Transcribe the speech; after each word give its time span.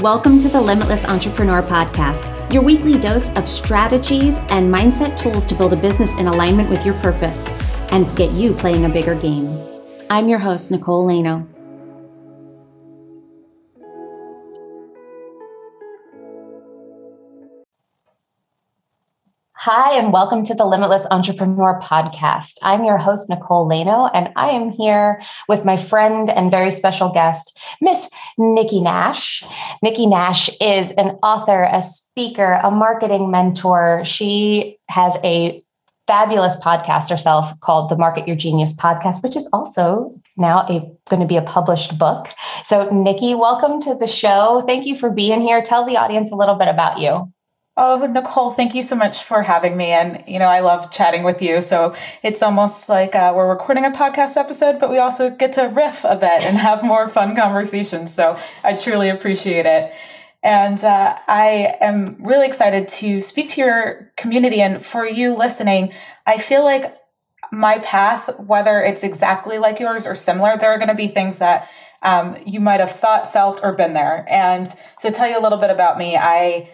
Welcome 0.00 0.38
to 0.38 0.48
the 0.48 0.58
Limitless 0.58 1.04
Entrepreneur 1.04 1.60
Podcast, 1.60 2.50
your 2.50 2.62
weekly 2.62 2.98
dose 2.98 3.36
of 3.36 3.46
strategies 3.46 4.38
and 4.48 4.72
mindset 4.72 5.14
tools 5.14 5.44
to 5.44 5.54
build 5.54 5.74
a 5.74 5.76
business 5.76 6.14
in 6.14 6.26
alignment 6.26 6.70
with 6.70 6.86
your 6.86 6.94
purpose 7.00 7.50
and 7.92 8.16
get 8.16 8.32
you 8.32 8.54
playing 8.54 8.86
a 8.86 8.88
bigger 8.88 9.14
game. 9.14 9.60
I'm 10.08 10.30
your 10.30 10.38
host, 10.38 10.70
Nicole 10.70 11.06
Laino. 11.06 11.46
Hi, 19.64 19.94
and 19.94 20.10
welcome 20.10 20.42
to 20.44 20.54
the 20.54 20.64
Limitless 20.64 21.06
Entrepreneur 21.10 21.78
Podcast. 21.82 22.54
I'm 22.62 22.82
your 22.82 22.96
host, 22.96 23.28
Nicole 23.28 23.68
Laino, 23.68 24.10
and 24.14 24.30
I 24.34 24.48
am 24.48 24.70
here 24.70 25.20
with 25.50 25.66
my 25.66 25.76
friend 25.76 26.30
and 26.30 26.50
very 26.50 26.70
special 26.70 27.10
guest, 27.10 27.58
Miss 27.78 28.08
Nikki 28.38 28.80
Nash. 28.80 29.44
Nikki 29.82 30.06
Nash 30.06 30.48
is 30.62 30.92
an 30.92 31.08
author, 31.22 31.64
a 31.64 31.82
speaker, 31.82 32.58
a 32.64 32.70
marketing 32.70 33.30
mentor. 33.30 34.02
She 34.06 34.78
has 34.88 35.18
a 35.22 35.62
fabulous 36.06 36.56
podcast 36.56 37.10
herself 37.10 37.52
called 37.60 37.90
the 37.90 37.98
Market 37.98 38.26
Your 38.26 38.36
Genius 38.36 38.72
podcast, 38.72 39.22
which 39.22 39.36
is 39.36 39.46
also 39.52 40.18
now 40.38 40.60
a 40.70 40.90
going 41.10 41.20
to 41.20 41.26
be 41.26 41.36
a 41.36 41.42
published 41.42 41.98
book. 41.98 42.30
So, 42.64 42.88
Nikki, 42.88 43.34
welcome 43.34 43.78
to 43.82 43.94
the 43.94 44.06
show. 44.06 44.64
Thank 44.66 44.86
you 44.86 44.96
for 44.96 45.10
being 45.10 45.42
here. 45.42 45.60
Tell 45.60 45.84
the 45.84 45.98
audience 45.98 46.30
a 46.30 46.34
little 46.34 46.54
bit 46.54 46.68
about 46.68 46.98
you. 46.98 47.30
Oh, 47.76 48.04
Nicole, 48.06 48.50
thank 48.50 48.74
you 48.74 48.82
so 48.82 48.94
much 48.94 49.22
for 49.22 49.42
having 49.42 49.76
me. 49.76 49.86
And, 49.86 50.22
you 50.26 50.38
know, 50.38 50.48
I 50.48 50.60
love 50.60 50.90
chatting 50.92 51.22
with 51.22 51.40
you. 51.40 51.62
So 51.62 51.94
it's 52.22 52.42
almost 52.42 52.88
like 52.88 53.14
uh, 53.14 53.32
we're 53.34 53.48
recording 53.48 53.86
a 53.86 53.90
podcast 53.90 54.36
episode, 54.36 54.78
but 54.78 54.90
we 54.90 54.98
also 54.98 55.30
get 55.30 55.54
to 55.54 55.62
riff 55.62 56.04
a 56.04 56.16
bit 56.16 56.42
and 56.42 56.58
have 56.58 56.82
more 56.82 57.08
fun 57.08 57.34
conversations. 57.34 58.12
So 58.12 58.38
I 58.64 58.74
truly 58.74 59.08
appreciate 59.08 59.66
it. 59.66 59.92
And 60.42 60.82
uh, 60.84 61.18
I 61.26 61.76
am 61.80 62.16
really 62.20 62.46
excited 62.46 62.88
to 62.88 63.20
speak 63.22 63.50
to 63.50 63.60
your 63.60 64.12
community. 64.16 64.60
And 64.60 64.84
for 64.84 65.06
you 65.06 65.34
listening, 65.34 65.92
I 66.26 66.38
feel 66.38 66.64
like 66.64 66.96
my 67.52 67.78
path, 67.78 68.38
whether 68.38 68.80
it's 68.82 69.02
exactly 69.02 69.58
like 69.58 69.80
yours 69.80 70.06
or 70.06 70.14
similar, 70.14 70.56
there 70.58 70.70
are 70.70 70.78
going 70.78 70.88
to 70.88 70.94
be 70.94 71.08
things 71.08 71.38
that 71.38 71.68
um, 72.02 72.36
you 72.44 72.60
might 72.60 72.80
have 72.80 72.92
thought, 72.92 73.32
felt, 73.32 73.60
or 73.62 73.72
been 73.72 73.92
there. 73.92 74.26
And 74.28 74.66
to 75.02 75.10
tell 75.10 75.28
you 75.28 75.38
a 75.38 75.42
little 75.42 75.58
bit 75.58 75.70
about 75.70 75.98
me, 75.98 76.16
I 76.16 76.70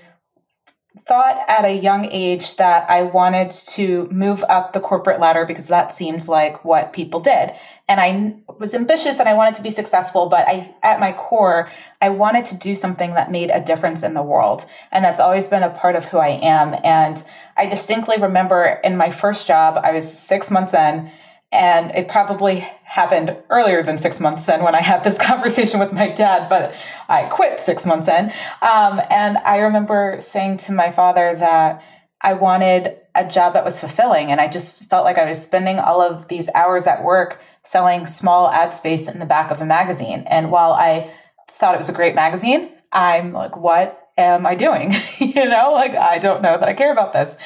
thought 1.04 1.44
at 1.48 1.64
a 1.64 1.72
young 1.72 2.06
age 2.06 2.56
that 2.56 2.88
I 2.88 3.02
wanted 3.02 3.50
to 3.50 4.08
move 4.10 4.42
up 4.48 4.72
the 4.72 4.80
corporate 4.80 5.20
ladder 5.20 5.44
because 5.44 5.66
that 5.66 5.92
seemed 5.92 6.26
like 6.26 6.64
what 6.64 6.92
people 6.92 7.20
did. 7.20 7.52
And 7.88 8.00
I 8.00 8.36
was 8.58 8.74
ambitious 8.74 9.20
and 9.20 9.28
I 9.28 9.34
wanted 9.34 9.54
to 9.56 9.62
be 9.62 9.70
successful, 9.70 10.28
but 10.28 10.48
I, 10.48 10.74
at 10.82 10.98
my 10.98 11.12
core, 11.12 11.70
I 12.00 12.08
wanted 12.08 12.46
to 12.46 12.56
do 12.56 12.74
something 12.74 13.14
that 13.14 13.30
made 13.30 13.50
a 13.50 13.60
difference 13.60 14.02
in 14.02 14.14
the 14.14 14.22
world. 14.22 14.64
And 14.90 15.04
that's 15.04 15.20
always 15.20 15.48
been 15.48 15.62
a 15.62 15.70
part 15.70 15.96
of 15.96 16.06
who 16.06 16.18
I 16.18 16.40
am. 16.42 16.74
And 16.82 17.22
I 17.56 17.66
distinctly 17.66 18.16
remember 18.20 18.80
in 18.82 18.96
my 18.96 19.10
first 19.10 19.46
job, 19.46 19.78
I 19.82 19.92
was 19.92 20.10
six 20.10 20.50
months 20.50 20.74
in 20.74 21.10
and 21.52 21.90
it 21.92 22.08
probably 22.08 22.60
happened 22.84 23.36
earlier 23.50 23.82
than 23.82 23.98
six 23.98 24.20
months 24.20 24.48
in 24.48 24.62
when 24.62 24.74
I 24.74 24.82
had 24.82 25.04
this 25.04 25.18
conversation 25.20 25.80
with 25.80 25.92
my 25.92 26.10
dad, 26.10 26.48
but 26.48 26.74
I 27.08 27.24
quit 27.24 27.60
six 27.60 27.86
months 27.86 28.08
in. 28.08 28.32
Um, 28.62 29.00
and 29.10 29.38
I 29.38 29.58
remember 29.58 30.16
saying 30.20 30.58
to 30.58 30.72
my 30.72 30.90
father 30.90 31.36
that 31.38 31.82
I 32.20 32.32
wanted 32.32 32.96
a 33.14 33.26
job 33.26 33.54
that 33.54 33.64
was 33.64 33.80
fulfilling. 33.80 34.30
And 34.30 34.40
I 34.40 34.48
just 34.48 34.82
felt 34.84 35.04
like 35.04 35.18
I 35.18 35.26
was 35.26 35.42
spending 35.42 35.78
all 35.78 36.00
of 36.00 36.28
these 36.28 36.48
hours 36.54 36.86
at 36.86 37.04
work 37.04 37.40
selling 37.62 38.06
small 38.06 38.50
ad 38.50 38.72
space 38.72 39.08
in 39.08 39.18
the 39.18 39.26
back 39.26 39.50
of 39.50 39.60
a 39.60 39.66
magazine. 39.66 40.24
And 40.26 40.50
while 40.50 40.72
I 40.72 41.12
thought 41.52 41.74
it 41.74 41.78
was 41.78 41.88
a 41.88 41.94
great 41.94 42.14
magazine, 42.14 42.70
I'm 42.92 43.32
like, 43.32 43.56
what 43.56 44.10
am 44.16 44.46
I 44.46 44.54
doing? 44.54 44.94
you 45.18 45.48
know, 45.48 45.72
like, 45.72 45.94
I 45.94 46.18
don't 46.18 46.42
know 46.42 46.58
that 46.58 46.68
I 46.68 46.74
care 46.74 46.92
about 46.92 47.12
this. 47.12 47.36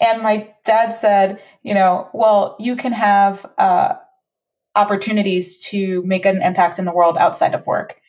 And 0.00 0.22
my 0.22 0.52
dad 0.64 0.90
said, 0.90 1.42
you 1.62 1.74
know, 1.74 2.08
well, 2.12 2.56
you 2.58 2.76
can 2.76 2.92
have 2.92 3.44
uh, 3.58 3.94
opportunities 4.74 5.58
to 5.58 6.02
make 6.04 6.24
an 6.24 6.42
impact 6.42 6.78
in 6.78 6.84
the 6.84 6.92
world 6.92 7.16
outside 7.18 7.54
of 7.54 7.66
work. 7.66 8.00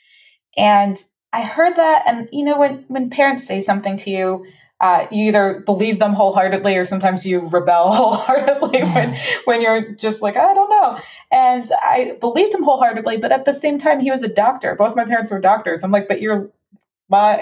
And 0.57 0.97
I 1.33 1.43
heard 1.43 1.75
that, 1.77 2.03
and 2.05 2.27
you 2.31 2.43
know, 2.43 2.59
when 2.59 2.85
when 2.87 3.09
parents 3.09 3.45
say 3.45 3.61
something 3.61 3.97
to 3.97 4.09
you, 4.09 4.45
uh, 4.81 5.05
you 5.11 5.27
either 5.27 5.61
believe 5.65 5.99
them 5.99 6.13
wholeheartedly 6.13 6.75
or 6.75 6.85
sometimes 6.85 7.25
you 7.25 7.39
rebel 7.39 7.91
wholeheartedly 7.93 8.83
when 8.83 9.17
when 9.45 9.61
you're 9.61 9.93
just 9.93 10.21
like 10.21 10.35
I 10.35 10.53
don't 10.53 10.69
know. 10.69 10.99
And 11.31 11.69
I 11.81 12.17
believed 12.19 12.53
him 12.53 12.63
wholeheartedly, 12.63 13.17
but 13.17 13.31
at 13.31 13.45
the 13.45 13.53
same 13.53 13.77
time, 13.77 13.99
he 13.99 14.11
was 14.11 14.23
a 14.23 14.27
doctor. 14.27 14.75
Both 14.75 14.95
my 14.95 15.05
parents 15.05 15.31
were 15.31 15.39
doctors. 15.39 15.83
I'm 15.83 15.91
like, 15.91 16.07
but 16.07 16.21
your 16.21 16.51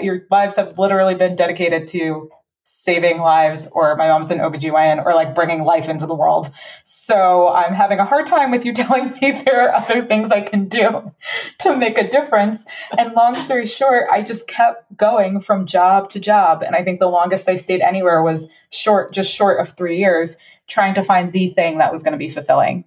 your 0.02 0.20
lives 0.30 0.56
have 0.56 0.78
literally 0.78 1.14
been 1.14 1.36
dedicated 1.36 1.88
to 1.88 2.30
saving 2.72 3.18
lives 3.18 3.68
or 3.72 3.96
my 3.96 4.06
mom's 4.06 4.30
an 4.30 4.38
OBGYN 4.38 5.04
or 5.04 5.12
like 5.12 5.34
bringing 5.34 5.64
life 5.64 5.88
into 5.88 6.06
the 6.06 6.14
world. 6.14 6.52
So 6.84 7.48
I'm 7.48 7.74
having 7.74 7.98
a 7.98 8.04
hard 8.04 8.28
time 8.28 8.52
with 8.52 8.64
you 8.64 8.72
telling 8.74 9.10
me 9.20 9.32
there 9.32 9.68
are 9.68 9.74
other 9.74 10.06
things 10.06 10.30
I 10.30 10.40
can 10.40 10.68
do 10.68 11.10
to 11.58 11.76
make 11.76 11.98
a 11.98 12.08
difference. 12.08 12.64
And 12.96 13.12
long 13.14 13.34
story 13.34 13.66
short, 13.66 14.06
I 14.12 14.22
just 14.22 14.46
kept 14.46 14.96
going 14.96 15.40
from 15.40 15.66
job 15.66 16.10
to 16.10 16.20
job. 16.20 16.62
And 16.62 16.76
I 16.76 16.84
think 16.84 17.00
the 17.00 17.08
longest 17.08 17.48
I 17.48 17.56
stayed 17.56 17.80
anywhere 17.80 18.22
was 18.22 18.48
short, 18.70 19.12
just 19.12 19.32
short 19.32 19.60
of 19.60 19.76
three 19.76 19.98
years, 19.98 20.36
trying 20.68 20.94
to 20.94 21.02
find 21.02 21.32
the 21.32 21.50
thing 21.50 21.78
that 21.78 21.90
was 21.90 22.04
going 22.04 22.12
to 22.12 22.18
be 22.18 22.30
fulfilling. 22.30 22.84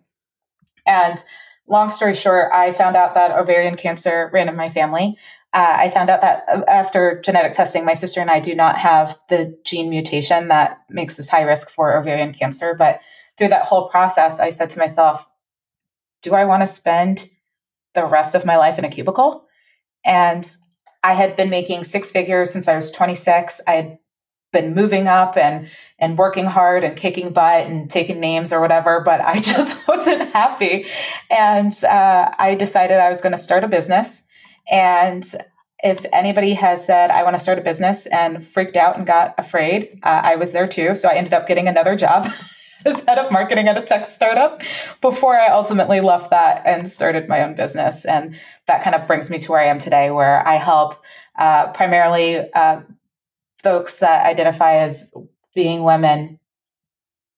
And 0.87 1.21
long 1.67 1.89
story 1.89 2.13
short, 2.13 2.53
I 2.53 2.71
found 2.71 2.95
out 2.95 3.15
that 3.15 3.37
ovarian 3.37 3.75
cancer 3.75 4.29
ran 4.31 4.47
in 4.47 4.55
my 4.55 4.69
family. 4.69 5.17
Uh, 5.53 5.75
I 5.77 5.89
found 5.89 6.09
out 6.09 6.21
that 6.21 6.45
uh, 6.47 6.63
after 6.67 7.21
genetic 7.21 7.53
testing, 7.53 7.85
my 7.85 7.93
sister 7.93 8.19
and 8.19 8.31
I 8.31 8.39
do 8.39 8.55
not 8.55 8.77
have 8.77 9.17
the 9.29 9.57
gene 9.63 9.89
mutation 9.89 10.47
that 10.47 10.79
makes 10.89 11.19
us 11.19 11.29
high 11.29 11.43
risk 11.43 11.69
for 11.69 11.95
ovarian 11.95 12.33
cancer. 12.33 12.73
But 12.73 13.01
through 13.37 13.49
that 13.49 13.65
whole 13.65 13.87
process, 13.89 14.39
I 14.39 14.49
said 14.49 14.71
to 14.71 14.79
myself, 14.79 15.25
do 16.23 16.33
I 16.33 16.45
want 16.45 16.61
to 16.61 16.67
spend 16.67 17.29
the 17.93 18.05
rest 18.05 18.33
of 18.33 18.45
my 18.45 18.57
life 18.57 18.79
in 18.79 18.85
a 18.85 18.89
cubicle? 18.89 19.45
And 20.03 20.49
I 21.03 21.13
had 21.13 21.35
been 21.35 21.49
making 21.49 21.83
six 21.83 22.09
figures 22.09 22.51
since 22.51 22.67
I 22.67 22.77
was 22.77 22.89
26. 22.91 23.61
I 23.67 23.71
had 23.73 23.99
been 24.51 24.73
moving 24.73 25.07
up 25.07 25.35
and 25.35 25.69
and 25.99 26.17
working 26.17 26.45
hard 26.45 26.83
and 26.83 26.97
kicking 26.97 27.31
butt 27.31 27.65
and 27.65 27.89
taking 27.89 28.19
names 28.19 28.53
or 28.53 28.59
whatever, 28.59 29.01
but 29.03 29.21
I 29.21 29.39
just 29.39 29.87
wasn't 29.87 30.31
happy. 30.33 30.85
And 31.29 31.73
uh, 31.83 32.31
I 32.37 32.55
decided 32.55 32.97
I 32.97 33.09
was 33.09 33.21
going 33.21 33.31
to 33.31 33.37
start 33.37 33.63
a 33.63 33.67
business. 33.67 34.23
And 34.69 35.23
if 35.83 36.05
anybody 36.13 36.53
has 36.53 36.85
said, 36.85 37.11
I 37.11 37.23
want 37.23 37.35
to 37.35 37.39
start 37.39 37.59
a 37.59 37.61
business 37.61 38.05
and 38.05 38.45
freaked 38.45 38.77
out 38.77 38.97
and 38.97 39.05
got 39.05 39.35
afraid, 39.37 39.99
uh, 40.03 40.21
I 40.23 40.37
was 40.37 40.53
there 40.53 40.67
too. 40.67 40.95
So 40.95 41.09
I 41.09 41.15
ended 41.15 41.33
up 41.33 41.47
getting 41.47 41.67
another 41.67 41.95
job 41.95 42.31
as 42.85 43.01
head 43.01 43.19
of 43.19 43.31
marketing 43.31 43.67
at 43.67 43.77
a 43.77 43.81
tech 43.81 44.05
startup 44.05 44.61
before 45.01 45.37
I 45.37 45.49
ultimately 45.49 45.99
left 45.99 46.29
that 46.29 46.63
and 46.65 46.89
started 46.89 47.27
my 47.27 47.43
own 47.43 47.55
business. 47.55 48.05
And 48.05 48.39
that 48.67 48.81
kind 48.83 48.95
of 48.95 49.07
brings 49.07 49.29
me 49.29 49.39
to 49.39 49.51
where 49.51 49.59
I 49.59 49.67
am 49.67 49.79
today, 49.79 50.09
where 50.09 50.47
I 50.47 50.55
help 50.55 51.03
uh, 51.37 51.67
primarily 51.73 52.51
uh, 52.53 52.81
folks 53.61 53.99
that 53.99 54.25
identify 54.25 54.75
as 54.75 55.11
being 55.53 55.83
women 55.83 56.39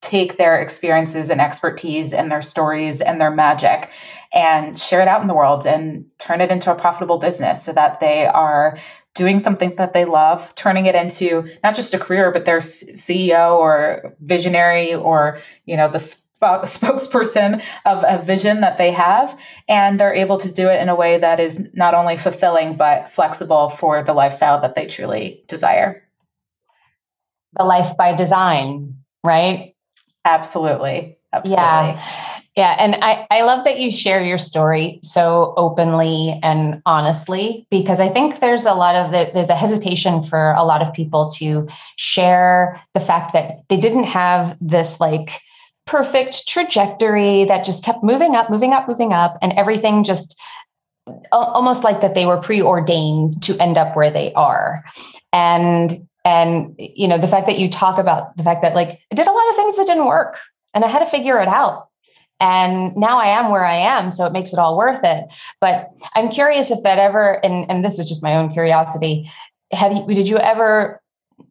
take 0.02 0.38
their 0.38 0.62
experiences 0.62 1.31
and 1.31 1.42
expertise 1.42 2.13
and 2.13 2.31
their 2.31 2.44
stories 2.44 3.02
and 3.02 3.19
their 3.19 3.31
magic 3.31 3.90
and 4.31 4.80
share 4.80 5.02
it 5.02 5.07
out 5.07 5.22
in 5.22 5.28
the 5.28 5.34
world 5.34 5.66
and 5.66 6.06
turn 6.25 6.41
it 6.41 6.50
into 6.50 6.72
a 6.72 6.75
profitable 6.75 7.19
business 7.19 7.63
so 7.63 7.72
that 7.74 8.00
they 8.00 8.25
are 8.25 8.80
doing 9.13 9.40
something 9.40 9.75
that 9.75 9.94
they 9.94 10.06
love, 10.06 10.53
turning 10.56 10.88
it 10.88 10.96
into 10.96 11.50
not 11.63 11.75
just 11.75 11.94
a 11.94 12.00
career, 12.00 12.31
but 12.31 12.46
their 12.46 12.59
CEO 12.59 13.58
or 13.58 14.16
visionary 14.19 14.94
or, 14.94 15.40
you 15.66 15.78
know, 15.78 15.90
the 15.90 16.00
sp- 16.00 16.24
spokesperson 16.41 17.63
of 17.86 18.03
a 18.06 18.22
vision 18.22 18.62
that 18.62 18.78
they 18.78 18.91
have. 18.91 19.40
And 19.69 20.00
they're 20.00 20.13
able 20.13 20.38
to 20.38 20.52
do 20.52 20.68
it 20.68 20.81
in 20.81 20.90
a 20.90 20.96
way 20.96 21.18
that 21.18 21.40
is 21.40 21.63
not 21.74 21.94
only 21.94 22.18
fulfilling, 22.18 22.75
but 22.75 23.12
flexible 23.12 23.69
for 23.69 24.04
the 24.04 24.13
lifestyle 24.13 24.62
that 24.62 24.75
they 24.75 24.86
truly 24.86 25.44
desire. 25.48 26.04
The 27.57 27.63
life 27.63 27.95
by 27.98 28.16
design, 28.16 28.98
right? 29.24 29.75
Absolutely. 30.25 31.18
Absolutely. 31.31 31.63
Yeah. 31.63 32.35
Yeah, 32.56 32.74
and 32.80 32.96
I, 33.02 33.28
I 33.30 33.42
love 33.42 33.66
that 33.66 33.80
you 33.80 33.92
share 33.92 34.24
your 34.24 34.38
story 34.38 35.00
so 35.04 35.54
openly 35.57 36.40
and 36.42 36.81
honestly 36.86 37.68
because 37.69 38.00
I 38.00 38.07
think 38.07 38.40
there's 38.40 38.66
a 38.66 38.74
lot 38.74 38.96
of 38.96 39.12
the, 39.12 39.30
there's 39.34 39.50
a 39.50 39.56
hesitation 39.56 40.22
for 40.22 40.54
a 40.54 40.63
lot 40.63 40.81
of 40.81 40.94
people 40.94 41.30
to 41.31 41.68
share 41.98 42.81
the 42.94 43.02
fact 43.02 43.34
that 43.34 43.63
they 43.68 43.75
didn't 43.75 44.06
have 44.06 44.57
this 44.62 45.02
like 45.02 45.42
perfect 45.86 46.48
trajectory 46.48 47.44
that 47.44 47.66
just 47.66 47.84
kept 47.84 48.04
moving 48.04 48.38
up, 48.38 48.50
moving 48.50 48.72
up, 48.72 48.88
moving 48.88 49.12
up, 49.12 49.38
and 49.42 49.51
everything 49.54 50.06
just 50.06 50.40
almost 51.34 51.84
like 51.84 52.00
that 52.00 52.16
they 52.16 52.25
were 52.25 52.38
preordained 52.38 53.44
to 53.44 53.58
end 53.60 53.78
up 53.78 53.98
where 53.98 54.10
they 54.10 54.31
are. 54.34 54.84
And 55.34 56.08
and 56.24 56.74
you 56.80 57.08
know 57.08 57.18
the 57.18 57.28
fact 57.28 57.48
that 57.48 57.60
you 57.60 57.69
talk 57.69 58.00
about 58.00 58.36
the 58.38 58.44
fact 58.44 58.62
that 58.62 58.75
like 58.75 59.00
I 59.12 59.16
did 59.16 59.28
a 59.28 59.31
lot 59.31 59.50
of 59.50 59.56
things 59.58 59.75
that 59.75 59.88
didn't 59.88 60.08
work 60.08 60.40
and 60.74 60.86
I 60.86 60.88
had 60.88 61.00
to 61.00 61.06
figure 61.06 61.40
it 61.40 61.50
out 61.50 61.90
and 62.40 62.96
now 62.96 63.20
i 63.20 63.28
am 63.28 63.50
where 63.50 63.66
i 63.66 63.76
am 63.76 64.12
so 64.12 64.26
it 64.26 64.34
makes 64.34 64.54
it 64.54 64.60
all 64.60 64.78
worth 64.78 65.04
it. 65.04 65.26
But 65.62 65.90
i'm 66.16 66.30
curious 66.30 66.72
if 66.72 66.84
that 66.84 67.00
ever 67.00 67.44
and, 67.46 67.70
and 67.70 67.84
this 67.84 68.00
is 68.00 68.08
just 68.08 68.24
my 68.24 68.36
own 68.36 68.52
curiosity 68.52 69.32
have 69.72 69.94
you 69.94 70.06
did 70.08 70.28
you 70.28 70.38
ever 70.38 71.02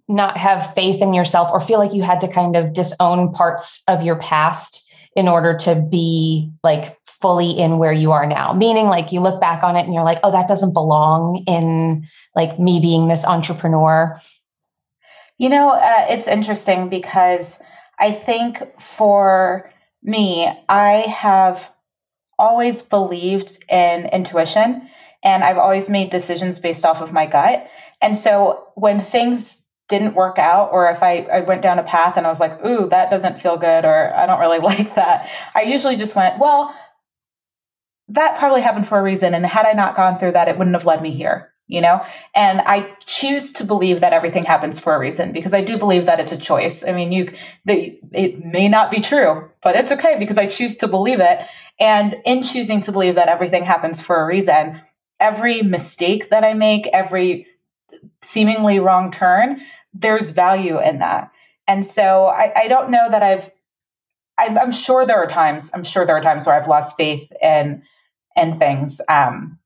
not 0.09 0.37
have 0.37 0.75
faith 0.75 1.01
in 1.01 1.15
yourself 1.15 1.51
or 1.51 1.61
feel 1.61 1.79
like 1.79 1.95
you 1.95 2.03
had 2.03 2.21
to 2.21 2.29
kind 2.29 2.57
of 2.57 2.73
disown 2.73 3.33
parts 3.33 3.83
of 3.89 4.03
your 4.03 4.17
past 4.17 4.83
in 5.17 5.29
order 5.29 5.55
to 5.55 5.75
be 5.77 6.51
like 6.63 6.99
fully 7.07 7.51
in 7.51 7.79
where 7.79 7.93
you 7.93 8.13
are 8.13 8.27
now? 8.27 8.53
Meaning 8.53 8.87
like 8.87 9.13
you 9.13 9.21
look 9.21 9.41
back 9.41 9.63
on 9.63 9.77
it 9.77 9.85
and 9.85 9.95
you're 9.95 10.05
like 10.05 10.21
oh 10.23 10.31
that 10.31 10.49
doesn't 10.49 10.75
belong 10.75 11.43
in 11.47 12.07
like 12.35 12.59
me 12.59 12.81
being 12.81 13.09
this 13.09 13.25
entrepreneur. 13.25 14.19
You 15.39 15.49
know 15.49 15.71
uh, 15.71 16.07
it's 16.11 16.29
interesting 16.29 16.89
because 16.89 17.59
i 18.01 18.11
think 18.11 18.59
for 18.81 19.71
me 20.05 20.49
i 20.69 21.07
have 21.09 21.71
always 22.39 22.83
believed 22.83 23.59
in 23.69 24.07
intuition 24.07 24.89
and 25.25 25.43
I've 25.43 25.59
always 25.59 25.89
made 25.89 26.11
decisions 26.11 26.59
based 26.59 26.85
off 26.85 27.01
of 27.01 27.13
my 27.13 27.27
gut. 27.27 27.69
And 28.03 28.17
so 28.17 28.69
when 28.75 29.01
things 29.01 29.65
didn't 29.89 30.15
work 30.15 30.39
out, 30.39 30.71
or 30.71 30.91
if 30.91 31.03
I, 31.03 31.27
I 31.33 31.41
went 31.41 31.63
down 31.63 31.79
a 31.79 31.83
path 31.83 32.17
and 32.17 32.27
I 32.27 32.29
was 32.29 32.41
like, 32.41 32.65
ooh, 32.65 32.89
that 32.91 33.11
doesn't 33.11 33.41
feel 33.41 33.57
good, 33.57 33.85
or 33.85 34.15
I 34.15 34.27
don't 34.27 34.41
really 34.41 34.59
like 34.61 34.95
that, 34.95 35.29
I 35.55 35.63
usually 35.63 35.97
just 35.97 36.15
went, 36.15 36.39
well, 36.39 36.75
that 38.09 38.39
probably 38.39 38.61
happened 38.61 38.87
for 38.87 38.99
a 38.99 39.03
reason. 39.03 39.35
And 39.35 39.47
had 39.47 39.65
I 39.67 39.73
not 39.73 39.97
gone 39.97 40.19
through 40.19 40.33
that, 40.33 40.49
it 40.49 40.59
wouldn't 40.59 40.77
have 40.77 40.87
led 40.87 41.01
me 41.01 41.11
here 41.11 41.51
you 41.67 41.81
know? 41.81 42.05
And 42.35 42.61
i 42.63 42.95
choose 43.07 43.53
to 43.55 43.65
believe 43.65 44.01
that 44.01 44.13
everything 44.13 44.45
happens 44.45 44.79
for 44.79 44.95
a 44.95 44.99
reason 44.99 45.33
because 45.33 45.55
i 45.55 45.63
do 45.63 45.79
believe 45.79 46.07
that 46.07 46.21
it's 46.21 46.33
a 46.33 46.37
choice. 46.37 46.85
I 46.85 46.93
mean 46.93 47.13
you 47.13 47.33
they, 47.65 47.99
it 48.13 48.45
may 48.45 48.69
not 48.69 48.91
be 48.91 49.01
true 49.01 49.51
but 49.63 49.77
it's 49.77 49.93
okay 49.93 50.17
because 50.19 50.39
i 50.39 50.47
choose 50.47 50.77
to 50.77 50.89
believe 50.89 51.21
it. 51.21 51.43
And 51.81 52.17
in 52.25 52.43
choosing 52.43 52.81
to 52.83 52.93
believe 52.93 53.17
that 53.17 53.29
everything 53.29 53.65
happens 53.65 54.01
for 54.01 54.21
a 54.21 54.27
reason 54.27 54.81
every 55.21 55.63
mistake 55.63 56.31
that 56.31 56.45
i 56.45 56.55
make 56.55 56.87
every 56.89 57.47
seemingly 58.23 58.79
wrong 58.79 59.11
turn 59.11 59.61
there's 59.93 60.31
value 60.31 60.81
in 60.81 60.99
that. 60.99 61.31
And 61.67 61.85
so 61.87 62.27
i, 62.27 62.53
I 62.55 62.69
don't 62.69 62.91
know 62.91 63.11
that 63.11 63.23
i've 63.23 63.51
I'm, 64.37 64.59
I'm 64.59 64.73
sure 64.73 65.07
there 65.07 65.23
are 65.23 65.27
times 65.27 65.71
i'm 65.75 65.85
sure 65.85 66.05
there 66.05 66.17
are 66.17 66.23
times 66.23 66.47
where 66.47 66.55
i've 66.61 66.69
lost 66.69 66.97
faith 66.97 67.33
in 67.41 67.83
in 68.37 68.59
things 68.59 69.01
um 69.09 69.59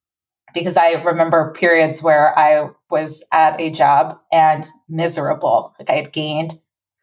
because 0.55 0.77
I 0.77 0.93
remember 1.03 1.53
periods 1.53 2.03
where 2.03 2.37
I 2.39 2.71
was 2.91 3.23
at 3.33 3.61
a 3.61 3.71
job 3.71 4.19
and 4.33 4.67
miserable. 4.89 5.75
Like 5.79 5.91
I 5.91 5.95
had 5.95 6.13
gained 6.13 6.59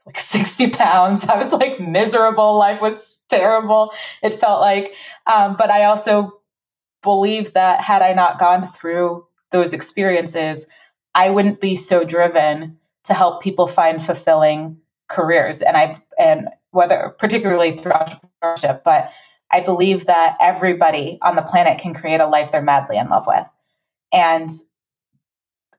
like 0.05 0.19
60 0.19 0.69
pounds. 0.71 1.25
I 1.25 1.37
was 1.37 1.51
like 1.51 1.79
miserable. 1.79 2.57
Life 2.57 2.81
was 2.81 3.19
terrible. 3.29 3.93
It 4.21 4.39
felt 4.39 4.61
like, 4.61 4.93
um, 5.25 5.55
but 5.57 5.71
I 5.71 5.85
also 5.85 6.39
believe 7.01 7.53
that 7.53 7.81
had 7.81 8.01
I 8.01 8.13
not 8.13 8.39
gone 8.39 8.67
through 8.67 9.25
those 9.51 9.73
experiences, 9.73 10.67
I 11.13 11.29
wouldn't 11.29 11.61
be 11.61 11.75
so 11.75 12.03
driven 12.03 12.77
to 13.05 13.13
help 13.13 13.41
people 13.41 13.67
find 13.67 14.03
fulfilling 14.03 14.77
careers. 15.07 15.61
And 15.61 15.77
I, 15.77 16.01
and 16.17 16.49
whether 16.71 17.15
particularly 17.17 17.77
through 17.77 17.93
entrepreneurship, 17.93 18.83
but 18.83 19.11
I 19.55 19.61
believe 19.61 20.07
that 20.07 20.35
everybody 20.41 21.17
on 21.21 21.37
the 21.37 21.41
planet 21.41 21.79
can 21.79 21.93
create 21.93 22.19
a 22.19 22.27
life 22.27 22.51
they're 22.51 22.61
madly 22.61 22.97
in 22.97 23.07
love 23.07 23.25
with. 23.25 23.47
And 24.11 24.49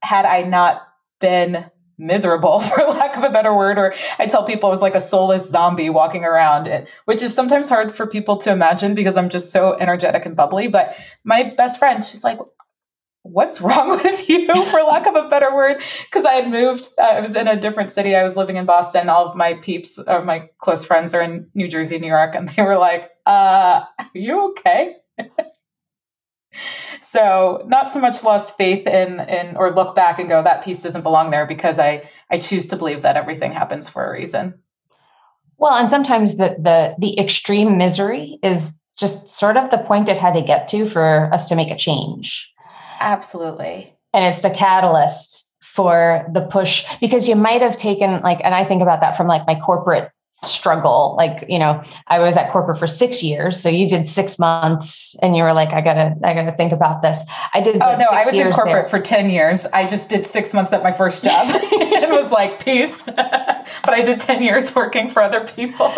had 0.00 0.24
I 0.24 0.44
not 0.44 0.80
been 1.20 1.70
miserable, 1.98 2.60
for 2.68 2.78
lack 2.84 3.18
of 3.18 3.22
a 3.22 3.28
better 3.28 3.54
word, 3.54 3.76
or 3.76 3.94
I 4.18 4.28
tell 4.28 4.44
people 4.46 4.68
I 4.68 4.70
was 4.70 4.80
like 4.80 4.94
a 4.94 5.00
soulless 5.00 5.50
zombie 5.50 5.90
walking 5.90 6.24
around, 6.24 6.86
which 7.04 7.22
is 7.22 7.34
sometimes 7.34 7.68
hard 7.68 7.94
for 7.94 8.06
people 8.06 8.38
to 8.38 8.50
imagine 8.50 8.94
because 8.94 9.18
I'm 9.18 9.28
just 9.28 9.52
so 9.52 9.74
energetic 9.78 10.24
and 10.24 10.34
bubbly. 10.34 10.68
But 10.68 10.96
my 11.22 11.52
best 11.54 11.78
friend, 11.78 12.02
she's 12.02 12.24
like, 12.24 12.38
what's 13.30 13.60
wrong 13.66 13.90
with 14.02 14.28
you 14.28 14.46
for 14.46 14.82
lack 14.82 15.06
of 15.06 15.14
a 15.14 15.28
better 15.28 15.54
word? 15.54 15.82
Because 16.04 16.24
i 16.24 16.32
had 16.32 16.50
moved 16.50 16.88
i 17.00 17.20
was 17.20 17.34
in 17.34 17.48
a 17.48 17.60
different 17.60 17.90
city. 17.90 18.14
I 18.14 18.24
was 18.24 18.36
living 18.36 18.56
in 18.56 18.66
boston. 18.66 19.08
All 19.08 19.28
of 19.28 19.36
my 19.36 19.54
peeps 19.54 19.98
or 19.98 20.24
my 20.24 20.48
close 20.58 20.84
friends 20.84 21.14
are 21.14 21.20
in 21.20 21.48
new 21.54 21.68
jersey 21.68 21.98
new 21.98 22.08
york 22.08 22.34
and 22.34 22.48
they 22.50 22.62
were 22.62 22.78
like 22.78 23.10
uh 23.26 23.84
are 23.98 24.10
you 24.14 24.50
okay? 24.50 24.96
So 27.02 27.62
not 27.66 27.90
so 27.90 28.00
much 28.00 28.24
lost 28.24 28.56
faith 28.56 28.86
in 28.86 29.20
in 29.20 29.56
or 29.56 29.74
look 29.74 29.94
back 29.94 30.18
and 30.18 30.28
go 30.28 30.42
that 30.42 30.64
piece 30.64 30.82
doesn't 30.82 31.02
belong 31.02 31.30
there 31.30 31.46
because 31.46 31.78
i 31.78 32.08
i 32.30 32.38
choose 32.38 32.66
to 32.66 32.76
believe 32.76 33.02
that 33.02 33.16
everything 33.16 33.52
happens 33.52 33.88
for 33.88 34.04
a 34.06 34.12
reason. 34.12 34.54
Well 35.58 35.74
and 35.74 35.90
sometimes 35.90 36.36
the 36.36 36.56
the 36.58 36.94
the 36.98 37.18
extreme 37.20 37.76
misery 37.76 38.38
is 38.42 38.80
just 38.98 39.28
sort 39.28 39.58
of 39.58 39.70
the 39.70 39.78
point 39.78 40.08
it 40.08 40.16
had 40.16 40.34
to 40.34 40.42
get 40.42 40.68
to 40.68 40.86
for 40.86 41.32
us 41.32 41.48
to 41.48 41.54
make 41.54 41.70
a 41.70 41.76
change 41.76 42.50
absolutely. 43.00 43.94
And 44.12 44.24
it's 44.24 44.42
the 44.42 44.50
catalyst 44.50 45.46
for 45.62 46.24
the 46.32 46.40
push 46.40 46.84
because 47.00 47.28
you 47.28 47.36
might 47.36 47.60
have 47.60 47.76
taken 47.76 48.22
like 48.22 48.40
and 48.42 48.54
i 48.54 48.64
think 48.64 48.80
about 48.80 49.00
that 49.00 49.14
from 49.14 49.26
like 49.26 49.46
my 49.46 49.54
corporate 49.54 50.10
struggle. 50.44 51.14
Like 51.16 51.44
you 51.48 51.58
know 51.58 51.82
i 52.06 52.18
was 52.18 52.36
at 52.36 52.50
corporate 52.50 52.78
for 52.78 52.86
six 52.86 53.22
years 53.22 53.60
so 53.60 53.68
you 53.68 53.88
did 53.88 54.06
six 54.06 54.38
months 54.38 55.16
and 55.20 55.36
you 55.36 55.42
were 55.42 55.52
like 55.52 55.70
i 55.70 55.80
gotta 55.80 56.14
i 56.22 56.34
gotta 56.34 56.52
think 56.52 56.72
about 56.72 57.02
this. 57.02 57.18
I 57.52 57.60
did 57.60 57.76
oh 57.76 57.78
like 57.80 57.98
no 57.98 58.06
i 58.10 58.24
was 58.24 58.32
in 58.32 58.52
corporate 58.52 58.84
there. 58.84 58.88
for 58.88 59.00
10 59.00 59.28
years. 59.28 59.66
I 59.72 59.86
just 59.86 60.08
did 60.08 60.26
six 60.26 60.54
months 60.54 60.72
at 60.72 60.82
my 60.82 60.92
first 60.92 61.24
job 61.24 61.48
and 61.72 62.12
was 62.12 62.30
like 62.30 62.64
peace. 62.64 63.02
But 63.82 63.94
i 63.94 64.02
did 64.02 64.20
10 64.20 64.42
years 64.42 64.74
working 64.74 65.10
for 65.10 65.20
other 65.20 65.44
people. 65.46 65.92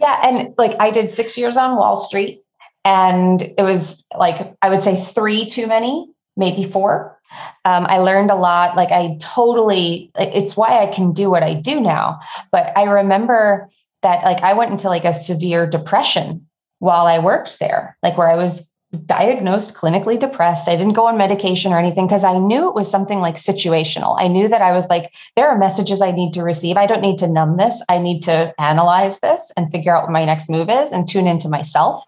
Yeah 0.00 0.20
and 0.22 0.54
like 0.56 0.74
i 0.80 0.90
did 0.90 1.10
six 1.10 1.36
years 1.36 1.56
on 1.56 1.76
wall 1.76 1.96
street 1.96 2.42
and 2.88 3.42
it 3.42 3.62
was 3.62 4.04
like 4.16 4.54
i 4.62 4.68
would 4.68 4.82
say 4.82 4.96
three 4.96 5.46
too 5.46 5.66
many 5.66 6.10
maybe 6.36 6.64
four 6.64 7.18
um, 7.64 7.86
I 7.86 7.98
learned 7.98 8.30
a 8.30 8.34
lot. 8.36 8.76
Like 8.76 8.90
I 8.90 9.18
totally, 9.20 10.10
it's 10.14 10.56
why 10.56 10.82
I 10.82 10.86
can 10.86 11.12
do 11.12 11.30
what 11.30 11.42
I 11.42 11.54
do 11.54 11.80
now. 11.80 12.20
But 12.50 12.72
I 12.76 12.84
remember 12.84 13.68
that 14.02 14.24
like 14.24 14.42
I 14.42 14.54
went 14.54 14.70
into 14.70 14.88
like 14.88 15.04
a 15.04 15.12
severe 15.12 15.66
depression 15.66 16.46
while 16.78 17.06
I 17.06 17.18
worked 17.18 17.58
there, 17.58 17.96
like 18.02 18.16
where 18.16 18.30
I 18.30 18.36
was 18.36 18.70
diagnosed 19.04 19.74
clinically 19.74 20.18
depressed. 20.18 20.66
I 20.66 20.76
didn't 20.76 20.94
go 20.94 21.06
on 21.06 21.18
medication 21.18 21.72
or 21.72 21.78
anything 21.78 22.06
because 22.06 22.24
I 22.24 22.38
knew 22.38 22.68
it 22.68 22.74
was 22.74 22.90
something 22.90 23.20
like 23.20 23.36
situational. 23.36 24.16
I 24.18 24.28
knew 24.28 24.48
that 24.48 24.62
I 24.62 24.72
was 24.72 24.88
like, 24.88 25.12
there 25.36 25.46
are 25.48 25.58
messages 25.58 26.00
I 26.00 26.10
need 26.10 26.32
to 26.34 26.42
receive. 26.42 26.78
I 26.78 26.86
don't 26.86 27.02
need 27.02 27.18
to 27.18 27.28
numb 27.28 27.58
this. 27.58 27.82
I 27.90 27.98
need 27.98 28.22
to 28.22 28.54
analyze 28.58 29.20
this 29.20 29.52
and 29.56 29.70
figure 29.70 29.94
out 29.94 30.04
what 30.04 30.12
my 30.12 30.24
next 30.24 30.48
move 30.48 30.70
is 30.70 30.90
and 30.90 31.06
tune 31.06 31.26
into 31.26 31.50
myself. 31.50 32.02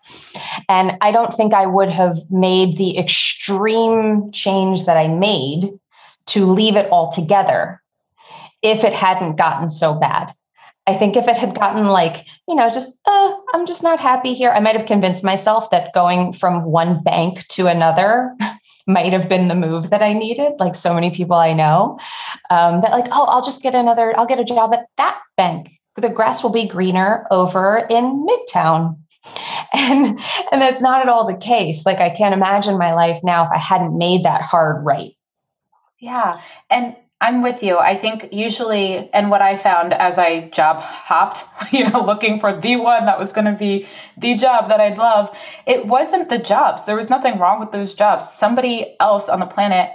And 0.71 0.97
I 1.03 1.13
don't 1.13 1.35
think 1.35 1.53
I 1.53 1.67
would 1.67 1.91
have 1.91 2.17
made 2.31 2.79
the 2.79 2.97
extreme 2.99 4.33
change 4.33 4.87
that 4.87 4.97
I 4.97 5.09
made 5.09 5.79
to 6.29 6.47
leave 6.47 6.77
it 6.77 6.91
all 6.91 7.13
together 7.13 7.83
if 8.63 8.85
it 8.85 8.95
hadn't 8.95 9.37
gotten 9.37 9.69
so 9.69 9.95
bad. 9.95 10.35
I 10.91 10.97
think 10.97 11.17
if 11.17 11.29
it 11.29 11.37
had 11.37 11.55
gotten 11.55 11.87
like, 11.87 12.27
you 12.49 12.57
know, 12.57 12.69
just, 12.69 12.99
uh, 13.07 13.33
I'm 13.55 13.65
just 13.65 13.85
not 13.85 14.01
happy 14.01 14.35
here, 14.35 14.51
I 14.51 14.59
might 14.59 14.75
have 14.75 14.87
convinced 14.87 15.23
myself 15.23 15.71
that 15.71 15.95
going 15.95 16.33
from 16.33 16.65
one 16.65 17.01
bank 17.05 17.47
to 17.49 17.69
another 17.69 18.37
might 18.89 19.13
have 19.13 19.29
been 19.29 19.47
the 19.47 19.55
move 19.55 19.91
that 19.91 20.03
I 20.03 20.13
needed. 20.13 20.55
Like 20.59 20.75
so 20.75 20.93
many 20.93 21.11
people 21.11 21.37
I 21.37 21.53
know 21.53 22.01
um, 22.51 22.81
that, 22.81 22.91
like, 22.91 23.07
oh, 23.13 23.25
I'll 23.27 23.45
just 23.45 23.63
get 23.63 23.77
another, 23.77 24.19
I'll 24.19 24.27
get 24.27 24.41
a 24.41 24.45
job 24.45 24.75
at 24.75 24.87
that 24.97 25.21
bank. 25.37 25.71
The 25.95 26.09
grass 26.09 26.43
will 26.43 26.51
be 26.51 26.67
greener 26.67 27.25
over 27.31 27.87
in 27.89 28.27
Midtown. 28.27 28.99
And 29.73 30.19
and 30.51 30.63
that's 30.63 30.81
not 30.81 31.03
at 31.03 31.09
all 31.09 31.27
the 31.27 31.37
case. 31.37 31.85
Like 31.85 31.99
I 31.99 32.09
can't 32.09 32.35
imagine 32.35 32.79
my 32.79 32.95
life 32.95 33.21
now 33.23 33.45
if 33.45 33.51
I 33.53 33.59
hadn't 33.59 33.97
made 33.97 34.25
that 34.25 34.43
hard 34.43 34.85
right. 34.85 35.13
Yeah. 36.01 36.41
And 36.71 36.97
I'm 37.23 37.43
with 37.43 37.63
you. 37.63 37.79
I 37.79 37.97
think 37.97 38.31
usually, 38.33 39.11
and 39.13 39.31
what 39.31 39.43
I 39.43 39.57
found 39.57 39.93
as 39.93 40.17
I 40.17 40.49
job 40.49 40.81
hopped, 40.81 41.45
you 41.73 41.89
know, 41.89 42.03
looking 42.03 42.39
for 42.39 42.59
the 42.59 42.77
one 42.77 43.05
that 43.05 43.19
was 43.19 43.33
going 43.33 43.45
to 43.45 43.53
be 43.53 43.87
the 44.17 44.37
job 44.37 44.71
that 44.71 44.81
I'd 44.81 44.97
love, 44.97 45.37
it 45.67 45.87
wasn't 45.87 46.31
the 46.31 46.39
jobs. 46.39 46.85
There 46.85 46.97
was 46.97 47.11
nothing 47.11 47.39
wrong 47.39 47.61
with 47.61 47.73
those 47.73 47.93
jobs. 47.93 48.31
Somebody 48.31 48.97
else 49.01 49.29
on 49.29 49.41
the 49.41 49.47
planet 49.47 49.91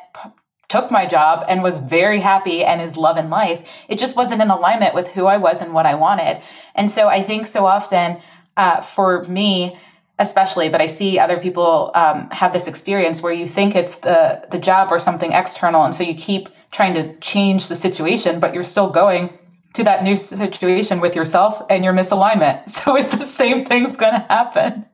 took 0.68 0.92
my 0.92 1.06
job 1.06 1.46
and 1.48 1.64
was 1.64 1.80
very 1.80 2.20
happy 2.20 2.64
and 2.64 2.82
is 2.82 2.98
loving 2.98 3.30
life. 3.30 3.68
It 3.88 3.98
just 3.98 4.16
wasn't 4.16 4.42
in 4.42 4.50
alignment 4.50 4.94
with 4.94 5.08
who 5.10 5.26
I 5.26 5.38
was 5.38 5.62
and 5.62 5.74
what 5.74 5.86
I 5.86 5.96
wanted. 5.96 6.42
And 6.76 6.92
so 6.92 7.08
I 7.08 7.24
think 7.24 7.48
so 7.48 7.66
often 7.66 8.22
uh, 8.58 8.82
for 8.82 9.24
me, 9.26 9.78
especially 10.18 10.70
but 10.70 10.82
i 10.82 10.86
see 10.86 11.20
other 11.20 11.38
people 11.38 11.92
um, 11.94 12.30
have 12.32 12.54
this 12.54 12.68
experience 12.68 13.22
where 13.22 13.34
you 13.34 13.46
think 13.46 13.76
it's 13.76 13.96
the 13.96 14.42
the 14.50 14.58
job 14.58 14.88
or 14.90 14.98
something 14.98 15.34
external 15.34 15.84
and 15.84 15.94
so 15.94 16.04
you 16.04 16.16
keep 16.16 16.48
trying 16.76 16.94
to 16.94 17.16
change 17.20 17.70
the 17.70 17.76
situation, 17.76 18.42
but 18.42 18.54
you're 18.54 18.62
still 18.62 18.90
going 18.90 19.40
to 19.76 19.84
that 19.86 20.04
new 20.04 20.18
situation 20.18 21.00
with 21.00 21.16
yourself 21.16 21.62
and 21.70 21.84
your 21.84 21.94
misalignment. 21.94 22.70
So 22.70 22.98
it's 22.98 23.16
the 23.16 23.24
same 23.24 23.66
thing's 23.66 23.96
going 23.96 24.14
to 24.14 24.26
happen. 24.30 24.86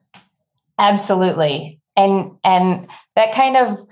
Absolutely. 0.77 1.79
And 1.97 2.37
and 2.43 2.87
that 3.15 3.33
kind 3.33 3.57
of 3.57 3.85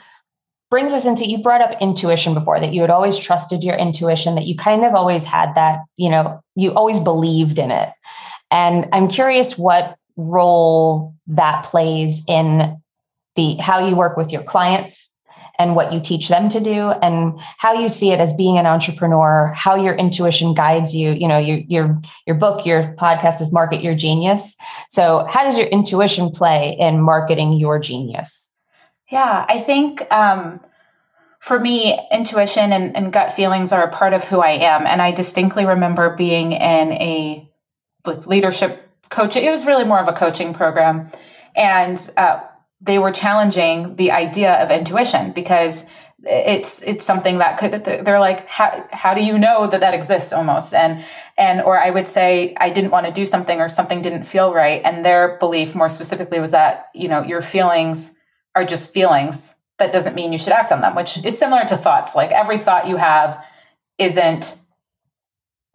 brings 0.70 0.94
us 0.94 1.06
into 1.06 1.28
you 1.28 1.40
brought 1.40 1.62
up 1.62 1.82
intuition 1.82 2.36
before 2.36 2.60
that 2.60 2.74
you 2.74 2.82
had 2.82 2.92
always 2.92 3.18
trusted 3.18 3.64
your 3.64 3.76
intuition 3.76 4.36
that 4.36 4.46
you 4.46 4.56
kind 4.56 4.86
of 4.86 4.94
always 4.94 5.26
had 5.26 5.56
that, 5.56 5.80
you 5.98 6.10
know, 6.10 6.42
you 6.56 6.74
always 6.74 7.00
believed 7.00 7.58
in 7.58 7.72
it. 7.72 7.90
And 8.52 8.88
I'm 8.94 9.08
curious 9.08 9.58
what 9.58 9.98
role 10.16 11.16
that 11.28 11.64
plays 11.64 12.24
in 12.28 12.80
the 13.36 13.56
how 13.56 13.88
you 13.88 13.96
work 13.96 14.16
with 14.16 14.32
your 14.32 14.44
clients 14.44 15.19
and 15.60 15.76
what 15.76 15.94
you 15.94 16.00
teach 16.00 16.30
them 16.30 16.50
to 16.50 16.60
do 16.60 16.92
and 17.04 17.40
how 17.58 17.74
you 17.74 17.90
see 17.90 18.12
it 18.12 18.20
as 18.20 18.34
being 18.34 18.58
an 18.58 18.66
entrepreneur 18.66 19.54
how 19.56 19.76
your 19.76 19.94
intuition 19.94 20.54
guides 20.54 20.96
you 20.96 21.12
you 21.12 21.28
know 21.28 21.38
your 21.38 21.58
your 21.68 21.96
your 22.26 22.36
book 22.36 22.66
your 22.66 22.96
podcast 22.98 23.42
is 23.42 23.52
market 23.52 23.84
your 23.84 23.94
genius 23.94 24.56
so 24.90 25.28
how 25.30 25.44
does 25.44 25.58
your 25.58 25.68
intuition 25.68 26.32
play 26.32 26.76
in 26.80 27.02
marketing 27.02 27.54
your 27.54 27.78
genius 27.78 28.52
yeah 29.12 29.46
i 29.50 29.60
think 29.60 30.12
um 30.12 30.60
for 31.40 31.58
me, 31.58 31.98
intuition 32.12 32.74
and, 32.74 32.96
and, 32.96 33.14
gut 33.14 33.34
feelings 33.34 33.72
are 33.72 33.84
a 33.84 33.92
part 33.92 34.14
of 34.14 34.26
who 34.26 34.42
I 34.42 34.50
am. 34.50 34.86
And 34.86 35.02
I 35.02 35.12
distinctly 35.12 35.66
remember 35.66 36.16
being 36.16 36.52
in 36.52 36.92
a 36.92 37.50
leadership 38.06 38.90
coaching, 39.10 39.46
it 39.46 39.52
was 39.52 39.66
really 39.66 39.86
more 39.86 40.00
of 40.00 40.08
a 40.08 40.14
coaching 40.14 40.54
program. 40.54 41.10
And 41.56 41.98
uh, 42.18 42.42
they 42.82 43.00
were 43.00 43.12
challenging 43.12 43.96
the 43.96 44.12
idea 44.12 44.62
of 44.62 44.72
intuition 44.72 45.32
because 45.32 45.86
it's 46.24 46.82
it's 46.82 47.06
something 47.06 47.38
that 47.38 47.58
could 47.58 47.84
they're 47.84 48.20
like 48.20 48.46
how 48.48 48.86
how 48.92 49.14
do 49.14 49.24
you 49.24 49.38
know 49.38 49.68
that 49.68 49.80
that 49.80 49.94
exists 49.94 50.34
almost? 50.34 50.74
And 50.74 51.04
and 51.38 51.62
or 51.62 51.80
I 51.80 51.90
would 51.90 52.08
say 52.08 52.56
I 52.58 52.70
didn't 52.70 52.92
want 52.92 53.06
to 53.06 53.12
do 53.12 53.26
something 53.26 53.60
or 53.60 53.70
something 53.70 54.02
didn't 54.02 54.24
feel 54.24 54.54
right. 54.54 54.82
And 54.84 55.06
their 55.06 55.38
belief 55.40 55.76
more 55.76 55.90
specifically 55.90 56.40
was 56.40 56.52
that 56.52 56.88
you 56.94 57.08
know 57.08 57.24
your 57.24 57.42
feelings 57.42 58.16
are 58.56 58.66
just 58.66 58.94
feelings. 58.94 59.56
That 59.78 59.94
doesn't 59.94 60.14
mean 60.16 60.34
you 60.34 60.40
should 60.40 60.52
act 60.52 60.74
on 60.74 60.82
them 60.82 60.96
which 60.96 61.24
is 61.24 61.38
similar 61.38 61.66
to 61.66 61.78
thoughts. 61.78 62.16
Like 62.16 62.32
every 62.32 62.58
thought 62.58 62.88
you 62.88 62.98
have 62.98 63.42
isn't 63.98 64.56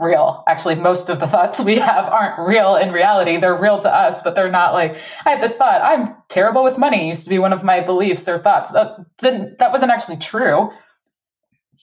real. 0.01 0.43
Actually, 0.47 0.75
most 0.75 1.09
of 1.09 1.21
the 1.21 1.27
thoughts 1.27 1.61
we 1.61 1.77
have 1.77 2.07
aren't 2.07 2.39
real 2.39 2.77
in 2.77 2.93
reality. 2.93 3.37
They're 3.37 3.57
real 3.57 3.79
to 3.81 3.93
us, 3.93 4.23
but 4.23 4.35
they're 4.35 4.51
not 4.51 4.73
like, 4.73 4.97
I 5.25 5.31
had 5.31 5.43
this 5.43 5.57
thought, 5.57 5.83
I'm 5.83 6.17
terrible 6.29 6.65
with 6.65 6.79
money 6.79 7.09
used 7.09 7.25
to 7.25 7.31
be 7.31 7.39
one 7.39 7.53
of 7.53 7.63
my 7.63 7.81
beliefs 7.81 8.29
or 8.29 8.39
thoughts. 8.39 8.71
That 8.71 8.97
didn't 9.19 9.59
that 9.59 9.73
wasn't 9.73 9.93
actually 9.93 10.17
true 10.17 10.71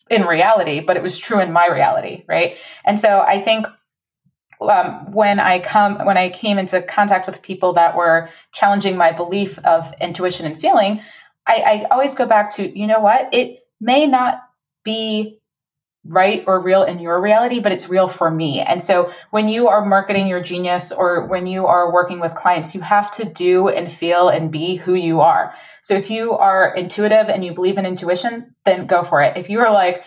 in 0.10 0.24
reality, 0.24 0.82
but 0.82 0.98
it 0.98 1.03
was 1.03 1.18
true 1.18 1.39
in 1.39 1.53
my 1.53 1.68
reality, 1.68 2.25
right? 2.27 2.58
And 2.84 3.00
so 3.00 3.22
I 3.22 3.39
think 3.39 3.65
um, 4.60 5.12
when 5.12 5.39
I 5.39 5.60
come 5.60 6.06
when 6.06 6.18
I 6.18 6.30
came 6.30 6.58
into 6.58 6.82
contact 6.82 7.27
with 7.27 7.41
people 7.41 7.74
that 7.74 7.96
were 7.96 8.30
challenging 8.53 8.98
my 8.98 9.12
belief 9.12 9.58
of 9.60 9.94
intuition 10.01 10.46
and 10.46 10.60
feeling, 10.60 11.01
I, 11.48 11.86
I 11.88 11.88
always 11.91 12.13
go 12.13 12.25
back 12.25 12.53
to, 12.56 12.77
you 12.77 12.88
know 12.88 13.00
what? 13.00 13.34
It 13.34 13.60
may 13.80 14.06
not 14.06 14.41
be 14.84 15.40
right 16.05 16.43
or 16.48 16.60
real 16.60 16.84
in 16.84 17.00
your 17.00 17.22
reality, 17.22 17.60
but 17.60 17.72
it's 17.72 17.88
real 17.88 18.08
for 18.08 18.31
me. 18.31 18.60
And 18.60 18.81
so 18.81 19.13
when 19.29 19.48
you 19.48 19.67
are 19.67 19.86
marketing 19.86 20.27
your 20.27 20.41
genius 20.41 20.91
or 20.91 21.27
when 21.27 21.46
you 21.46 21.67
are 21.67 21.93
working 21.93 22.20
with 22.20 22.34
clients, 22.34 22.74
you 22.74 22.81
have 22.81 23.12
to 23.12 23.25
do 23.25 23.67
and 23.67 23.91
feel 23.91 24.29
and 24.29 24.51
be 24.51 24.75
who 24.75 24.96
you 24.96 25.22
are. 25.22 25.53
So 25.84 25.93
if 25.93 26.10
you 26.10 26.31
are 26.34 26.74
intuitive 26.74 27.29
and 27.29 27.46
you 27.46 27.53
believe 27.53 27.77
in 27.77 27.86
intuition, 27.86 28.55
then 28.65 28.88
go 28.88 29.03
for 29.03 29.22
it. 29.22 29.38
If 29.38 29.50
you 29.50 29.60
are 29.60 29.72
like, 29.72 30.03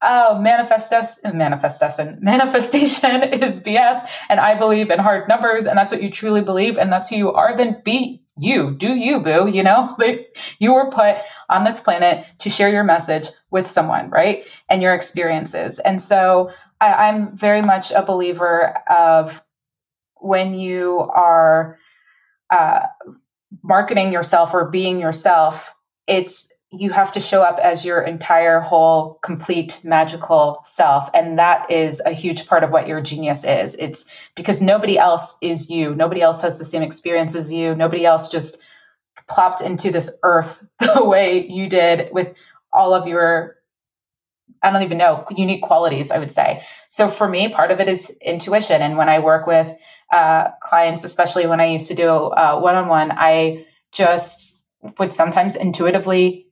oh, 0.00 0.38
manifestation, 0.40 1.36
manifestation, 1.36 2.18
manifestation 2.22 3.22
is 3.22 3.60
BS, 3.60 4.06
and 4.28 4.40
I 4.40 4.54
believe 4.54 4.90
in 4.90 4.98
hard 4.98 5.28
numbers, 5.28 5.66
and 5.66 5.76
that's 5.76 5.92
what 5.92 6.02
you 6.02 6.10
truly 6.10 6.42
believe, 6.42 6.76
and 6.76 6.92
that's 6.92 7.10
who 7.10 7.16
you 7.16 7.32
are, 7.32 7.56
then 7.56 7.80
be 7.84 8.23
you 8.38 8.72
do 8.72 8.94
you 8.94 9.20
boo 9.20 9.48
you 9.48 9.62
know? 9.62 9.96
You 10.58 10.72
were 10.72 10.90
put 10.90 11.16
on 11.48 11.64
this 11.64 11.80
planet 11.80 12.26
to 12.40 12.50
share 12.50 12.70
your 12.70 12.84
message 12.84 13.28
with 13.50 13.68
someone 13.68 14.10
right? 14.10 14.44
And 14.68 14.82
your 14.82 14.94
experiences. 14.94 15.78
And 15.78 16.00
so 16.00 16.50
I, 16.80 17.08
i'm 17.08 17.36
very 17.36 17.62
much 17.62 17.90
a 17.90 18.02
believer 18.02 18.74
of 18.88 19.42
when 20.16 20.54
you 20.54 21.00
are 21.14 21.78
uh, 22.50 22.80
marketing 23.62 24.12
yourself 24.12 24.54
or 24.54 24.70
being 24.70 24.98
yourself 24.98 25.74
it's 26.06 26.48
you 26.78 26.90
have 26.90 27.12
to 27.12 27.20
show 27.20 27.42
up 27.42 27.58
as 27.58 27.84
your 27.84 28.02
entire 28.02 28.60
whole 28.60 29.18
complete 29.22 29.78
magical 29.82 30.60
self. 30.64 31.08
And 31.14 31.38
that 31.38 31.70
is 31.70 32.00
a 32.04 32.12
huge 32.12 32.46
part 32.46 32.64
of 32.64 32.70
what 32.70 32.88
your 32.88 33.00
genius 33.00 33.44
is. 33.44 33.74
It's 33.78 34.04
because 34.34 34.60
nobody 34.60 34.98
else 34.98 35.36
is 35.40 35.70
you. 35.70 35.94
Nobody 35.94 36.20
else 36.20 36.40
has 36.40 36.58
the 36.58 36.64
same 36.64 36.82
experience 36.82 37.34
as 37.34 37.52
you. 37.52 37.74
Nobody 37.74 38.04
else 38.04 38.28
just 38.28 38.58
plopped 39.28 39.60
into 39.60 39.90
this 39.90 40.10
earth 40.22 40.62
the 40.94 41.04
way 41.04 41.46
you 41.46 41.68
did 41.68 42.12
with 42.12 42.34
all 42.72 42.92
of 42.92 43.06
your 43.06 43.56
i 44.62 44.70
don't 44.70 44.82
even 44.82 44.98
know 44.98 45.24
unique 45.30 45.62
qualities 45.62 46.10
i 46.10 46.18
would 46.18 46.30
say. 46.30 46.62
So 46.88 47.08
for 47.08 47.28
me 47.28 47.48
part 47.48 47.70
of 47.70 47.80
it 47.80 47.88
is 47.88 48.10
intuition. 48.20 48.82
And 48.82 48.96
when 48.96 49.08
i 49.08 49.18
work 49.18 49.46
with 49.46 49.72
uh, 50.12 50.50
clients 50.62 51.04
especially 51.04 51.46
when 51.46 51.60
i 51.60 51.66
used 51.66 51.86
to 51.88 51.94
do 51.94 52.08
uh, 52.08 52.58
one-on-one 52.58 53.12
i 53.12 53.64
just 53.92 54.66
would 54.98 55.12
sometimes 55.12 55.56
intuitively 55.56 56.46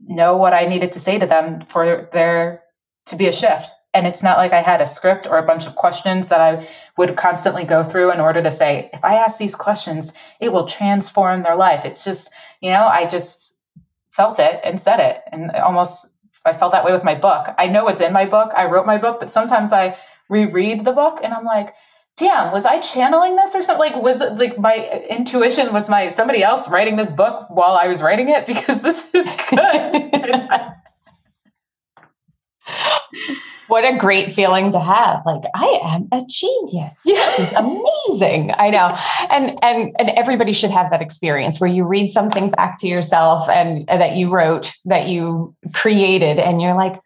know 0.00 0.36
what 0.36 0.52
I 0.52 0.66
needed 0.66 0.92
to 0.92 1.00
say 1.00 1.18
to 1.18 1.26
them 1.26 1.62
for 1.62 2.08
there 2.12 2.62
to 3.06 3.16
be 3.16 3.26
a 3.26 3.32
shift. 3.32 3.70
And 3.92 4.08
it's 4.08 4.24
not 4.24 4.38
like 4.38 4.52
I 4.52 4.60
had 4.60 4.80
a 4.80 4.86
script 4.86 5.26
or 5.26 5.38
a 5.38 5.46
bunch 5.46 5.66
of 5.66 5.76
questions 5.76 6.28
that 6.28 6.40
I 6.40 6.68
would 6.96 7.16
constantly 7.16 7.64
go 7.64 7.84
through 7.84 8.12
in 8.12 8.20
order 8.20 8.42
to 8.42 8.50
say, 8.50 8.90
if 8.92 9.04
I 9.04 9.14
ask 9.14 9.38
these 9.38 9.54
questions, 9.54 10.12
it 10.40 10.52
will 10.52 10.66
transform 10.66 11.42
their 11.42 11.54
life. 11.54 11.84
It's 11.84 12.04
just, 12.04 12.28
you 12.60 12.70
know, 12.70 12.86
I 12.86 13.06
just 13.06 13.56
felt 14.10 14.40
it 14.40 14.60
and 14.64 14.80
said 14.80 14.98
it. 14.98 15.22
And 15.30 15.52
almost, 15.52 16.08
I 16.44 16.52
felt 16.52 16.72
that 16.72 16.84
way 16.84 16.92
with 16.92 17.04
my 17.04 17.14
book. 17.14 17.54
I 17.56 17.68
know 17.68 17.86
it's 17.86 18.00
in 18.00 18.12
my 18.12 18.24
book. 18.24 18.52
I 18.56 18.66
wrote 18.66 18.84
my 18.84 18.98
book, 18.98 19.20
but 19.20 19.30
sometimes 19.30 19.72
I 19.72 19.96
reread 20.28 20.84
the 20.84 20.92
book 20.92 21.20
and 21.22 21.32
I'm 21.32 21.44
like, 21.44 21.74
damn, 22.16 22.52
was 22.52 22.64
I 22.64 22.80
channeling 22.80 23.36
this 23.36 23.54
or 23.54 23.62
something? 23.62 23.92
Like, 23.92 24.02
was 24.02 24.20
it 24.20 24.34
like 24.34 24.58
my 24.58 25.04
intuition 25.10 25.72
was 25.72 25.88
my 25.88 26.08
somebody 26.08 26.42
else 26.42 26.68
writing 26.68 26.96
this 26.96 27.10
book 27.10 27.46
while 27.50 27.72
I 27.72 27.86
was 27.86 28.02
writing 28.02 28.28
it? 28.28 28.46
Because 28.46 28.82
this 28.82 29.06
is 29.14 29.28
good. 29.50 30.10
what 33.68 33.84
a 33.84 33.96
great 33.98 34.32
feeling 34.32 34.72
to 34.72 34.80
have. 34.80 35.22
Like, 35.26 35.42
I 35.54 35.80
am 35.82 36.08
a 36.12 36.22
genius. 36.28 37.00
Yeah. 37.04 37.34
This 37.36 37.48
is 37.48 37.52
amazing. 37.54 38.52
I 38.56 38.70
know. 38.70 38.96
And 39.30 39.58
and 39.62 39.92
and 39.98 40.10
everybody 40.10 40.52
should 40.52 40.70
have 40.70 40.90
that 40.90 41.02
experience 41.02 41.58
where 41.58 41.70
you 41.70 41.84
read 41.84 42.10
something 42.10 42.50
back 42.50 42.78
to 42.78 42.86
yourself 42.86 43.48
and, 43.48 43.84
and 43.88 44.00
that 44.00 44.16
you 44.16 44.30
wrote, 44.30 44.72
that 44.84 45.08
you 45.08 45.54
created, 45.72 46.38
and 46.38 46.62
you're 46.62 46.74
like, 46.74 47.00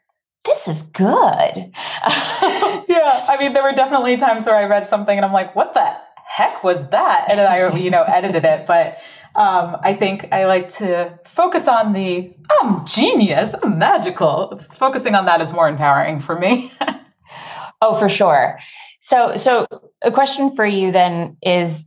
this 0.49 0.69
is 0.69 0.83
good. 0.83 1.05
yeah. 2.05 3.27
I 3.29 3.37
mean, 3.39 3.53
there 3.53 3.63
were 3.63 3.73
definitely 3.73 4.17
times 4.17 4.47
where 4.47 4.57
I 4.57 4.65
read 4.65 4.87
something 4.87 5.17
and 5.17 5.25
I'm 5.25 5.33
like, 5.33 5.55
what 5.55 5.75
the 5.75 5.95
heck 6.27 6.65
was 6.65 6.89
that? 6.89 7.27
And 7.29 7.39
then 7.39 7.51
I, 7.51 7.77
you 7.77 7.91
know, 7.91 8.03
edited 8.03 8.45
it. 8.45 8.67
But 8.67 8.99
um, 9.35 9.77
I 9.83 9.95
think 9.95 10.29
I 10.33 10.47
like 10.47 10.69
to 10.75 11.19
focus 11.27 11.69
on 11.69 11.93
the, 11.93 12.35
I'm 12.61 12.87
genius, 12.87 13.55
I'm 13.63 13.79
magical. 13.79 14.61
Focusing 14.73 15.15
on 15.15 15.27
that 15.27 15.41
is 15.41 15.53
more 15.53 15.69
empowering 15.69 16.21
for 16.21 16.39
me. 16.39 16.73
oh, 17.83 17.95
for 17.95 18.09
sure. 18.09 18.59
So, 19.01 19.37
so 19.37 19.67
a 20.03 20.11
question 20.11 20.57
for 20.57 20.67
you 20.67 20.93
then 20.93 21.37
is 21.43 21.85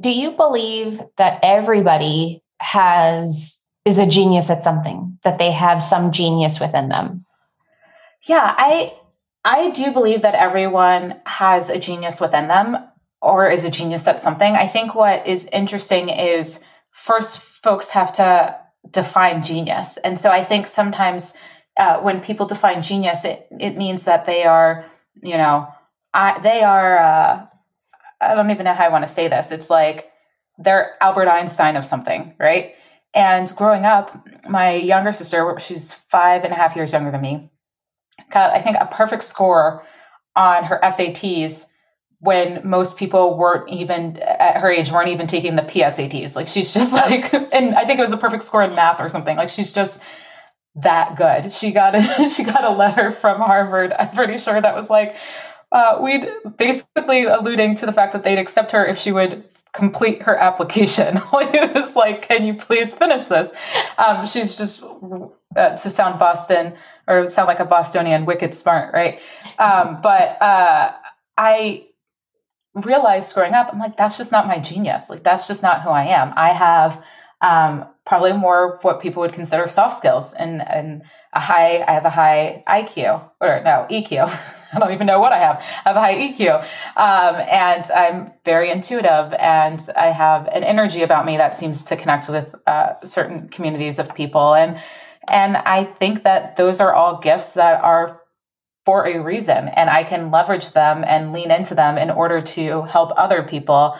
do 0.00 0.10
you 0.10 0.32
believe 0.32 1.00
that 1.18 1.40
everybody 1.42 2.42
has 2.60 3.58
is 3.84 3.98
a 3.98 4.06
genius 4.06 4.48
at 4.48 4.64
something 4.64 5.18
that 5.24 5.38
they 5.38 5.52
have 5.52 5.82
some 5.82 6.10
genius 6.10 6.58
within 6.58 6.88
them 6.88 7.24
yeah, 8.26 8.54
I 8.56 8.94
I 9.44 9.70
do 9.70 9.92
believe 9.92 10.22
that 10.22 10.34
everyone 10.34 11.20
has 11.26 11.68
a 11.68 11.78
genius 11.78 12.20
within 12.20 12.48
them 12.48 12.78
or 13.20 13.48
is 13.48 13.64
a 13.64 13.70
genius 13.70 14.06
at 14.06 14.20
something. 14.20 14.54
I 14.54 14.66
think 14.66 14.94
what 14.94 15.26
is 15.26 15.48
interesting 15.52 16.08
is 16.08 16.60
first 16.90 17.40
folks 17.40 17.90
have 17.90 18.12
to 18.14 18.56
define 18.90 19.42
genius. 19.42 19.98
And 19.98 20.18
so 20.18 20.30
I 20.30 20.44
think 20.44 20.66
sometimes 20.66 21.34
uh, 21.76 22.00
when 22.00 22.20
people 22.20 22.46
define 22.46 22.82
genius, 22.82 23.24
it, 23.24 23.46
it 23.58 23.76
means 23.76 24.04
that 24.04 24.26
they 24.26 24.44
are, 24.44 24.86
you 25.22 25.36
know, 25.36 25.68
I, 26.12 26.38
they 26.38 26.62
are, 26.62 26.98
uh, 26.98 27.46
I 28.20 28.34
don't 28.34 28.50
even 28.50 28.64
know 28.64 28.74
how 28.74 28.84
I 28.84 28.88
want 28.88 29.06
to 29.06 29.12
say 29.12 29.28
this. 29.28 29.50
It's 29.50 29.70
like 29.70 30.10
they're 30.58 30.94
Albert 31.00 31.28
Einstein 31.28 31.76
of 31.76 31.84
something, 31.84 32.34
right? 32.38 32.74
And 33.14 33.52
growing 33.56 33.84
up, 33.84 34.26
my 34.48 34.74
younger 34.74 35.12
sister, 35.12 35.56
she's 35.58 35.92
five 35.92 36.44
and 36.44 36.52
a 36.52 36.56
half 36.56 36.76
years 36.76 36.92
younger 36.92 37.10
than 37.10 37.20
me, 37.20 37.50
got, 38.34 38.52
I 38.52 38.60
think, 38.60 38.76
a 38.78 38.86
perfect 38.86 39.22
score 39.22 39.86
on 40.36 40.64
her 40.64 40.78
SATs 40.82 41.66
when 42.18 42.60
most 42.64 42.96
people 42.96 43.36
weren't 43.36 43.68
even 43.68 44.16
at 44.18 44.56
her 44.56 44.70
age 44.70 44.90
weren't 44.90 45.10
even 45.10 45.26
taking 45.26 45.56
the 45.56 45.62
PSATs. 45.62 46.34
Like 46.34 46.48
she's 46.48 46.72
just 46.72 46.92
like, 46.92 47.32
and 47.32 47.74
I 47.74 47.84
think 47.84 47.98
it 47.98 48.02
was 48.02 48.12
a 48.12 48.16
perfect 48.16 48.42
score 48.42 48.62
in 48.62 48.74
math 48.74 49.00
or 49.00 49.08
something. 49.08 49.36
Like 49.36 49.50
she's 49.50 49.70
just 49.70 50.00
that 50.76 51.16
good. 51.16 51.52
She 51.52 51.70
got 51.70 51.94
a 51.94 52.30
she 52.34 52.44
got 52.44 52.64
a 52.64 52.70
letter 52.70 53.12
from 53.12 53.40
Harvard. 53.40 53.92
I'm 53.92 54.10
pretty 54.10 54.38
sure 54.38 54.60
that 54.60 54.74
was 54.74 54.90
like 54.90 55.16
uh, 55.70 55.98
we'd 56.00 56.28
basically 56.56 57.24
alluding 57.24 57.74
to 57.76 57.86
the 57.86 57.92
fact 57.92 58.12
that 58.12 58.22
they'd 58.22 58.38
accept 58.38 58.70
her 58.70 58.84
if 58.86 58.98
she 58.98 59.12
would 59.12 59.44
complete 59.72 60.22
her 60.22 60.36
application. 60.36 61.16
it 61.32 61.74
was 61.74 61.96
like, 61.96 62.22
can 62.22 62.46
you 62.46 62.54
please 62.54 62.94
finish 62.94 63.26
this? 63.26 63.52
Um, 63.98 64.24
she's 64.24 64.54
just 64.54 64.82
uh, 65.56 65.76
to 65.76 65.90
sound 65.90 66.18
Boston 66.18 66.74
or 67.06 67.30
sound 67.30 67.48
like 67.48 67.60
a 67.60 67.64
Bostonian, 67.64 68.26
wicked 68.26 68.54
smart, 68.54 68.92
right? 68.94 69.20
Um, 69.58 70.00
but 70.02 70.40
uh, 70.42 70.92
I 71.36 71.86
realized 72.74 73.34
growing 73.34 73.54
up, 73.54 73.70
I'm 73.72 73.78
like, 73.78 73.96
that's 73.96 74.18
just 74.18 74.32
not 74.32 74.46
my 74.46 74.58
genius. 74.58 75.08
Like, 75.08 75.22
that's 75.22 75.46
just 75.46 75.62
not 75.62 75.82
who 75.82 75.90
I 75.90 76.04
am. 76.04 76.32
I 76.36 76.48
have 76.48 77.02
um, 77.40 77.86
probably 78.06 78.32
more 78.32 78.78
what 78.82 79.00
people 79.00 79.20
would 79.22 79.32
consider 79.32 79.66
soft 79.66 79.96
skills 79.96 80.32
and 80.34 80.62
and 80.66 81.02
a 81.32 81.40
high 81.40 81.84
I 81.86 81.92
have 81.92 82.04
a 82.04 82.10
high 82.10 82.62
IQ 82.66 83.28
or 83.40 83.60
no 83.64 83.86
EQ. 83.90 84.28
I 84.72 84.78
don't 84.78 84.92
even 84.92 85.06
know 85.06 85.20
what 85.20 85.32
I 85.32 85.38
have. 85.38 85.62
I 85.84 85.88
have 85.90 85.96
a 85.96 86.00
high 86.00 86.14
EQ. 86.14 86.62
Um, 86.96 87.36
and 87.48 87.84
I'm 87.92 88.32
very 88.44 88.70
intuitive 88.70 89.32
and 89.34 89.80
I 89.96 90.06
have 90.06 90.48
an 90.48 90.64
energy 90.64 91.02
about 91.02 91.26
me 91.26 91.36
that 91.36 91.54
seems 91.54 91.84
to 91.84 91.96
connect 91.96 92.28
with 92.28 92.52
uh, 92.66 92.94
certain 93.04 93.48
communities 93.48 94.00
of 94.00 94.12
people. 94.14 94.54
And 94.54 94.80
and 95.28 95.56
I 95.56 95.84
think 95.84 96.24
that 96.24 96.56
those 96.56 96.80
are 96.80 96.92
all 96.92 97.18
gifts 97.18 97.52
that 97.52 97.82
are 97.82 98.20
for 98.84 99.06
a 99.06 99.22
reason 99.22 99.68
and 99.68 99.88
I 99.88 100.04
can 100.04 100.30
leverage 100.30 100.72
them 100.72 101.04
and 101.06 101.32
lean 101.32 101.50
into 101.50 101.74
them 101.74 101.96
in 101.96 102.10
order 102.10 102.42
to 102.42 102.82
help 102.82 103.12
other 103.16 103.42
people 103.42 103.98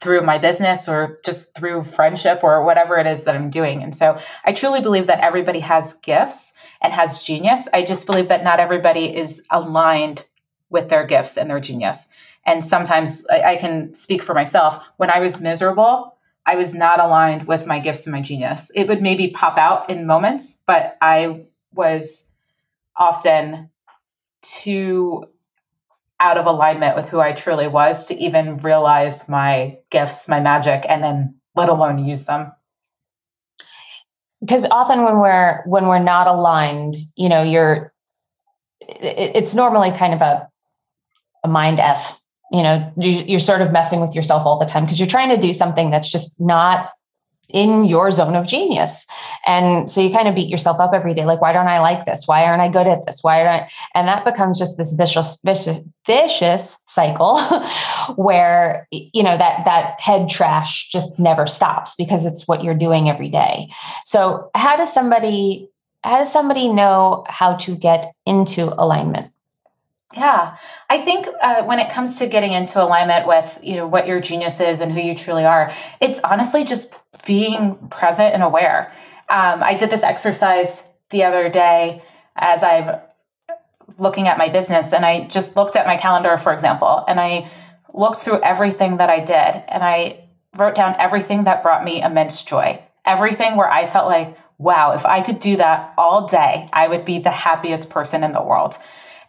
through 0.00 0.22
my 0.22 0.38
business 0.38 0.88
or 0.88 1.18
just 1.24 1.54
through 1.54 1.82
friendship 1.82 2.40
or 2.42 2.62
whatever 2.64 2.98
it 2.98 3.06
is 3.06 3.24
that 3.24 3.34
I'm 3.34 3.50
doing. 3.50 3.82
And 3.82 3.94
so 3.94 4.20
I 4.44 4.52
truly 4.52 4.80
believe 4.80 5.06
that 5.06 5.20
everybody 5.20 5.60
has 5.60 5.94
gifts 5.94 6.52
and 6.80 6.92
has 6.92 7.22
genius. 7.22 7.68
I 7.72 7.82
just 7.82 8.06
believe 8.06 8.28
that 8.28 8.44
not 8.44 8.60
everybody 8.60 9.16
is 9.16 9.42
aligned 9.50 10.26
with 10.68 10.88
their 10.88 11.06
gifts 11.06 11.36
and 11.36 11.50
their 11.50 11.60
genius. 11.60 12.08
And 12.44 12.64
sometimes 12.64 13.24
I, 13.30 13.42
I 13.42 13.56
can 13.56 13.94
speak 13.94 14.22
for 14.22 14.34
myself. 14.34 14.82
When 14.98 15.10
I 15.10 15.20
was 15.20 15.40
miserable, 15.40 16.15
I 16.46 16.54
was 16.54 16.72
not 16.72 17.00
aligned 17.00 17.48
with 17.48 17.66
my 17.66 17.80
gifts 17.80 18.06
and 18.06 18.12
my 18.12 18.20
genius. 18.20 18.70
It 18.74 18.86
would 18.88 19.02
maybe 19.02 19.28
pop 19.28 19.58
out 19.58 19.90
in 19.90 20.06
moments, 20.06 20.58
but 20.66 20.96
I 21.02 21.46
was 21.74 22.26
often 22.96 23.70
too 24.42 25.24
out 26.20 26.38
of 26.38 26.46
alignment 26.46 26.96
with 26.96 27.06
who 27.08 27.20
I 27.20 27.32
truly 27.32 27.68
was 27.68 28.06
to 28.06 28.14
even 28.14 28.58
realize 28.58 29.28
my 29.28 29.78
gifts, 29.90 30.28
my 30.28 30.40
magic, 30.40 30.86
and 30.88 31.02
then 31.02 31.34
let 31.54 31.68
alone 31.68 32.04
use 32.06 32.24
them. 32.24 32.52
Because 34.40 34.66
often 34.70 35.02
when 35.02 35.18
we're 35.18 35.62
when 35.66 35.86
we're 35.86 35.98
not 35.98 36.26
aligned, 36.26 36.96
you 37.16 37.28
know, 37.28 37.42
you're 37.42 37.92
it's 38.80 39.54
normally 39.54 39.90
kind 39.90 40.14
of 40.14 40.20
a 40.20 40.48
a 41.44 41.48
mind 41.48 41.80
f. 41.80 42.18
You 42.52 42.62
know, 42.62 42.92
you're 42.96 43.40
sort 43.40 43.60
of 43.60 43.72
messing 43.72 44.00
with 44.00 44.14
yourself 44.14 44.46
all 44.46 44.58
the 44.58 44.66
time 44.66 44.84
because 44.84 45.00
you're 45.00 45.08
trying 45.08 45.30
to 45.30 45.36
do 45.36 45.52
something 45.52 45.90
that's 45.90 46.10
just 46.10 46.40
not 46.40 46.90
in 47.48 47.84
your 47.84 48.10
zone 48.10 48.34
of 48.34 48.46
genius. 48.46 49.06
And 49.46 49.90
so 49.90 50.00
you 50.00 50.10
kind 50.10 50.26
of 50.26 50.34
beat 50.34 50.48
yourself 50.48 50.80
up 50.80 50.92
every 50.92 51.14
day 51.14 51.24
like 51.24 51.40
why 51.40 51.52
don't 51.52 51.68
I 51.68 51.80
like 51.80 52.04
this? 52.04 52.26
Why 52.26 52.44
aren't 52.44 52.62
I 52.62 52.68
good 52.68 52.86
at 52.86 53.06
this? 53.06 53.22
Why 53.22 53.42
don't 53.42 53.48
I? 53.48 53.70
and 53.94 54.08
that 54.08 54.24
becomes 54.24 54.58
just 54.58 54.76
this 54.76 54.92
vicious 54.92 55.38
vicious 55.44 55.78
vicious 56.06 56.76
cycle 56.86 57.40
where 58.16 58.88
you 58.90 59.22
know 59.22 59.36
that 59.36 59.64
that 59.64 60.00
head 60.00 60.28
trash 60.28 60.88
just 60.90 61.18
never 61.18 61.46
stops 61.46 61.94
because 61.96 62.26
it's 62.26 62.48
what 62.48 62.64
you're 62.64 62.74
doing 62.74 63.08
every 63.08 63.28
day. 63.28 63.68
So 64.04 64.50
how 64.54 64.76
does 64.76 64.92
somebody 64.92 65.68
how 66.02 66.18
does 66.18 66.32
somebody 66.32 66.68
know 66.68 67.24
how 67.28 67.54
to 67.56 67.76
get 67.76 68.12
into 68.26 68.72
alignment? 68.80 69.30
Yeah, 70.16 70.56
I 70.88 70.98
think 70.98 71.26
uh, 71.42 71.64
when 71.64 71.78
it 71.78 71.90
comes 71.90 72.16
to 72.18 72.26
getting 72.26 72.52
into 72.52 72.82
alignment 72.82 73.26
with 73.26 73.58
you 73.62 73.76
know 73.76 73.86
what 73.86 74.06
your 74.06 74.18
genius 74.18 74.60
is 74.60 74.80
and 74.80 74.90
who 74.90 75.00
you 75.00 75.14
truly 75.14 75.44
are, 75.44 75.74
it's 76.00 76.20
honestly 76.20 76.64
just 76.64 76.94
being 77.26 77.76
present 77.90 78.32
and 78.32 78.42
aware. 78.42 78.94
Um, 79.28 79.62
I 79.62 79.74
did 79.74 79.90
this 79.90 80.02
exercise 80.02 80.82
the 81.10 81.24
other 81.24 81.50
day 81.50 82.02
as 82.34 82.62
I'm 82.62 82.98
looking 83.98 84.26
at 84.26 84.38
my 84.38 84.48
business, 84.48 84.94
and 84.94 85.04
I 85.04 85.26
just 85.26 85.54
looked 85.54 85.76
at 85.76 85.86
my 85.86 85.98
calendar, 85.98 86.38
for 86.38 86.52
example, 86.52 87.04
and 87.06 87.20
I 87.20 87.50
looked 87.92 88.20
through 88.20 88.40
everything 88.42 88.96
that 88.96 89.10
I 89.10 89.20
did, 89.20 89.64
and 89.68 89.82
I 89.82 90.24
wrote 90.56 90.74
down 90.74 90.96
everything 90.98 91.44
that 91.44 91.62
brought 91.62 91.84
me 91.84 92.00
immense 92.00 92.42
joy, 92.42 92.82
everything 93.04 93.56
where 93.56 93.70
I 93.70 93.86
felt 93.86 94.06
like, 94.06 94.34
wow, 94.56 94.92
if 94.92 95.04
I 95.04 95.20
could 95.20 95.40
do 95.40 95.58
that 95.58 95.92
all 95.98 96.26
day, 96.26 96.70
I 96.72 96.88
would 96.88 97.04
be 97.04 97.18
the 97.18 97.30
happiest 97.30 97.90
person 97.90 98.24
in 98.24 98.32
the 98.32 98.42
world. 98.42 98.78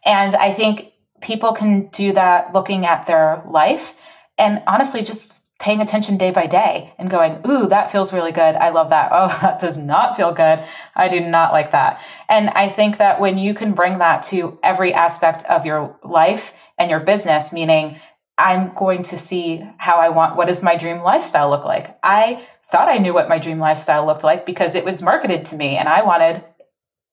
And 0.07 0.35
I 0.35 0.53
think 0.53 0.93
people 1.21 1.51
can 1.51 1.87
do 1.89 2.13
that 2.13 2.53
looking 2.53 2.85
at 2.85 3.05
their 3.05 3.43
life 3.45 3.93
and 4.37 4.63
honestly 4.65 5.03
just 5.03 5.43
paying 5.59 5.81
attention 5.81 6.17
day 6.17 6.31
by 6.31 6.45
day 6.45 6.93
and 6.97 7.09
going, 7.09 7.41
ooh, 7.45 7.67
that 7.67 7.91
feels 7.91 8.13
really 8.13 8.31
good. 8.31 8.55
I 8.55 8.69
love 8.69 8.91
that. 8.91 9.09
Oh, 9.11 9.27
that 9.41 9.59
does 9.59 9.75
not 9.75 10.15
feel 10.15 10.31
good. 10.31 10.63
I 10.95 11.09
do 11.09 11.19
not 11.19 11.51
like 11.51 11.71
that. 11.71 12.01
And 12.29 12.49
I 12.51 12.69
think 12.69 12.97
that 12.97 13.19
when 13.19 13.37
you 13.37 13.53
can 13.53 13.73
bring 13.73 13.97
that 13.97 14.23
to 14.23 14.57
every 14.63 14.93
aspect 14.93 15.43
of 15.45 15.65
your 15.65 15.99
life 16.03 16.53
and 16.77 16.89
your 16.89 17.01
business, 17.01 17.51
meaning 17.51 17.99
I'm 18.37 18.73
going 18.75 19.03
to 19.03 19.17
see 19.17 19.67
how 19.77 19.97
I 19.97 20.09
want, 20.09 20.37
what 20.37 20.47
does 20.47 20.61
my 20.61 20.77
dream 20.77 21.01
lifestyle 21.01 21.49
look 21.49 21.65
like? 21.65 21.97
I 22.01 22.45
thought 22.71 22.87
I 22.87 22.99
knew 22.99 23.13
what 23.13 23.27
my 23.27 23.39
dream 23.39 23.59
lifestyle 23.59 24.05
looked 24.05 24.23
like 24.23 24.45
because 24.45 24.73
it 24.73 24.85
was 24.85 25.01
marketed 25.01 25.45
to 25.45 25.55
me 25.55 25.75
and 25.75 25.89
I 25.89 26.03
wanted, 26.03 26.45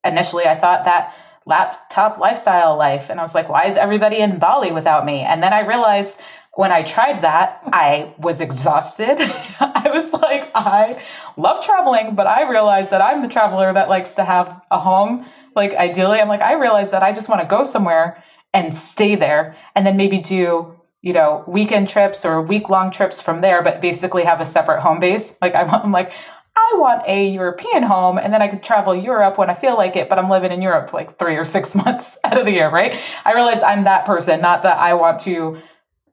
initially, 0.05 0.45
I 0.45 0.55
thought 0.55 0.85
that 0.85 1.15
laptop 1.47 2.19
lifestyle 2.19 2.77
life. 2.77 3.11
And 3.11 3.21
I 3.21 3.23
was 3.23 3.35
like, 3.35 3.49
why 3.49 3.67
is 3.67 3.77
everybody 3.77 4.19
in 4.19 4.39
Bali 4.39 4.73
without 4.73 5.05
me? 5.05 5.21
And 5.21 5.43
then 5.43 5.53
I 5.53 5.61
realized 5.61 6.21
when 6.57 6.71
I 6.71 6.83
tried 6.83 7.23
that, 7.23 7.61
I 7.67 8.15
was 8.19 8.41
exhausted. 8.41 9.17
I 9.61 9.91
was 9.93 10.13
like, 10.13 10.51
I 10.55 11.03
love 11.37 11.65
traveling, 11.65 12.15
but 12.15 12.27
I 12.27 12.49
realized 12.49 12.91
that 12.91 13.03
I'm 13.03 13.23
the 13.23 13.29
traveler 13.29 13.73
that 13.73 13.89
likes 13.89 14.15
to 14.15 14.25
have 14.25 14.61
a 14.71 14.79
home. 14.79 15.27
Like, 15.57 15.75
ideally, 15.75 16.21
I'm 16.21 16.29
like, 16.29 16.41
I 16.41 16.55
realized 16.55 16.93
that 16.93 17.03
I 17.03 17.13
just 17.13 17.29
want 17.29 17.41
to 17.41 17.47
go 17.47 17.65
somewhere 17.65 18.23
and 18.53 18.75
stay 18.75 19.17
there 19.17 19.57
and 19.75 19.85
then 19.85 19.97
maybe 19.97 20.19
do, 20.19 20.81
you 21.03 21.13
know, 21.13 21.45
weekend 21.49 21.89
trips 21.89 22.25
or 22.25 22.41
week 22.41 22.71
long 22.71 22.93
trips 22.93 23.21
from 23.21 23.41
there, 23.41 23.63
but 23.63 23.81
basically 23.81 24.23
have 24.23 24.41
a 24.41 24.47
separate 24.47 24.81
home 24.81 25.01
base. 25.01 25.35
Like, 25.43 25.55
I'm 25.57 25.93
like, 25.93 26.13
I 26.57 26.73
want 26.77 27.03
a 27.07 27.29
European 27.29 27.83
home 27.83 28.17
and 28.19 28.33
then 28.33 28.41
I 28.41 28.49
could 28.49 28.63
travel 28.63 28.95
Europe 28.95 29.39
when 29.39 29.51
I 29.51 29.55
feel 29.55 29.77
like 29.77 29.97
it, 29.97 30.09
but 30.09 30.19
I'm 30.19 30.29
living 30.29 30.53
in 30.53 30.63
Europe 30.63 30.93
like 30.93 31.19
three 31.19 31.37
or 31.37 31.45
six 31.45 31.75
months 31.85 32.17
out 32.25 32.39
of 32.39 32.47
the 32.47 32.53
year, 32.53 32.71
right? 32.71 32.99
I 33.25 33.33
realize 33.35 33.63
I'm 33.63 33.85
that 33.85 34.07
person, 34.07 34.41
not 34.41 34.63
that 34.63 34.79
I 34.79 34.95
want 34.95 35.21
to 35.23 35.61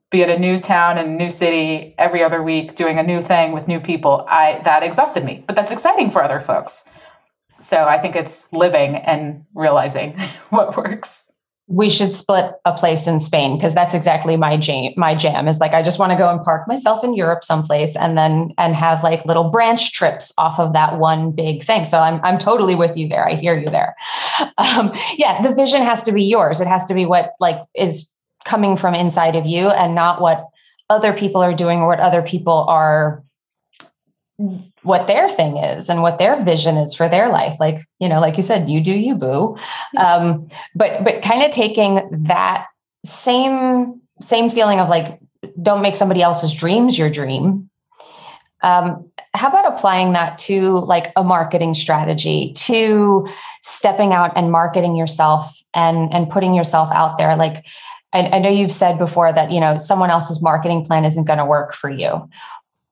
be 0.10 0.22
in 0.22 0.30
a 0.30 0.38
new 0.38 0.60
town 0.60 0.98
and 0.98 1.18
new 1.18 1.30
city 1.30 1.96
every 1.98 2.24
other 2.24 2.44
week 2.44 2.76
doing 2.76 3.00
a 3.00 3.04
new 3.04 3.22
thing 3.22 3.54
with 3.54 3.68
new 3.68 3.80
people. 3.80 4.26
I 4.28 4.62
that 4.66 4.84
exhausted 4.84 5.24
me, 5.24 5.44
but 5.48 5.56
that's 5.56 5.72
exciting 5.72 6.12
for 6.12 6.24
other 6.24 6.42
folks. 6.42 6.84
So 7.62 7.86
I 7.86 7.98
think 8.00 8.16
it's 8.16 8.52
living 8.52 8.96
and 8.96 9.46
realizing 9.54 10.20
what 10.50 10.76
works 10.76 11.31
we 11.72 11.90
should 11.90 12.14
split 12.14 12.52
a 12.66 12.74
place 12.74 13.08
in 13.08 13.18
Spain 13.18 13.56
because 13.56 13.74
that's 13.74 13.94
exactly 13.94 14.36
my 14.36 14.58
jam. 14.58 14.92
My 14.98 15.16
jam 15.16 15.48
is 15.48 15.60
like 15.60 15.72
I 15.72 15.82
just 15.82 16.00
want 16.00 16.12
to 16.12 16.18
go 16.18 16.30
and 16.30 16.42
park 16.42 16.68
myself 16.68 17.02
in 17.02 17.14
Europe 17.14 17.46
someplace 17.46 17.96
and 17.96 18.18
then 18.18 18.52
and 18.58 18.76
have 18.76 19.04
like 19.04 19.26
little 19.26 19.50
branch 19.50 19.94
trips 19.94 20.34
off 20.38 20.60
of 20.60 20.74
that 20.74 21.00
one 21.00 21.32
big 21.32 21.64
thing. 21.64 21.86
So 21.86 22.00
I'm 22.00 22.20
I'm 22.26 22.38
totally 22.38 22.76
with 22.76 22.98
you 22.98 23.08
there. 23.08 23.26
I 23.26 23.36
hear 23.36 23.58
you 23.58 23.68
there. 23.68 23.96
Um, 24.58 24.92
yeah, 25.18 25.42
the 25.42 25.54
vision 25.54 25.82
has 25.82 26.04
to 26.04 26.12
be 26.12 26.24
yours. 26.24 26.62
It 26.62 26.68
has 26.68 26.86
to 26.86 26.94
be 26.94 27.06
what 27.06 27.34
like 27.40 27.60
is 27.76 28.10
coming 28.46 28.78
from 28.78 28.94
inside 28.94 29.36
of 29.36 29.46
you 29.46 29.70
and 29.70 29.96
not 29.96 30.22
what 30.22 30.48
other 30.90 31.14
people 31.14 31.42
are 31.42 31.54
doing 31.54 31.80
or 31.80 31.88
what 31.88 32.00
other 32.00 32.22
people 32.22 32.66
are 32.68 33.24
what 34.84 35.08
their 35.08 35.30
thing 35.30 35.58
is 35.58 35.90
and 35.90 36.02
what 36.02 36.20
their 36.20 36.44
vision 36.44 36.78
is 36.78 36.94
for 36.94 37.08
their 37.08 37.30
life. 37.30 37.60
Like 37.60 37.82
you 38.00 38.10
know 38.10 38.20
like 38.20 38.38
you 38.38 38.44
said 38.44 38.70
you 38.70 38.82
do 38.82 38.94
you 38.94 39.16
boo. 39.16 39.58
Um, 39.98 40.48
but 40.76 41.04
but 41.04 41.22
kind 41.22 41.44
of 41.44 41.52
taking 41.52 42.08
that 42.26 42.68
same 43.06 44.02
same 44.22 44.50
feeling 44.50 44.80
of 44.80 44.90
like 44.90 45.20
don't 45.62 45.82
make 45.82 45.96
somebody 45.96 46.22
else's 46.22 46.54
dreams 46.54 46.98
your 46.98 47.10
dream. 47.10 47.70
Um, 48.64 49.10
how 49.34 49.50
about 49.50 49.74
applying 49.74 50.14
that 50.14 50.38
to 50.40 50.80
like 50.80 51.12
a 51.16 51.24
marketing 51.24 51.74
strategy 51.74 52.54
to 52.58 53.28
stepping 53.62 54.14
out 54.14 54.34
and 54.36 54.52
marketing 54.52 54.96
yourself 54.96 55.58
and 55.74 56.14
and 56.14 56.30
putting 56.30 56.54
yourself 56.54 56.90
out 56.94 57.18
there? 57.18 57.36
Like 57.36 57.66
I, 58.14 58.28
I 58.28 58.40
know 58.40 58.50
you've 58.50 58.72
said 58.72 58.98
before 58.98 59.32
that 59.34 59.52
you 59.52 59.60
know 59.60 59.78
someone 59.78 60.10
else's 60.10 60.42
marketing 60.42 60.86
plan 60.86 61.06
isn't 61.06 61.26
going 61.26 61.40
to 61.40 61.46
work 61.46 61.74
for 61.74 61.90
you. 61.90 62.30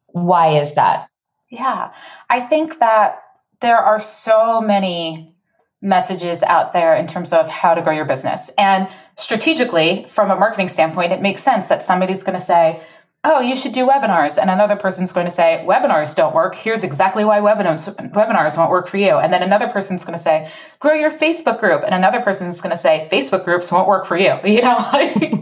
Why 0.08 0.60
is 0.60 0.74
that 0.74 1.09
yeah, 1.50 1.92
I 2.30 2.42
think 2.42 2.80
that 2.80 3.24
there 3.62 3.78
are 3.78 4.02
so 4.02 4.62
many 4.62 5.36
messages 5.82 6.44
out 6.44 6.74
there 6.74 6.96
in 6.96 7.08
terms 7.08 7.32
of 7.32 7.48
how 7.48 7.74
to 7.74 7.82
grow 7.82 7.94
your 7.94 8.06
business. 8.06 8.52
And 8.58 8.88
strategically, 9.18 10.06
from 10.10 10.30
a 10.30 10.36
marketing 10.36 10.68
standpoint, 10.68 11.14
it 11.14 11.22
makes 11.22 11.42
sense 11.42 11.68
that 11.68 11.82
somebody's 11.82 12.24
going 12.24 12.38
to 12.38 12.44
say, 12.44 12.84
Oh, 13.26 13.42
you 13.42 13.58
should 13.58 13.74
do 13.74 13.86
webinars. 13.86 14.38
And 14.38 14.50
another 14.50 14.78
person's 14.78 15.12
going 15.12 15.26
to 15.26 15.32
say, 15.32 15.66
Webinars 15.68 16.16
don't 16.16 16.34
work. 16.34 16.56
Here's 16.56 16.86
exactly 16.86 17.26
why 17.26 17.40
webinars, 17.40 17.94
webinars 18.14 18.58
won't 18.58 18.70
work 18.70 18.88
for 18.88 18.96
you. 18.96 19.18
And 19.18 19.34
then 19.34 19.44
another 19.44 19.68
person's 19.68 20.06
going 20.06 20.18
to 20.18 20.24
say, 20.24 20.50
Grow 20.80 20.94
your 20.94 21.12
Facebook 21.12 21.60
group. 21.60 21.84
And 21.84 21.94
another 21.94 22.22
person's 22.22 22.62
going 22.62 22.72
to 22.72 22.78
say, 22.78 23.10
Facebook 23.12 23.44
groups 23.44 23.74
won't 23.74 23.90
work 23.90 24.06
for 24.06 24.18
you. 24.18 24.40
You 24.46 24.62
know, 24.62 24.90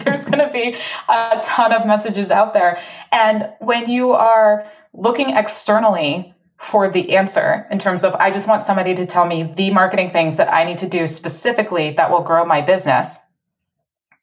there's 0.04 0.26
going 0.26 0.40
to 0.40 0.50
be 0.52 0.76
a 1.08 1.40
ton 1.44 1.72
of 1.72 1.86
messages 1.86 2.32
out 2.32 2.54
there. 2.54 2.80
And 3.12 3.50
when 3.60 3.90
you 3.90 4.12
are 4.12 4.68
looking 4.94 5.32
externally 5.36 6.34
for 6.58 6.90
the 6.90 7.16
answer 7.16 7.68
in 7.72 7.80
terms 7.80 8.04
of 8.04 8.16
I 8.16 8.32
just 8.32 8.48
want 8.48 8.64
somebody 8.64 8.96
to 8.96 9.06
tell 9.06 9.26
me 9.26 9.44
the 9.44 9.72
marketing 9.72 10.12
things 10.12 10.38
that 10.38 10.52
I 10.52 10.64
need 10.64 10.80
to 10.80 10.90
do 10.90 11.08
specifically 11.08 11.92
that 11.92 12.10
will 12.12 12.24
grow 12.24 12.46
my 12.46 12.62
business. 12.62 13.18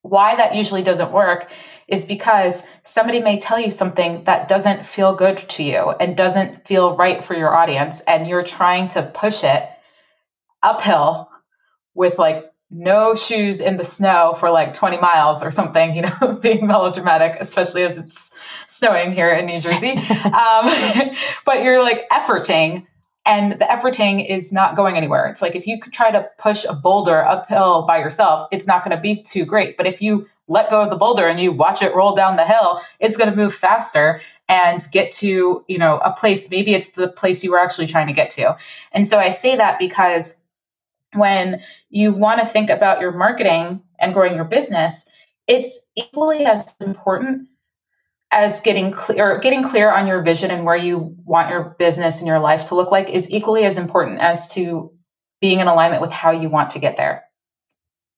why 0.02 0.36
that 0.36 0.54
usually 0.54 0.82
doesn't 0.82 1.12
work 1.12 1.50
is 1.88 2.04
because 2.04 2.62
somebody 2.82 3.20
may 3.20 3.38
tell 3.38 3.58
you 3.58 3.70
something 3.70 4.22
that 4.24 4.48
doesn't 4.48 4.84
feel 4.86 5.14
good 5.14 5.38
to 5.48 5.62
you 5.62 5.90
and 5.98 6.14
doesn't 6.14 6.66
feel 6.68 6.94
right 6.94 7.24
for 7.24 7.34
your 7.34 7.54
audience 7.54 8.00
and 8.06 8.28
you're 8.28 8.42
trying 8.44 8.86
to 8.86 9.02
push 9.02 9.42
it 9.42 9.66
uphill 10.62 11.30
with 11.94 12.18
like 12.18 12.44
no 12.76 13.14
shoes 13.14 13.60
in 13.60 13.76
the 13.76 13.84
snow 13.84 14.34
for 14.38 14.50
like 14.50 14.74
20 14.74 14.98
miles 14.98 15.44
or 15.44 15.50
something, 15.50 15.94
you 15.94 16.02
know, 16.02 16.38
being 16.42 16.66
melodramatic, 16.66 17.36
especially 17.40 17.84
as 17.84 17.96
it's 17.96 18.32
snowing 18.66 19.12
here 19.12 19.32
in 19.32 19.46
New 19.46 19.60
Jersey. 19.60 19.90
um, 20.24 21.14
but 21.46 21.62
you're 21.62 21.82
like 21.82 22.08
efforting 22.10 22.84
and 23.24 23.52
the 23.52 23.64
efforting 23.64 24.28
is 24.28 24.52
not 24.52 24.74
going 24.74 24.96
anywhere. 24.96 25.28
It's 25.28 25.40
like 25.40 25.54
if 25.54 25.68
you 25.68 25.80
could 25.80 25.92
try 25.92 26.10
to 26.10 26.28
push 26.36 26.64
a 26.64 26.74
boulder 26.74 27.24
uphill 27.24 27.82
by 27.86 27.98
yourself, 27.98 28.48
it's 28.50 28.66
not 28.66 28.84
going 28.84 28.94
to 28.94 29.00
be 29.00 29.14
too 29.14 29.44
great. 29.44 29.76
But 29.76 29.86
if 29.86 30.02
you 30.02 30.28
let 30.48 30.68
go 30.68 30.82
of 30.82 30.90
the 30.90 30.96
boulder 30.96 31.28
and 31.28 31.40
you 31.40 31.52
watch 31.52 31.80
it 31.80 31.94
roll 31.94 32.14
down 32.14 32.36
the 32.36 32.44
hill, 32.44 32.82
it's 32.98 33.16
going 33.16 33.30
to 33.30 33.36
move 33.36 33.54
faster 33.54 34.20
and 34.48 34.80
get 34.90 35.12
to, 35.12 35.64
you 35.68 35.78
know, 35.78 35.98
a 35.98 36.12
place, 36.12 36.50
maybe 36.50 36.74
it's 36.74 36.88
the 36.90 37.08
place 37.08 37.44
you 37.44 37.52
were 37.52 37.58
actually 37.58 37.86
trying 37.86 38.08
to 38.08 38.12
get 38.12 38.30
to. 38.30 38.56
And 38.92 39.06
so 39.06 39.18
I 39.18 39.30
say 39.30 39.56
that 39.56 39.78
because 39.78 40.38
when 41.14 41.62
you 41.90 42.12
want 42.12 42.40
to 42.40 42.46
think 42.46 42.70
about 42.70 43.00
your 43.00 43.12
marketing 43.12 43.82
and 43.98 44.14
growing 44.14 44.34
your 44.34 44.44
business, 44.44 45.04
it's 45.46 45.80
equally 45.96 46.44
as 46.44 46.74
important 46.80 47.48
as 48.30 48.60
getting 48.60 48.90
clear 48.90 49.38
getting 49.38 49.62
clear 49.62 49.92
on 49.92 50.06
your 50.06 50.22
vision 50.22 50.50
and 50.50 50.64
where 50.64 50.76
you 50.76 51.14
want 51.24 51.50
your 51.50 51.76
business 51.78 52.18
and 52.18 52.26
your 52.26 52.40
life 52.40 52.64
to 52.66 52.74
look 52.74 52.90
like 52.90 53.08
is 53.08 53.30
equally 53.30 53.64
as 53.64 53.78
important 53.78 54.20
as 54.20 54.48
to 54.48 54.90
being 55.40 55.60
in 55.60 55.68
alignment 55.68 56.02
with 56.02 56.10
how 56.10 56.30
you 56.30 56.48
want 56.48 56.70
to 56.70 56.78
get 56.78 56.96
there. 56.96 57.24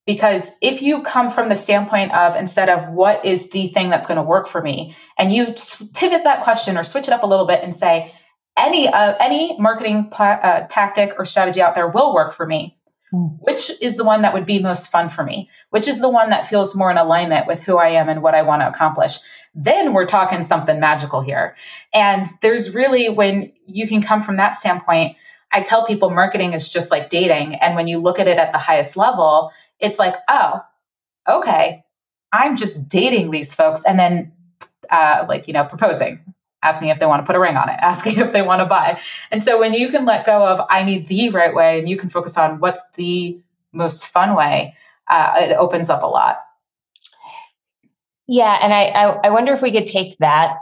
Because 0.06 0.52
if 0.62 0.80
you 0.80 1.02
come 1.02 1.28
from 1.28 1.48
the 1.48 1.56
standpoint 1.56 2.14
of 2.14 2.36
instead 2.36 2.68
of 2.68 2.92
what 2.92 3.24
is 3.24 3.50
the 3.50 3.68
thing 3.68 3.90
that's 3.90 4.06
going 4.06 4.16
to 4.16 4.22
work 4.22 4.46
for 4.46 4.62
me, 4.62 4.96
and 5.18 5.34
you 5.34 5.54
pivot 5.94 6.22
that 6.22 6.44
question 6.44 6.78
or 6.78 6.84
switch 6.84 7.08
it 7.08 7.12
up 7.12 7.24
a 7.24 7.26
little 7.26 7.46
bit 7.46 7.64
and 7.64 7.74
say, 7.74 8.14
any 8.56 8.88
uh, 8.88 9.14
any 9.20 9.58
marketing 9.58 10.08
pla- 10.10 10.40
uh, 10.42 10.66
tactic 10.68 11.14
or 11.18 11.24
strategy 11.24 11.60
out 11.60 11.74
there 11.74 11.88
will 11.88 12.14
work 12.14 12.32
for 12.32 12.46
me. 12.46 12.75
Which 13.40 13.70
is 13.80 13.96
the 13.96 14.04
one 14.04 14.22
that 14.22 14.34
would 14.34 14.46
be 14.46 14.58
most 14.58 14.90
fun 14.90 15.08
for 15.08 15.24
me? 15.24 15.48
Which 15.70 15.88
is 15.88 16.00
the 16.00 16.08
one 16.08 16.30
that 16.30 16.46
feels 16.46 16.74
more 16.74 16.90
in 16.90 16.98
alignment 16.98 17.46
with 17.46 17.60
who 17.60 17.78
I 17.78 17.88
am 17.88 18.08
and 18.08 18.22
what 18.22 18.34
I 18.34 18.42
want 18.42 18.62
to 18.62 18.68
accomplish? 18.68 19.18
Then 19.54 19.92
we're 19.92 20.06
talking 20.06 20.42
something 20.42 20.78
magical 20.78 21.22
here. 21.22 21.56
And 21.94 22.26
there's 22.42 22.74
really, 22.74 23.08
when 23.08 23.52
you 23.66 23.88
can 23.88 24.02
come 24.02 24.22
from 24.22 24.36
that 24.36 24.54
standpoint, 24.54 25.16
I 25.52 25.62
tell 25.62 25.86
people 25.86 26.10
marketing 26.10 26.52
is 26.52 26.68
just 26.68 26.90
like 26.90 27.10
dating. 27.10 27.54
And 27.54 27.74
when 27.74 27.88
you 27.88 27.98
look 27.98 28.18
at 28.18 28.28
it 28.28 28.38
at 28.38 28.52
the 28.52 28.58
highest 28.58 28.96
level, 28.96 29.50
it's 29.80 29.98
like, 29.98 30.14
oh, 30.28 30.60
okay, 31.28 31.84
I'm 32.32 32.56
just 32.56 32.88
dating 32.88 33.30
these 33.30 33.54
folks 33.54 33.82
and 33.84 33.98
then, 33.98 34.32
uh, 34.90 35.24
like, 35.28 35.46
you 35.46 35.54
know, 35.54 35.64
proposing, 35.64 36.20
asking 36.62 36.88
if 36.88 36.98
they 36.98 37.06
want 37.06 37.22
to 37.22 37.26
put 37.26 37.36
a 37.36 37.40
ring 37.40 37.56
on 37.56 37.68
it, 37.68 37.76
asking 37.80 38.18
if 38.18 38.32
they 38.32 38.42
want 38.42 38.60
to 38.60 38.66
buy. 38.66 39.00
And 39.30 39.42
so 39.42 39.58
when 39.58 39.72
you 39.72 39.88
can 39.88 40.04
let 40.04 40.26
go 40.26 40.46
of, 40.46 40.66
I 40.70 40.84
need 40.84 41.08
the 41.08 41.30
right 41.30 41.54
way, 41.54 41.78
and 41.78 41.88
you 41.88 41.96
can 41.96 42.08
focus 42.08 42.36
on 42.36 42.60
what's 42.60 42.80
the 42.94 43.40
most 43.72 44.06
fun 44.06 44.34
way, 44.34 44.74
uh, 45.08 45.34
it 45.36 45.52
opens 45.56 45.90
up 45.90 46.02
a 46.02 46.06
lot. 46.06 46.38
Yeah. 48.26 48.58
And 48.60 48.74
I, 48.74 48.84
I, 48.86 49.04
I 49.24 49.30
wonder 49.30 49.52
if 49.52 49.62
we 49.62 49.70
could 49.70 49.86
take 49.86 50.18
that 50.18 50.56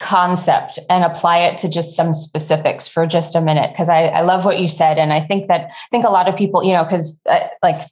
concept 0.00 0.78
and 0.88 1.04
apply 1.04 1.38
it 1.38 1.58
to 1.58 1.68
just 1.68 1.96
some 1.96 2.12
specifics 2.12 2.86
for 2.86 3.06
just 3.06 3.34
a 3.34 3.40
minute 3.40 3.70
because 3.72 3.88
I, 3.88 4.04
I 4.06 4.20
love 4.20 4.44
what 4.44 4.60
you 4.60 4.68
said 4.68 4.96
and 4.96 5.12
i 5.12 5.18
think 5.20 5.48
that 5.48 5.70
i 5.70 5.88
think 5.90 6.04
a 6.04 6.10
lot 6.10 6.28
of 6.28 6.36
people 6.36 6.62
you 6.62 6.72
know 6.72 6.84
because 6.84 7.18
uh, 7.28 7.48
like 7.64 7.84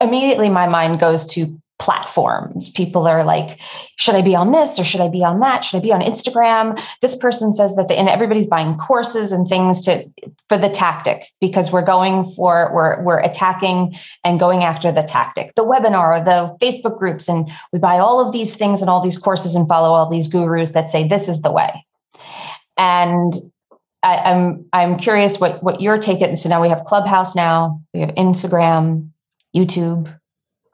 immediately 0.00 0.48
my 0.48 0.66
mind 0.66 0.98
goes 0.98 1.24
to 1.26 1.56
platforms. 1.82 2.70
People 2.70 3.08
are 3.08 3.24
like, 3.24 3.58
should 3.96 4.14
I 4.14 4.22
be 4.22 4.36
on 4.36 4.52
this 4.52 4.78
or 4.78 4.84
should 4.84 5.00
I 5.00 5.08
be 5.08 5.24
on 5.24 5.40
that? 5.40 5.64
Should 5.64 5.78
I 5.78 5.80
be 5.80 5.92
on 5.92 6.00
Instagram? 6.00 6.80
This 7.00 7.16
person 7.16 7.52
says 7.52 7.74
that, 7.74 7.88
they, 7.88 7.96
and 7.96 8.08
everybody's 8.08 8.46
buying 8.46 8.76
courses 8.76 9.32
and 9.32 9.48
things 9.48 9.82
to 9.86 10.04
for 10.48 10.56
the 10.56 10.68
tactic 10.68 11.26
because 11.40 11.72
we're 11.72 11.82
going 11.82 12.24
for 12.36 12.70
we're 12.72 13.02
we're 13.02 13.18
attacking 13.18 13.98
and 14.22 14.38
going 14.38 14.62
after 14.62 14.92
the 14.92 15.02
tactic, 15.02 15.56
the 15.56 15.64
webinar, 15.64 16.24
the 16.24 16.56
Facebook 16.64 17.00
groups, 17.00 17.28
and 17.28 17.50
we 17.72 17.80
buy 17.80 17.98
all 17.98 18.24
of 18.24 18.30
these 18.30 18.54
things 18.54 18.80
and 18.80 18.88
all 18.88 19.00
these 19.00 19.18
courses 19.18 19.56
and 19.56 19.66
follow 19.66 19.92
all 19.92 20.08
these 20.08 20.28
gurus 20.28 20.70
that 20.70 20.88
say 20.88 21.08
this 21.08 21.28
is 21.28 21.42
the 21.42 21.50
way. 21.50 21.84
And 22.78 23.34
I, 24.04 24.18
I'm 24.18 24.66
I'm 24.72 24.96
curious 24.96 25.40
what 25.40 25.64
what 25.64 25.80
your 25.80 25.98
take 25.98 26.22
is. 26.22 26.42
So 26.42 26.48
now 26.48 26.62
we 26.62 26.68
have 26.68 26.84
Clubhouse 26.84 27.34
now, 27.34 27.82
we 27.92 27.98
have 27.98 28.10
Instagram, 28.10 29.10
YouTube, 29.56 30.16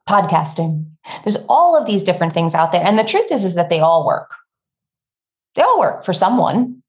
podcasting. 0.09 0.87
There's 1.25 1.37
all 1.49 1.77
of 1.77 1.87
these 1.87 2.03
different 2.03 2.35
things 2.35 2.55
out 2.55 2.73
there. 2.73 2.85
And 2.85 2.99
the 2.99 3.05
truth 3.05 3.31
is, 3.31 3.45
is 3.45 3.55
that 3.55 3.71
they 3.71 3.81
all 3.81 4.07
work. 4.07 4.33
They 5.55 5.63
all 5.63 5.79
work 5.79 6.05
for 6.05 6.13
someone. 6.13 6.83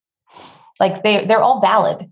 Like 0.79 1.03
they, 1.03 1.25
they're 1.25 1.41
all 1.41 1.59
valid. 1.59 2.11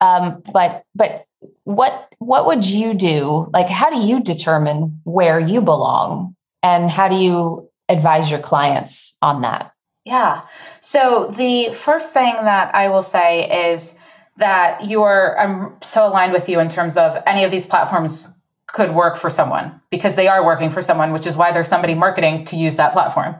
Um, 0.00 0.42
but, 0.52 0.84
but 0.94 1.24
what, 1.64 2.08
what 2.18 2.46
would 2.46 2.66
you 2.66 2.94
do? 2.94 3.48
Like, 3.52 3.68
how 3.68 3.90
do 3.90 4.00
you 4.00 4.22
determine 4.22 5.00
where 5.04 5.38
you 5.38 5.60
belong? 5.60 6.34
And 6.62 6.90
how 6.90 7.08
do 7.08 7.16
you 7.16 7.70
advise 7.88 8.30
your 8.30 8.40
clients 8.40 9.16
on 9.22 9.42
that? 9.42 9.72
Yeah. 10.04 10.42
So 10.80 11.32
the 11.36 11.72
first 11.74 12.12
thing 12.12 12.34
that 12.34 12.74
I 12.74 12.88
will 12.88 13.02
say 13.02 13.72
is 13.72 13.94
that 14.38 14.88
you're, 14.88 15.38
I'm 15.38 15.76
so 15.82 16.08
aligned 16.08 16.32
with 16.32 16.48
you 16.48 16.60
in 16.60 16.68
terms 16.68 16.96
of 16.96 17.22
any 17.26 17.44
of 17.44 17.50
these 17.50 17.66
platforms 17.66 18.34
could 18.68 18.94
work 18.94 19.16
for 19.16 19.30
someone 19.30 19.80
because 19.90 20.14
they 20.14 20.28
are 20.28 20.44
working 20.44 20.70
for 20.70 20.82
someone, 20.82 21.12
which 21.12 21.26
is 21.26 21.36
why 21.36 21.52
there's 21.52 21.68
somebody 21.68 21.94
marketing 21.94 22.44
to 22.46 22.56
use 22.56 22.76
that 22.76 22.92
platform. 22.92 23.36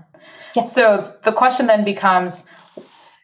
Yes. 0.57 0.75
So 0.75 1.15
the 1.23 1.33
question 1.33 1.67
then 1.67 1.85
becomes 1.85 2.45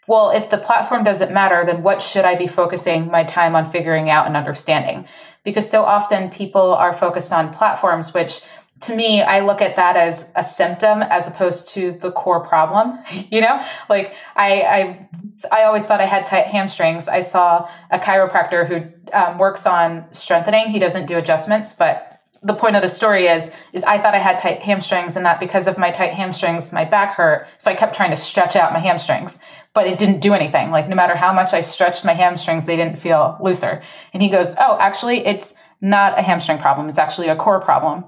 well, 0.06 0.30
if 0.30 0.50
the 0.50 0.58
platform 0.58 1.02
doesn't 1.02 1.32
matter, 1.32 1.64
then 1.64 1.82
what 1.82 2.02
should 2.02 2.24
I 2.24 2.34
be 2.34 2.46
focusing 2.46 3.10
my 3.10 3.24
time 3.24 3.56
on 3.56 3.70
figuring 3.70 4.10
out 4.10 4.26
and 4.26 4.36
understanding? 4.36 5.08
Because 5.44 5.68
so 5.68 5.84
often 5.84 6.30
people 6.30 6.74
are 6.74 6.94
focused 6.94 7.32
on 7.32 7.54
platforms, 7.54 8.12
which 8.12 8.42
to 8.80 8.94
me, 8.94 9.22
I 9.22 9.40
look 9.40 9.60
at 9.62 9.76
that 9.76 9.96
as 9.96 10.26
a 10.34 10.44
symptom 10.44 11.02
as 11.02 11.26
opposed 11.26 11.68
to 11.70 11.92
the 11.92 12.10
core 12.10 12.40
problem. 12.40 12.98
you 13.30 13.40
know, 13.40 13.64
like 13.88 14.14
I, 14.36 14.60
I, 14.62 15.08
I 15.50 15.64
always 15.64 15.84
thought 15.84 16.00
I 16.00 16.06
had 16.06 16.26
tight 16.26 16.46
hamstrings. 16.46 17.08
I 17.08 17.20
saw 17.20 17.68
a 17.90 17.98
chiropractor 17.98 18.66
who 18.66 19.16
um, 19.16 19.38
works 19.38 19.66
on 19.66 20.04
strengthening. 20.12 20.68
He 20.68 20.78
doesn't 20.78 21.06
do 21.06 21.16
adjustments, 21.16 21.72
but 21.72 22.14
the 22.42 22.54
point 22.54 22.76
of 22.76 22.82
the 22.82 22.88
story 22.88 23.26
is 23.26 23.50
is 23.72 23.82
I 23.84 23.98
thought 23.98 24.14
I 24.14 24.18
had 24.18 24.38
tight 24.38 24.60
hamstrings 24.60 25.16
and 25.16 25.24
that 25.24 25.40
because 25.40 25.66
of 25.66 25.78
my 25.78 25.90
tight 25.90 26.12
hamstrings 26.12 26.72
my 26.72 26.84
back 26.84 27.14
hurt 27.14 27.48
so 27.56 27.70
I 27.70 27.74
kept 27.74 27.96
trying 27.96 28.10
to 28.10 28.16
stretch 28.16 28.54
out 28.54 28.74
my 28.74 28.80
hamstrings 28.80 29.38
but 29.72 29.86
it 29.86 29.98
didn't 29.98 30.20
do 30.20 30.34
anything 30.34 30.70
like 30.70 30.86
no 30.86 30.94
matter 30.94 31.16
how 31.16 31.32
much 31.32 31.54
I 31.54 31.62
stretched 31.62 32.04
my 32.04 32.12
hamstrings 32.12 32.66
they 32.66 32.76
didn't 32.76 32.98
feel 32.98 33.38
looser 33.40 33.82
and 34.12 34.22
he 34.22 34.28
goes 34.28 34.52
oh 34.60 34.76
actually 34.78 35.24
it's 35.26 35.54
not 35.80 36.18
a 36.18 36.22
hamstring 36.22 36.58
problem 36.58 36.88
it's 36.90 36.98
actually 36.98 37.28
a 37.28 37.36
core 37.36 37.60
problem 37.60 38.04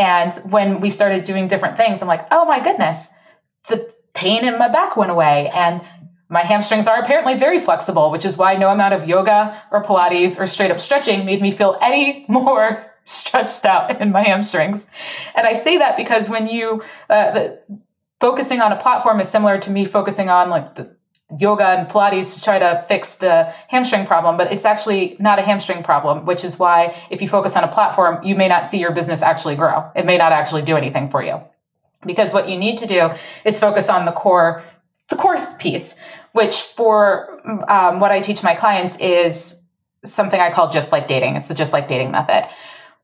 and 0.00 0.32
when 0.50 0.80
we 0.80 0.88
started 0.88 1.24
doing 1.24 1.46
different 1.46 1.76
things, 1.76 2.00
I'm 2.00 2.08
like, 2.08 2.26
oh 2.30 2.46
my 2.46 2.58
goodness, 2.58 3.08
the 3.68 3.92
pain 4.14 4.46
in 4.46 4.58
my 4.58 4.68
back 4.68 4.96
went 4.96 5.10
away. 5.10 5.50
And 5.52 5.82
my 6.30 6.40
hamstrings 6.40 6.86
are 6.86 6.98
apparently 6.98 7.34
very 7.34 7.60
flexible, 7.60 8.10
which 8.10 8.24
is 8.24 8.38
why 8.38 8.56
no 8.56 8.70
amount 8.70 8.94
of 8.94 9.06
yoga 9.06 9.62
or 9.70 9.84
Pilates 9.84 10.40
or 10.40 10.46
straight 10.46 10.70
up 10.70 10.80
stretching 10.80 11.26
made 11.26 11.42
me 11.42 11.50
feel 11.50 11.76
any 11.82 12.24
more 12.28 12.90
stretched 13.04 13.66
out 13.66 14.00
in 14.00 14.10
my 14.10 14.22
hamstrings. 14.22 14.86
And 15.34 15.46
I 15.46 15.52
say 15.52 15.76
that 15.76 15.98
because 15.98 16.30
when 16.30 16.46
you, 16.46 16.82
uh, 17.10 17.32
the, 17.32 17.60
focusing 18.20 18.62
on 18.62 18.72
a 18.72 18.80
platform 18.80 19.20
is 19.20 19.28
similar 19.28 19.58
to 19.58 19.70
me 19.70 19.84
focusing 19.84 20.30
on 20.30 20.48
like 20.48 20.76
the 20.76 20.96
yoga 21.38 21.64
and 21.64 21.88
Pilates 21.88 22.34
to 22.34 22.42
try 22.42 22.58
to 22.58 22.84
fix 22.88 23.14
the 23.14 23.52
hamstring 23.68 24.06
problem, 24.06 24.36
but 24.36 24.52
it's 24.52 24.64
actually 24.64 25.16
not 25.18 25.38
a 25.38 25.42
hamstring 25.42 25.82
problem, 25.82 26.26
which 26.26 26.44
is 26.44 26.58
why 26.58 27.00
if 27.10 27.22
you 27.22 27.28
focus 27.28 27.56
on 27.56 27.64
a 27.64 27.68
platform, 27.68 28.24
you 28.24 28.34
may 28.34 28.48
not 28.48 28.66
see 28.66 28.78
your 28.78 28.92
business 28.92 29.22
actually 29.22 29.56
grow. 29.56 29.90
It 29.94 30.06
may 30.06 30.16
not 30.16 30.32
actually 30.32 30.62
do 30.62 30.76
anything 30.76 31.10
for 31.10 31.22
you. 31.22 31.42
Because 32.04 32.32
what 32.32 32.48
you 32.48 32.56
need 32.56 32.78
to 32.78 32.86
do 32.86 33.10
is 33.44 33.58
focus 33.58 33.88
on 33.88 34.06
the 34.06 34.12
core, 34.12 34.64
the 35.10 35.16
core 35.16 35.38
piece, 35.58 35.94
which 36.32 36.62
for 36.62 37.40
um, 37.68 38.00
what 38.00 38.10
I 38.10 38.20
teach 38.20 38.42
my 38.42 38.54
clients 38.54 38.96
is 38.98 39.56
something 40.04 40.40
I 40.40 40.50
call 40.50 40.70
just 40.70 40.92
like 40.92 41.08
dating. 41.08 41.36
It's 41.36 41.48
the 41.48 41.54
just 41.54 41.72
like 41.72 41.88
dating 41.88 42.10
method, 42.10 42.48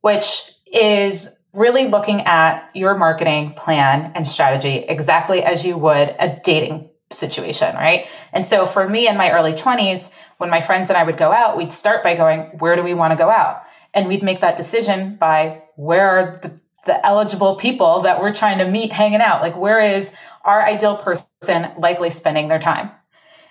which 0.01 0.51
is 0.73 1.29
really 1.53 1.89
looking 1.89 2.23
at 2.23 2.71
your 2.75 2.97
marketing 2.97 3.53
plan 3.55 4.13
and 4.15 4.29
strategy 4.29 4.85
exactly 4.89 5.43
as 5.43 5.65
you 5.65 5.77
would 5.77 6.15
a 6.19 6.39
dating 6.43 6.91
situation, 7.11 7.75
right? 7.77 8.07
And 8.33 8.45
so 8.45 8.67
for 8.67 8.89
me 8.89 9.09
in 9.09 9.17
my 9.17 9.31
early 9.31 9.53
20s, 9.53 10.13
when 10.39 10.51
my 10.51 10.61
friends 10.61 10.89
and 10.89 10.97
I 10.97 11.05
would 11.05 11.17
go 11.17 11.33
out, 11.33 11.57
we'd 11.57 11.73
start 11.73 12.03
by 12.03 12.15
going, 12.15 12.43
where 12.59 12.77
do 12.77 12.83
we 12.83 12.95
want 12.95 13.13
to 13.13 13.17
go 13.17 13.31
out? 13.31 13.63
And 13.95 14.09
we'd 14.09 14.23
make 14.23 14.41
that 14.41 14.57
decision 14.57 15.17
by 15.17 15.63
where 15.77 16.09
are 16.09 16.41
the, 16.43 16.61
the 16.85 17.07
eligible 17.07 17.57
people 17.57 18.03
that 18.03 18.21
we're 18.21 18.35
trying 18.35 18.59
to 18.59 18.69
meet 18.69 18.93
hanging 18.93 19.21
out? 19.21 19.41
Like, 19.41 19.57
where 19.57 19.81
is 19.81 20.13
our 20.45 20.65
ideal 20.65 20.97
person 20.97 21.73
likely 21.79 22.11
spending 22.11 22.49
their 22.49 22.59
time? 22.59 22.91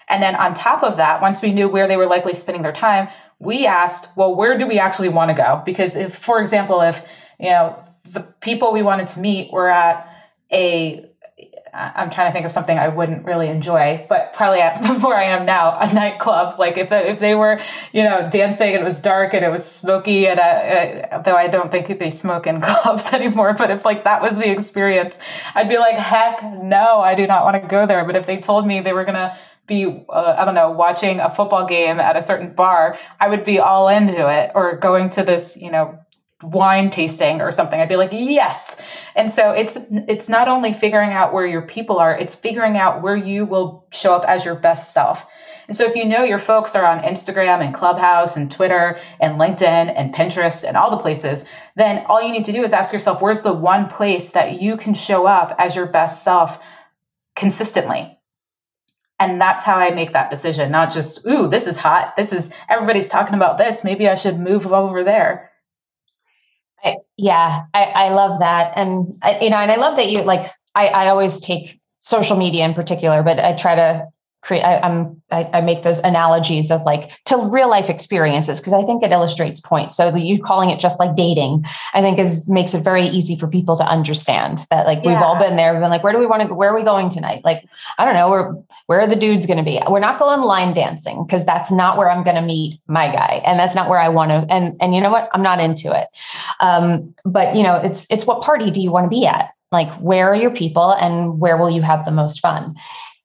And 0.08 0.22
then 0.22 0.36
on 0.36 0.54
top 0.54 0.84
of 0.84 0.98
that, 0.98 1.22
once 1.22 1.42
we 1.42 1.52
knew 1.52 1.68
where 1.68 1.88
they 1.88 1.98
were 1.98 2.06
likely 2.06 2.34
spending 2.34 2.62
their 2.62 2.72
time, 2.72 3.08
we 3.40 3.66
asked, 3.66 4.08
well, 4.16 4.36
where 4.36 4.58
do 4.58 4.68
we 4.68 4.80
actually 4.80 5.10
want 5.10 5.30
to 5.30 5.36
go? 5.36 5.62
Because 5.66 5.96
if, 5.96 6.16
for 6.16 6.40
example, 6.40 6.82
if, 6.82 7.02
you 7.40 7.50
know, 7.50 7.82
the 8.06 8.22
people 8.22 8.72
we 8.72 8.82
wanted 8.82 9.08
to 9.08 9.20
meet 9.20 9.52
were 9.52 9.70
at 9.70 10.08
a 10.52 11.05
I'm 11.76 12.10
trying 12.10 12.30
to 12.30 12.34
think 12.34 12.46
of 12.46 12.54
something 12.54 12.78
I 12.78 12.88
wouldn't 12.88 13.26
really 13.26 13.50
enjoy, 13.50 14.06
but 14.08 14.34
probably 14.34 14.62
at 14.62 14.82
where 15.02 15.18
I 15.18 15.26
am 15.26 15.46
now, 15.46 15.78
a 15.78 15.94
nightclub. 15.94 16.58
Like 16.58 16.78
if 16.78 16.92
if 16.92 17.20
they 17.20 17.36
were, 17.36 17.62
you 17.92 18.04
know, 18.04 18.30
dancing 18.30 18.70
and 18.70 18.82
it 18.82 18.84
was 18.84 19.00
dark 19.00 19.34
and 19.34 19.44
it 19.44 19.50
was 19.50 19.66
smoky, 19.66 20.28
and 20.28 20.40
uh, 20.40 21.22
though 21.24 21.36
I 21.36 21.48
don't 21.48 21.72
think 21.72 22.00
they 22.00 22.10
smoke 22.10 22.48
in 22.48 22.62
clubs 22.62 23.12
anymore, 23.12 23.54
but 23.54 23.72
if 23.72 23.84
like 23.84 24.06
that 24.06 24.22
was 24.22 24.38
the 24.38 24.50
experience, 24.50 25.20
I'd 25.54 25.68
be 25.68 25.78
like, 25.78 25.96
heck 25.96 26.42
no, 26.44 27.02
I 27.02 27.14
do 27.14 27.28
not 27.28 27.44
want 27.44 27.62
to 27.62 27.68
go 27.68 27.86
there. 27.86 28.06
But 28.06 28.16
if 28.16 28.26
they 28.26 28.38
told 28.38 28.66
me 28.66 28.80
they 28.80 28.94
were 28.94 29.06
gonna 29.06 29.38
be, 29.68 30.06
uh, 30.10 30.36
I 30.38 30.46
don't 30.46 30.56
know, 30.56 30.72
watching 30.72 31.20
a 31.20 31.30
football 31.30 31.66
game 31.66 32.00
at 32.00 32.16
a 32.16 32.22
certain 32.22 32.54
bar, 32.54 32.98
I 33.20 33.28
would 33.30 33.44
be 33.44 33.60
all 33.60 33.90
into 33.90 34.30
it, 34.30 34.52
or 34.56 34.78
going 34.78 35.10
to 35.12 35.24
this, 35.24 35.58
you 35.58 35.72
know, 35.72 36.00
wine 36.52 36.90
tasting 36.90 37.42
or 37.42 37.52
something 37.52 37.80
i'd 37.80 37.90
be 37.90 37.96
like 37.96 38.12
yes 38.12 38.76
and 39.16 39.30
so 39.32 39.52
it's 39.52 39.78
it's 40.08 40.30
not 40.30 40.48
only 40.48 40.74
figuring 40.74 41.12
out 41.12 41.34
where 41.34 41.46
your 41.46 41.62
people 41.62 41.98
are 41.98 42.18
it's 42.18 42.36
figuring 42.36 42.78
out 42.78 43.02
where 43.02 43.16
you 43.16 43.46
will 43.46 43.86
show 43.92 44.14
up 44.14 44.24
as 44.28 44.46
your 44.46 44.56
best 44.56 44.94
self 44.94 45.26
and 45.68 45.76
so 45.76 45.84
if 45.84 45.96
you 45.96 46.06
know 46.06 46.24
your 46.24 46.40
folks 46.40 46.76
are 46.76 46.86
on 46.86 47.00
instagram 47.04 47.64
and 47.64 47.74
clubhouse 47.74 48.38
and 48.38 48.52
twitter 48.52 49.00
and 49.20 49.40
linkedin 49.40 49.92
and 49.96 50.14
pinterest 50.14 50.64
and 50.64 50.78
all 50.78 50.92
the 50.92 50.98
places 50.98 51.46
then 51.76 52.06
all 52.08 52.22
you 52.22 52.32
need 52.32 52.46
to 52.46 52.52
do 52.52 52.64
is 52.64 52.74
ask 52.74 52.94
yourself 52.94 53.22
where's 53.22 53.42
the 53.42 53.54
one 53.54 53.88
place 53.88 54.32
that 54.32 54.62
you 54.62 54.78
can 54.78 54.94
show 54.94 55.26
up 55.26 55.56
as 55.58 55.76
your 55.76 55.86
best 55.86 56.24
self 56.24 56.60
consistently 57.36 58.16
and 59.20 59.40
that's 59.40 59.64
how 59.64 59.78
I 59.78 59.92
make 59.92 60.12
that 60.14 60.30
decision, 60.30 60.72
not 60.72 60.92
just, 60.92 61.26
ooh, 61.26 61.48
this 61.48 61.68
is 61.68 61.78
hot. 61.78 62.18
This 62.18 62.34
is, 62.34 62.50
everybody's 62.68 63.08
talking 63.08 63.36
about 63.36 63.58
this. 63.58 63.84
Maybe 63.84 64.10
I 64.10 64.16
should 64.16 64.40
move 64.40 64.68
over 64.68 65.04
there. 65.04 65.52
Yeah, 67.18 67.64
I, 67.74 67.84
I 67.84 68.10
love 68.10 68.40
that. 68.40 68.74
And, 68.76 69.18
I, 69.22 69.40
you 69.40 69.50
know, 69.50 69.58
and 69.58 69.72
I 69.72 69.76
love 69.76 69.96
that 69.96 70.10
you 70.10 70.22
like, 70.22 70.52
I, 70.76 70.88
I 70.88 71.08
always 71.10 71.40
take 71.40 71.80
social 71.98 72.38
media 72.38 72.66
in 72.66 72.74
particular, 72.74 73.24
but 73.24 73.40
I 73.40 73.54
try 73.54 73.76
to 73.76 74.08
create 74.46 74.62
I, 74.62 74.88
am 74.88 75.22
I, 75.32 75.50
I, 75.54 75.62
make 75.62 75.82
those 75.82 75.98
analogies 76.00 76.70
of 76.70 76.84
like 76.84 77.12
to 77.26 77.38
real 77.50 77.68
life 77.68 77.90
experiences 77.90 78.60
because 78.60 78.74
I 78.74 78.84
think 78.84 79.02
it 79.02 79.12
illustrates 79.12 79.60
points. 79.60 79.98
So 79.98 80.16
you 80.16 80.42
calling 80.42 80.70
it 80.70 80.80
just 80.80 81.00
like 81.00 81.16
dating, 81.16 81.64
I 81.96 82.02
think 82.02 82.20
is 82.20 82.48
makes 82.48 82.76
it 82.76 82.84
very 82.84 83.08
easy 83.08 83.36
for 83.36 83.48
people 83.48 83.76
to 83.78 83.84
understand 83.84 84.66
that 84.70 84.86
like 84.86 85.00
yeah. 85.04 85.14
we've 85.14 85.22
all 85.22 85.40
been 85.40 85.56
there. 85.56 85.74
We've 85.74 85.82
been 85.82 85.90
like, 85.90 86.04
where 86.04 86.14
do 86.14 86.20
we 86.20 86.28
want 86.28 86.44
to 86.44 86.48
go? 86.48 86.54
Where 86.54 86.70
are 86.70 86.76
we 86.76 86.84
going 86.84 87.10
tonight? 87.10 87.42
Like, 87.44 87.68
I 87.98 88.06
don't 88.06 88.14
know, 88.14 88.30
where 88.30 88.56
where 88.86 89.02
are 89.02 89.08
the 89.08 89.16
dudes 89.16 89.48
going 89.48 89.58
to 89.58 89.64
be? 89.64 89.82
We're 89.90 90.00
not 90.00 90.20
going 90.20 90.42
line 90.42 90.76
dancing 90.76 91.26
because 91.26 91.44
that's 91.44 91.72
not 91.72 91.98
where 91.98 92.10
I'm 92.10 92.24
going 92.24 92.36
to 92.36 92.44
meet 92.44 92.80
my 92.88 93.08
guy, 93.08 93.42
and 93.46 93.60
that's 93.60 93.74
not 93.74 93.90
where 93.90 94.00
I 94.00 94.10
want 94.10 94.30
to. 94.30 94.46
And 94.54 94.78
and 94.80 94.94
you 94.94 95.02
know 95.02 95.12
what? 95.12 95.28
I'm 95.34 95.42
not 95.42 95.60
into 95.60 95.92
it. 95.92 96.08
Um, 96.60 97.16
but 97.26 97.56
you 97.56 97.64
know, 97.64 97.78
it's 97.78 98.06
it's 98.12 98.26
what 98.28 98.42
party 98.42 98.70
do 98.70 98.80
you 98.80 98.92
want 98.92 99.06
to 99.06 99.10
be 99.10 99.26
at? 99.26 99.50
Like, 99.72 99.92
where 99.96 100.30
are 100.30 100.36
your 100.36 100.52
people, 100.52 100.92
and 100.94 101.40
where 101.40 101.58
will 101.58 101.72
you 101.72 101.82
have 101.82 102.06
the 102.06 102.12
most 102.12 102.40
fun? 102.40 102.76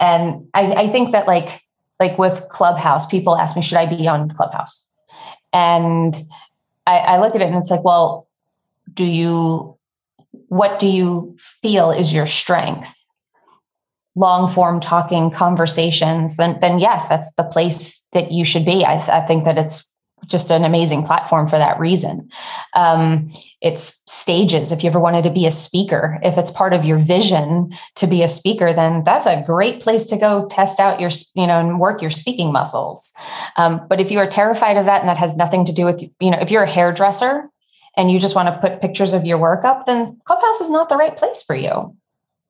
And 0.00 0.48
I, 0.54 0.72
I 0.72 0.88
think 0.88 1.12
that 1.12 1.26
like 1.26 1.62
like 2.00 2.18
with 2.18 2.48
Clubhouse, 2.48 3.06
people 3.06 3.36
ask 3.36 3.54
me, 3.54 3.62
should 3.62 3.78
I 3.78 3.86
be 3.86 4.08
on 4.08 4.30
Clubhouse? 4.30 4.88
And 5.52 6.26
I, 6.86 6.98
I 6.98 7.20
look 7.20 7.34
at 7.34 7.42
it 7.42 7.48
and 7.48 7.56
it's 7.56 7.70
like, 7.70 7.84
well, 7.84 8.28
do 8.92 9.04
you 9.04 9.76
what 10.48 10.78
do 10.78 10.88
you 10.88 11.36
feel 11.38 11.90
is 11.90 12.12
your 12.12 12.26
strength? 12.26 12.88
long 14.16 14.48
form 14.52 14.80
talking 14.80 15.30
conversations 15.30 16.36
then 16.36 16.58
then 16.60 16.78
yes 16.78 17.08
that's 17.08 17.30
the 17.36 17.44
place 17.44 18.04
that 18.12 18.32
you 18.32 18.44
should 18.44 18.64
be 18.64 18.84
i, 18.84 18.94
I 18.94 19.20
think 19.26 19.44
that 19.44 19.56
it's 19.56 19.88
just 20.26 20.50
an 20.50 20.64
amazing 20.64 21.04
platform 21.04 21.48
for 21.48 21.59
that 21.59 21.78
reason. 21.78 22.30
Um, 22.74 23.33
it's 23.61 24.00
stages. 24.06 24.72
If 24.72 24.83
you 24.83 24.90
ever 24.90 25.00
wanted 25.00 25.24
to 25.24 25.30
be 25.30 25.46
a 25.46 25.50
speaker, 25.50 26.18
if 26.22 26.38
it's 26.38 26.50
part 26.50 26.72
of 26.72 26.85
your 26.85 26.98
vision 26.98 27.70
to 27.96 28.06
be 28.06 28.22
a 28.22 28.28
speaker, 28.28 28.72
then 28.72 29.04
that's 29.04 29.26
a 29.26 29.42
great 29.46 29.80
place 29.80 30.06
to 30.06 30.16
go 30.16 30.46
test 30.48 30.80
out 30.80 31.00
your, 31.00 31.11
you 31.35 31.46
know, 31.46 31.59
and 31.59 31.80
work 31.80 32.00
your 32.00 32.11
speaking 32.11 32.52
muscles. 32.52 33.12
Um, 33.56 33.87
but 33.88 34.00
if 34.00 34.11
you 34.11 34.18
are 34.18 34.28
terrified 34.28 34.76
of 34.76 34.87
that 34.87 35.00
and 35.00 35.09
that 35.09 35.18
has 35.18 35.37
nothing 35.37 35.64
to 35.66 35.72
do 35.72 35.85
with, 35.85 36.02
you 36.02 36.30
know, 36.30 36.38
if 36.40 36.50
you're 36.50 36.62
a 36.62 36.70
hairdresser 36.70 37.48
and 37.96 38.11
you 38.11 38.18
just 38.18 38.35
want 38.35 38.48
to 38.48 38.59
put 38.61 38.80
pictures 38.80 39.12
of 39.12 39.26
your 39.26 39.38
work 39.38 39.64
up, 39.64 39.87
then 39.87 40.18
Clubhouse 40.24 40.61
is 40.61 40.70
not 40.70 40.88
the 40.88 40.96
right 40.96 41.16
place 41.16 41.42
for 41.42 41.56
you. 41.56 41.96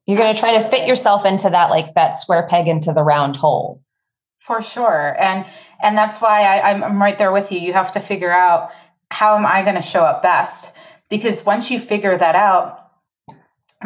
You're 0.07 0.17
going 0.17 0.33
to 0.33 0.39
try 0.39 0.57
to 0.57 0.69
fit 0.69 0.87
yourself 0.87 1.25
into 1.25 1.49
that, 1.49 1.69
like 1.69 1.93
that 1.93 2.17
square 2.17 2.47
peg 2.47 2.67
into 2.67 2.93
the 2.93 3.03
round 3.03 3.35
hole. 3.35 3.80
For 4.41 4.59
sure. 4.63 5.15
And 5.19 5.45
and 5.83 5.95
that's 5.95 6.19
why 6.19 6.41
I, 6.41 6.71
I'm, 6.71 6.83
I'm 6.83 6.99
right 6.99 7.15
there 7.15 7.31
with 7.31 7.51
you. 7.51 7.59
You 7.59 7.73
have 7.73 7.91
to 7.91 7.99
figure 7.99 8.31
out 8.31 8.71
how 9.11 9.37
am 9.37 9.45
I 9.45 9.61
going 9.61 9.75
to 9.75 9.83
show 9.83 10.01
up 10.01 10.23
best? 10.23 10.71
Because 11.09 11.45
once 11.45 11.69
you 11.69 11.79
figure 11.79 12.17
that 12.17 12.35
out, 12.35 12.91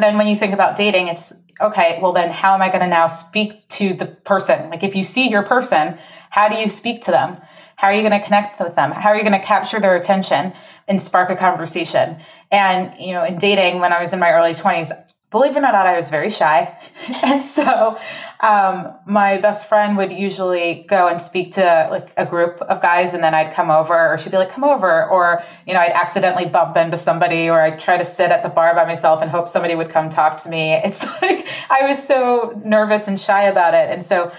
then 0.00 0.16
when 0.16 0.26
you 0.26 0.36
think 0.36 0.54
about 0.54 0.76
dating, 0.76 1.08
it's 1.08 1.30
okay, 1.60 1.98
well, 2.00 2.12
then 2.12 2.30
how 2.30 2.54
am 2.54 2.62
I 2.62 2.68
going 2.68 2.80
to 2.80 2.86
now 2.86 3.06
speak 3.06 3.68
to 3.68 3.92
the 3.92 4.06
person? 4.06 4.70
Like, 4.70 4.82
if 4.82 4.94
you 4.94 5.04
see 5.04 5.28
your 5.28 5.42
person, 5.42 5.98
how 6.30 6.48
do 6.48 6.56
you 6.56 6.68
speak 6.68 7.02
to 7.04 7.10
them? 7.10 7.38
How 7.76 7.88
are 7.88 7.94
you 7.94 8.00
going 8.00 8.18
to 8.18 8.24
connect 8.24 8.58
with 8.58 8.76
them? 8.76 8.92
How 8.92 9.10
are 9.10 9.16
you 9.16 9.22
going 9.22 9.38
to 9.38 9.46
capture 9.46 9.80
their 9.80 9.96
attention 9.96 10.54
and 10.88 11.00
spark 11.00 11.28
a 11.28 11.36
conversation? 11.36 12.18
And, 12.50 12.94
you 12.98 13.12
know, 13.12 13.24
in 13.24 13.38
dating, 13.38 13.80
when 13.80 13.92
I 13.92 14.00
was 14.00 14.12
in 14.12 14.20
my 14.20 14.30
early 14.30 14.54
20s, 14.54 14.90
believe 15.36 15.54
it 15.54 15.58
or 15.58 15.62
not, 15.62 15.74
I 15.74 15.94
was 15.96 16.08
very 16.08 16.30
shy. 16.30 16.74
and 17.22 17.42
so 17.42 17.98
um, 18.40 18.94
my 19.06 19.36
best 19.36 19.68
friend 19.68 19.98
would 19.98 20.12
usually 20.12 20.86
go 20.88 21.08
and 21.08 21.20
speak 21.20 21.52
to 21.54 21.88
like 21.90 22.10
a 22.16 22.24
group 22.24 22.62
of 22.62 22.80
guys 22.80 23.12
and 23.12 23.22
then 23.22 23.34
I'd 23.34 23.52
come 23.52 23.70
over 23.70 23.94
or 24.12 24.16
she'd 24.16 24.30
be 24.30 24.38
like, 24.38 24.50
come 24.50 24.64
over. 24.64 25.06
Or, 25.06 25.44
you 25.66 25.74
know, 25.74 25.80
I'd 25.80 25.92
accidentally 25.92 26.46
bump 26.46 26.76
into 26.78 26.96
somebody 26.96 27.50
or 27.50 27.60
I'd 27.60 27.78
try 27.78 27.98
to 27.98 28.04
sit 28.04 28.30
at 28.30 28.42
the 28.42 28.48
bar 28.48 28.74
by 28.74 28.86
myself 28.86 29.20
and 29.20 29.30
hope 29.30 29.48
somebody 29.48 29.74
would 29.74 29.90
come 29.90 30.08
talk 30.08 30.42
to 30.42 30.48
me. 30.48 30.80
It's 30.86 31.04
like 31.20 31.46
I 31.68 31.86
was 31.86 32.02
so 32.02 32.60
nervous 32.64 33.08
and 33.08 33.20
shy 33.20 33.42
about 33.42 33.74
it. 33.74 33.90
And 33.90 34.02
so 34.02 34.32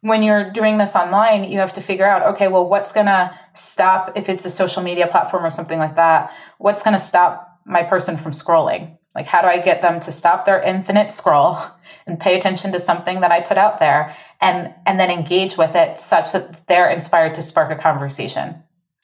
when 0.00 0.22
you're 0.22 0.50
doing 0.50 0.76
this 0.76 0.94
online, 0.94 1.50
you 1.50 1.58
have 1.58 1.72
to 1.74 1.80
figure 1.80 2.06
out, 2.06 2.34
okay, 2.34 2.46
well, 2.46 2.68
what's 2.68 2.92
going 2.92 3.06
to 3.06 3.36
stop 3.54 4.12
if 4.16 4.28
it's 4.28 4.44
a 4.44 4.50
social 4.50 4.82
media 4.82 5.08
platform 5.08 5.44
or 5.44 5.50
something 5.50 5.78
like 5.78 5.96
that? 5.96 6.32
What's 6.58 6.82
going 6.82 6.96
to 6.96 7.02
stop 7.02 7.60
my 7.64 7.82
person 7.82 8.16
from 8.16 8.32
scrolling? 8.32 8.98
Like, 9.18 9.26
how 9.26 9.42
do 9.42 9.48
I 9.48 9.58
get 9.58 9.82
them 9.82 9.98
to 10.02 10.12
stop 10.12 10.46
their 10.46 10.62
infinite 10.62 11.10
scroll 11.10 11.58
and 12.06 12.20
pay 12.20 12.38
attention 12.38 12.70
to 12.70 12.78
something 12.78 13.22
that 13.22 13.32
I 13.32 13.40
put 13.40 13.58
out 13.58 13.80
there 13.80 14.16
and, 14.40 14.72
and 14.86 15.00
then 15.00 15.10
engage 15.10 15.58
with 15.58 15.74
it 15.74 15.98
such 15.98 16.30
that 16.30 16.68
they're 16.68 16.88
inspired 16.88 17.34
to 17.34 17.42
spark 17.42 17.72
a 17.72 17.74
conversation 17.74 18.62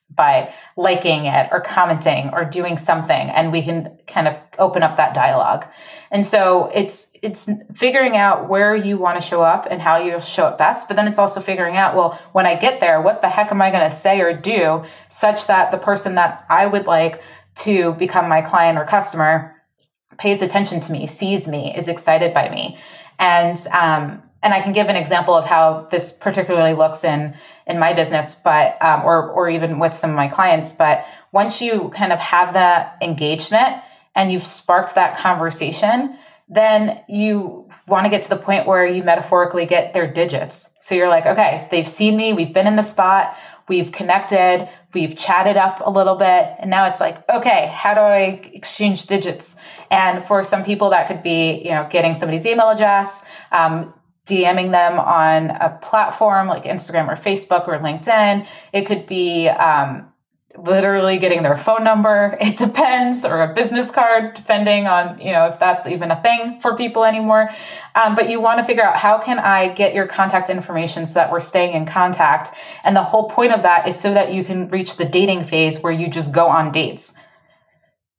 by 0.09 0.55
liking 0.77 1.25
it 1.25 1.49
or 1.51 1.61
commenting 1.61 2.31
or 2.33 2.45
doing 2.45 2.77
something 2.77 3.29
and 3.31 3.51
we 3.51 3.61
can 3.61 3.99
kind 4.07 4.29
of 4.29 4.39
open 4.57 4.85
up 4.85 4.99
that 4.99 5.17
dialogue. 5.17 5.67
And 6.13 6.25
so 6.25 6.71
it's 6.73 7.11
it's 7.21 7.51
figuring 7.75 8.17
out 8.17 8.49
where 8.49 8.77
you 8.77 8.97
want 8.97 9.21
to 9.21 9.27
show 9.27 9.43
up 9.43 9.67
and 9.69 9.83
how 9.83 9.97
you'll 9.97 10.21
show 10.21 10.45
up 10.45 10.59
best, 10.59 10.87
but 10.87 10.95
then 10.97 11.09
it's 11.09 11.19
also 11.19 11.41
figuring 11.41 11.77
out 11.77 11.97
well 11.97 12.21
when 12.31 12.47
I 12.47 12.55
get 12.55 12.79
there 12.79 13.01
what 13.01 13.21
the 13.21 13.29
heck 13.29 13.51
am 13.51 13.61
I 13.61 13.73
going 13.73 13.91
to 13.91 13.97
say 13.97 14.21
or 14.21 14.33
do 14.33 14.85
such 15.09 15.49
that 15.49 15.73
the 15.73 15.79
person 15.79 16.15
that 16.15 16.47
I 16.49 16.67
would 16.67 16.87
like 16.87 17.21
to 17.57 17.95
become 17.95 18.29
my 18.29 18.43
client 18.43 18.79
or 18.79 18.85
customer 18.85 19.54
pays 20.19 20.43
attention 20.43 20.81
to 20.81 20.93
me, 20.93 21.07
sees 21.07 21.47
me, 21.49 21.75
is 21.77 21.89
excited 21.89 22.35
by 22.35 22.49
me. 22.49 22.79
And 23.19 23.59
um, 23.73 24.23
and 24.43 24.53
I 24.53 24.61
can 24.61 24.73
give 24.73 24.89
an 24.89 24.97
example 24.97 25.35
of 25.35 25.47
how 25.47 25.89
this 25.91 26.13
particularly 26.13 26.75
looks 26.75 27.03
in 27.03 27.35
in 27.67 27.79
my 27.79 27.95
business, 27.95 28.35
but 28.35 28.81
um, 28.83 29.03
or 29.05 29.31
or 29.31 29.49
even 29.49 29.79
with 29.79 29.95
some 29.95 30.11
of 30.11 30.17
my 30.17 30.29
clients. 30.29 30.73
But 30.73 31.07
once 31.33 31.61
you 31.61 31.91
kind 31.91 32.13
of 32.13 32.19
have 32.19 32.55
that 32.55 32.99
engagement 33.01 33.77
and 34.15 34.31
you've 34.31 34.47
sparked 34.47 34.95
that 34.95 35.19
conversation, 35.19 36.19
then 36.49 37.01
you 37.09 37.69
want 37.87 38.05
to 38.05 38.11
get 38.11 38.23
to 38.23 38.29
the 38.29 38.37
point 38.37 38.67
where 38.67 38.87
you 38.87 39.03
metaphorically 39.03 39.67
get 39.67 39.95
their 39.95 40.07
digits. 40.07 40.69
So 40.79 40.95
you're 40.95 41.09
like, 41.09 41.27
okay, 41.27 41.69
they've 41.71 41.89
seen 41.89 42.17
me, 42.17 42.33
we've 42.33 42.53
been 42.53 42.67
in 42.67 42.77
the 42.77 42.83
spot, 42.83 43.37
we've 43.69 43.93
connected, 43.93 44.69
we've 44.93 45.17
chatted 45.17 45.57
up 45.57 45.81
a 45.85 45.91
little 45.91 46.17
bit, 46.17 46.55
and 46.59 46.71
now 46.71 46.87
it's 46.87 47.01
like, 47.01 47.29
okay, 47.29 47.73
how 47.75 47.95
do 47.95 48.01
I 48.01 48.41
exchange 48.53 49.07
digits? 49.07 49.57
And 49.91 50.25
for 50.25 50.45
some 50.45 50.65
people, 50.65 50.91
that 50.91 51.09
could 51.09 51.23
be, 51.23 51.63
you 51.65 51.71
know, 51.71 51.87
getting 51.91 52.15
somebody's 52.15 52.47
email 52.47 52.69
address, 52.69 53.23
um, 53.53 53.95
DMing 54.27 54.71
them 54.71 54.99
on 54.99 55.51
a 55.51 55.79
platform 55.83 56.49
like 56.49 56.65
Instagram 56.65 57.09
or 57.09 57.17
Facebook 57.17 57.69
or 57.69 57.79
LinkedIn. 57.79 58.47
It 58.73 58.87
could 58.87 59.07
be 59.07 59.49
um, 59.49 60.13
literally 60.57 61.19
getting 61.19 61.43
their 61.43 61.57
phone 61.57 61.85
number. 61.85 62.37
It 62.41 62.57
depends, 62.59 63.25
or 63.25 63.43
a 63.43 63.55
business 63.55 63.91
card, 63.91 64.35
depending 64.35 64.87
on, 64.87 65.21
you 65.21 65.33
know, 65.33 65.47
if 65.47 65.59
that's 65.59 65.87
even 65.87 66.11
a 66.11 66.21
thing 66.23 66.61
for 66.61 66.77
people 66.77 67.05
anymore. 67.05 67.51
Um, 67.95 68.15
but 68.15 68.29
you 68.29 68.41
want 68.41 68.61
to 68.61 68.65
figure 68.65 68.85
out 68.85 68.97
how 68.97 69.19
can 69.19 69.39
I 69.39 69.69
get 69.69 69.95
your 69.95 70.07
contact 70.07 70.51
information 70.51 71.07
so 71.07 71.15
that 71.15 71.31
we're 71.31 71.41
staying 71.41 71.75
in 71.75 71.87
contact. 71.87 72.55
And 72.85 72.95
the 72.97 73.03
whole 73.03 73.29
point 73.29 73.53
of 73.53 73.63
that 73.63 73.89
is 73.89 73.99
so 73.99 74.15
that 74.15 74.33
you 74.33 74.45
can 74.45 74.69
reach 74.69 74.97
the 74.97 75.05
dating 75.05 75.45
phase 75.45 75.81
where 75.81 75.93
you 75.93 76.09
just 76.09 76.33
go 76.33 76.49
on 76.49 76.73
dates. 76.73 77.13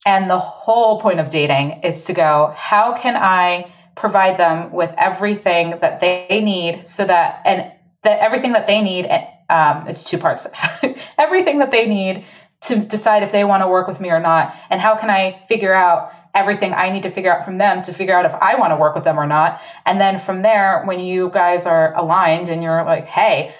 And 0.05 0.29
the 0.29 0.39
whole 0.39 1.01
point 1.01 1.19
of 1.19 1.29
dating 1.29 1.81
is 1.83 2.05
to 2.05 2.13
go, 2.13 2.53
how 2.55 2.95
can 2.95 3.15
I 3.15 3.73
provide 3.95 4.37
them 4.37 4.71
with 4.71 4.93
everything 4.97 5.79
that 5.79 5.99
they 5.99 6.41
need 6.41 6.87
so 6.87 7.05
that, 7.05 7.41
and 7.45 7.71
that 8.03 8.19
everything 8.19 8.53
that 8.53 8.67
they 8.67 8.81
need 8.81 9.05
um, 9.49 9.87
it's 9.87 10.03
two 10.03 10.17
parts. 10.17 10.47
Everything 11.17 11.59
that 11.59 11.71
they 11.71 11.87
need 11.87 12.25
to 12.61 12.77
decide 12.77 13.23
if 13.23 13.31
they 13.31 13.43
want 13.43 13.61
to 13.63 13.67
work 13.67 13.87
with 13.87 13.99
me 13.99 14.09
or 14.09 14.19
not, 14.19 14.55
and 14.69 14.81
how 14.81 14.95
can 14.95 15.09
I 15.09 15.43
figure 15.47 15.73
out 15.73 16.11
everything 16.35 16.73
I 16.73 16.89
need 16.89 17.03
to 17.03 17.09
figure 17.09 17.33
out 17.33 17.45
from 17.45 17.57
them 17.57 17.81
to 17.83 17.93
figure 17.93 18.13
out 18.13 18.25
if 18.25 18.33
I 18.35 18.55
want 18.55 18.71
to 18.71 18.75
work 18.75 18.93
with 18.93 19.05
them 19.05 19.17
or 19.17 19.25
not. 19.25 19.61
And 19.85 20.01
then 20.01 20.19
from 20.19 20.41
there, 20.41 20.83
when 20.83 20.99
you 20.99 21.29
guys 21.33 21.65
are 21.65 21.95
aligned 21.95 22.49
and 22.49 22.61
you're 22.61 22.83
like, 22.83 23.07
hey, 23.07 23.55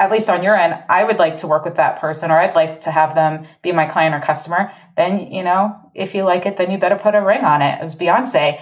at 0.00 0.10
least 0.10 0.28
on 0.28 0.42
your 0.42 0.56
end, 0.56 0.82
I 0.88 1.04
would 1.04 1.18
like 1.18 1.38
to 1.38 1.46
work 1.46 1.64
with 1.64 1.76
that 1.76 2.00
person 2.00 2.30
or 2.30 2.38
I'd 2.38 2.54
like 2.54 2.82
to 2.82 2.90
have 2.90 3.14
them 3.14 3.46
be 3.62 3.72
my 3.72 3.86
client 3.86 4.14
or 4.14 4.20
customer, 4.20 4.72
then, 4.96 5.32
you 5.32 5.44
know, 5.44 5.76
if 5.94 6.14
you 6.14 6.24
like 6.24 6.44
it, 6.44 6.56
then 6.56 6.70
you 6.70 6.78
better 6.78 6.96
put 6.96 7.14
a 7.14 7.22
ring 7.22 7.44
on 7.44 7.62
it, 7.62 7.80
as 7.80 7.94
Beyonce 7.94 8.60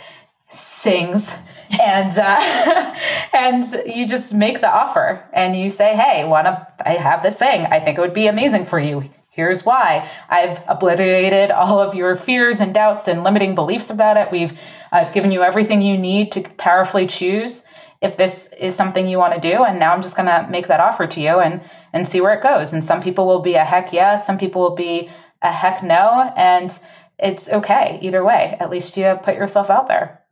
sings. 0.49 1.35
and 1.83 2.17
uh, 2.19 2.95
and 3.33 3.65
you 3.87 4.07
just 4.07 4.33
make 4.33 4.61
the 4.61 4.71
offer 4.71 5.25
and 5.33 5.57
you 5.57 5.71
say, 5.71 5.97
"Hey, 5.97 6.25
wanna 6.25 6.69
I 6.85 6.91
have 6.91 7.23
this 7.23 7.39
thing? 7.39 7.67
I 7.67 7.81
think 7.81 7.99
it 7.99 8.01
would 8.01 8.15
be 8.15 8.27
amazing 8.27 8.67
for 8.67 8.79
you. 8.79 9.11
Here's 9.37 9.67
why. 9.67 10.11
I've 10.31 10.63
obliterated 10.67 11.51
all 11.51 11.79
of 11.79 11.95
your 11.95 12.17
fears 12.17 12.59
and 12.59 12.73
doubts 12.73 13.07
and 13.07 13.23
limiting 13.23 13.55
beliefs 13.55 13.91
about 13.91 14.17
it. 14.17 14.33
We've 14.33 14.59
I've 14.91 15.13
given 15.13 15.31
you 15.31 15.43
everything 15.43 15.83
you 15.83 15.99
need 15.99 16.33
to 16.33 16.43
powerfully 16.57 17.07
choose 17.07 17.63
if 18.01 18.17
this 18.17 18.49
is 18.59 18.75
something 18.75 19.09
you 19.09 19.19
want 19.19 19.35
to 19.35 19.41
do 19.41 19.65
and 19.65 19.79
now 19.79 19.93
I'm 19.93 20.03
just 20.03 20.17
going 20.17 20.29
to 20.29 20.47
make 20.51 20.69
that 20.69 20.81
offer 20.81 21.07
to 21.07 21.21
you 21.21 21.41
and 21.41 21.61
and 21.93 22.09
see 22.09 22.21
where 22.21 22.33
it 22.33 22.43
goes. 22.43 22.73
And 22.73 22.83
some 22.83 23.03
people 23.03 23.27
will 23.27 23.41
be 23.41 23.55
a 23.55 23.65
heck 23.65 23.93
yes, 23.93 24.27
some 24.27 24.39
people 24.39 24.63
will 24.63 24.77
be 24.77 25.11
a 25.43 25.53
heck 25.53 25.83
no 25.83 26.33
and 26.35 26.79
it's 27.19 27.49
okay 27.51 27.99
either 28.01 28.25
way. 28.25 28.57
At 28.59 28.71
least 28.71 28.97
you 28.97 29.19
put 29.23 29.35
yourself 29.35 29.69
out 29.69 29.89
there. 29.89 30.23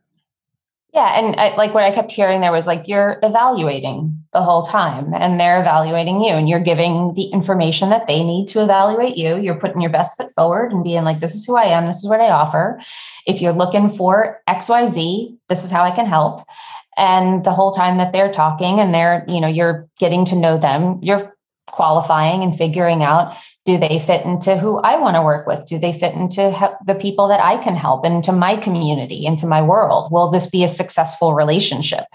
Yeah, 0.95 1.19
and 1.19 1.35
I, 1.35 1.53
like 1.57 1.73
what 1.73 1.83
I 1.83 1.91
kept 1.91 2.09
hearing 2.13 2.39
there 2.39 2.53
was 2.53 2.67
like 2.67 2.87
you're 2.87 3.19
evaluating 3.21 4.17
the 4.31 4.41
whole 4.41 4.63
time, 4.63 5.13
and 5.13 5.37
they're 5.37 5.59
evaluating 5.59 6.21
you, 6.21 6.29
and 6.29 6.47
you're 6.47 6.61
giving 6.61 7.13
the 7.15 7.23
information 7.23 7.89
that 7.89 8.07
they 8.07 8.23
need 8.23 8.47
to 8.47 8.63
evaluate 8.63 9.17
you. 9.17 9.37
You're 9.37 9.59
putting 9.59 9.81
your 9.81 9.91
best 9.91 10.15
foot 10.15 10.31
forward 10.31 10.71
and 10.71 10.85
being 10.85 11.03
like, 11.03 11.19
"This 11.19 11.35
is 11.35 11.43
who 11.43 11.57
I 11.57 11.65
am. 11.65 11.85
This 11.85 11.97
is 11.97 12.07
what 12.07 12.21
I 12.21 12.29
offer. 12.29 12.79
If 13.27 13.41
you're 13.41 13.51
looking 13.51 13.89
for 13.89 14.41
X, 14.47 14.69
Y, 14.69 14.85
Z, 14.85 15.37
this 15.49 15.65
is 15.65 15.71
how 15.71 15.83
I 15.83 15.91
can 15.91 16.05
help." 16.05 16.43
And 16.95 17.43
the 17.43 17.51
whole 17.51 17.71
time 17.71 17.97
that 17.97 18.13
they're 18.13 18.31
talking, 18.31 18.79
and 18.79 18.93
they're 18.95 19.25
you 19.27 19.41
know 19.41 19.49
you're 19.49 19.89
getting 19.99 20.23
to 20.25 20.35
know 20.37 20.57
them, 20.57 20.99
you're 21.01 21.35
qualifying 21.67 22.41
and 22.41 22.57
figuring 22.57 23.03
out 23.03 23.35
do 23.65 23.79
they 23.79 23.97
fit 23.97 24.23
into 24.25 24.57
who 24.57 24.77
I 24.77 24.97
want 24.97 25.15
to 25.15 25.23
work 25.23 25.47
with? 25.47 25.65
Do 25.65 25.79
they 25.79 25.91
fit 25.91 26.13
into 26.13 26.55
the 26.85 26.95
people 26.95 27.27
that 27.29 27.39
I 27.39 27.57
can 27.57 27.75
help, 27.75 28.05
into 28.05 28.31
my 28.31 28.55
community, 28.55 29.25
into 29.25 29.47
my 29.47 29.61
world? 29.61 30.11
Will 30.11 30.29
this 30.29 30.47
be 30.47 30.63
a 30.63 30.67
successful 30.67 31.33
relationship? 31.33 32.05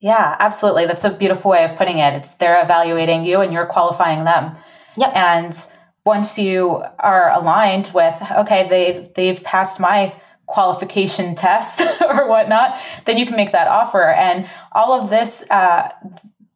Yeah, 0.00 0.36
absolutely. 0.38 0.86
That's 0.86 1.04
a 1.04 1.10
beautiful 1.10 1.50
way 1.50 1.64
of 1.64 1.76
putting 1.76 1.98
it. 1.98 2.14
It's 2.14 2.32
they're 2.34 2.62
evaluating 2.62 3.24
you 3.24 3.40
and 3.40 3.52
you're 3.52 3.66
qualifying 3.66 4.24
them. 4.24 4.56
Yep. 4.96 5.12
And 5.14 5.58
once 6.04 6.38
you 6.38 6.82
are 6.98 7.30
aligned 7.32 7.90
with, 7.94 8.14
okay, 8.38 8.68
they 8.68 9.10
they've 9.14 9.42
passed 9.42 9.78
my 9.78 10.14
qualification 10.46 11.34
test 11.34 11.80
or 12.00 12.28
whatnot, 12.28 12.78
then 13.06 13.18
you 13.18 13.26
can 13.26 13.36
make 13.36 13.52
that 13.52 13.68
offer. 13.68 14.10
And 14.10 14.48
all 14.72 14.92
of 14.98 15.10
this 15.10 15.44
uh, 15.50 15.90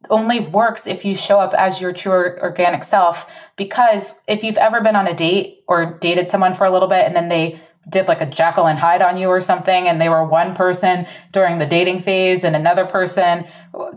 only 0.09 0.39
works 0.39 0.87
if 0.87 1.05
you 1.05 1.15
show 1.15 1.39
up 1.39 1.53
as 1.53 1.81
your 1.81 1.93
true 1.93 2.37
organic 2.39 2.83
self. 2.83 3.29
Because 3.59 4.15
if 4.25 4.41
you've 4.41 4.57
ever 4.57 4.79
been 4.79 4.95
on 4.95 5.05
a 5.05 5.13
date 5.13 5.65
or 5.67 5.99
dated 5.99 6.29
someone 6.29 6.55
for 6.55 6.63
a 6.63 6.71
little 6.71 6.87
bit 6.87 7.05
and 7.05 7.13
then 7.13 7.27
they 7.27 7.61
did 7.89 8.07
like 8.07 8.21
a 8.21 8.25
Jekyll 8.25 8.67
and 8.67 8.77
Hyde 8.77 9.01
on 9.01 9.17
you 9.17 9.27
or 9.27 9.41
something, 9.41 9.87
and 9.87 9.99
they 9.99 10.09
were 10.09 10.23
one 10.23 10.55
person 10.55 11.07
during 11.31 11.59
the 11.59 11.65
dating 11.65 12.01
phase 12.01 12.43
and 12.43 12.55
another 12.55 12.85
person 12.85 13.45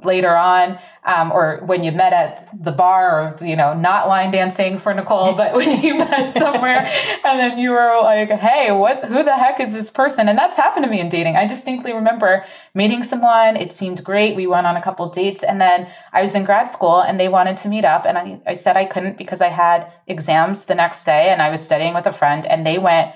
later 0.04 0.36
on, 0.36 0.78
um, 1.04 1.32
or 1.32 1.60
when 1.64 1.82
you 1.82 1.90
met 1.90 2.12
at 2.12 2.48
the 2.62 2.70
bar, 2.70 3.36
or 3.40 3.44
you 3.44 3.56
know, 3.56 3.74
not 3.74 4.06
line 4.06 4.30
dancing 4.30 4.78
for 4.78 4.94
Nicole, 4.94 5.32
but 5.34 5.54
when 5.54 5.80
you 5.82 5.94
met 5.98 6.30
somewhere, 6.30 6.86
and 7.24 7.40
then 7.40 7.58
you 7.58 7.70
were 7.70 8.00
like, 8.02 8.30
"Hey, 8.30 8.70
what? 8.70 9.04
Who 9.06 9.24
the 9.24 9.36
heck 9.36 9.58
is 9.58 9.72
this 9.72 9.90
person?" 9.90 10.28
And 10.28 10.38
that's 10.38 10.56
happened 10.56 10.84
to 10.84 10.90
me 10.90 11.00
in 11.00 11.08
dating. 11.08 11.36
I 11.36 11.46
distinctly 11.46 11.92
remember 11.92 12.44
meeting 12.74 13.02
someone. 13.02 13.56
It 13.56 13.72
seemed 13.72 14.04
great. 14.04 14.36
We 14.36 14.46
went 14.46 14.66
on 14.66 14.76
a 14.76 14.82
couple 14.82 15.08
dates, 15.08 15.42
and 15.42 15.60
then 15.60 15.88
I 16.12 16.22
was 16.22 16.34
in 16.34 16.44
grad 16.44 16.68
school, 16.68 17.00
and 17.00 17.18
they 17.18 17.28
wanted 17.28 17.56
to 17.58 17.68
meet 17.68 17.84
up, 17.84 18.04
and 18.06 18.16
I, 18.16 18.40
I 18.46 18.54
said 18.54 18.76
I 18.76 18.84
couldn't 18.84 19.18
because 19.18 19.40
I 19.40 19.48
had 19.48 19.90
exams 20.06 20.66
the 20.66 20.74
next 20.74 21.04
day, 21.04 21.30
and 21.30 21.42
I 21.42 21.50
was 21.50 21.62
studying 21.62 21.94
with 21.94 22.06
a 22.06 22.12
friend, 22.12 22.46
and 22.46 22.64
they 22.64 22.78
went 22.78 23.12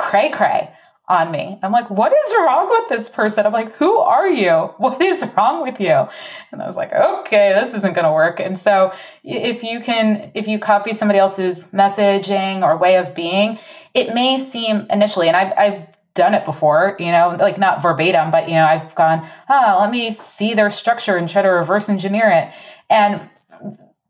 cray 0.00 0.30
cray 0.30 0.72
on 1.10 1.32
me. 1.32 1.58
I'm 1.62 1.72
like, 1.72 1.90
what 1.90 2.12
is 2.12 2.32
wrong 2.38 2.70
with 2.70 2.88
this 2.88 3.08
person? 3.08 3.44
I'm 3.44 3.52
like, 3.52 3.74
who 3.74 3.98
are 3.98 4.28
you? 4.28 4.72
What 4.78 5.02
is 5.02 5.24
wrong 5.36 5.60
with 5.62 5.80
you? 5.80 6.06
And 6.52 6.62
I 6.62 6.66
was 6.66 6.76
like, 6.76 6.92
okay, 6.92 7.52
this 7.52 7.74
isn't 7.74 7.94
going 7.94 8.04
to 8.04 8.12
work. 8.12 8.38
And 8.38 8.56
so 8.56 8.92
if 9.24 9.64
you 9.64 9.80
can, 9.80 10.30
if 10.34 10.46
you 10.46 10.60
copy 10.60 10.92
somebody 10.92 11.18
else's 11.18 11.64
messaging 11.72 12.62
or 12.62 12.76
way 12.76 12.96
of 12.96 13.14
being, 13.14 13.58
it 13.92 14.14
may 14.14 14.38
seem 14.38 14.86
initially, 14.88 15.26
and 15.26 15.36
I've, 15.36 15.52
I've 15.58 15.86
done 16.14 16.34
it 16.34 16.44
before, 16.44 16.96
you 17.00 17.10
know, 17.10 17.36
like 17.40 17.58
not 17.58 17.82
verbatim, 17.82 18.30
but 18.30 18.48
you 18.48 18.54
know, 18.54 18.64
I've 18.64 18.94
gone, 18.94 19.28
ah, 19.48 19.76
oh, 19.76 19.80
let 19.80 19.90
me 19.90 20.12
see 20.12 20.54
their 20.54 20.70
structure 20.70 21.16
and 21.16 21.28
try 21.28 21.42
to 21.42 21.48
reverse 21.48 21.88
engineer 21.88 22.30
it. 22.30 22.52
And 22.88 23.28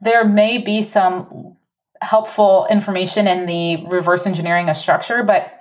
there 0.03 0.26
may 0.26 0.59
be 0.59 0.83
some 0.83 1.57
helpful 2.03 2.66
information 2.70 3.26
in 3.26 3.46
the 3.46 3.87
reverse 3.87 4.26
engineering 4.26 4.68
a 4.68 4.74
structure, 4.74 5.22
but 5.22 5.60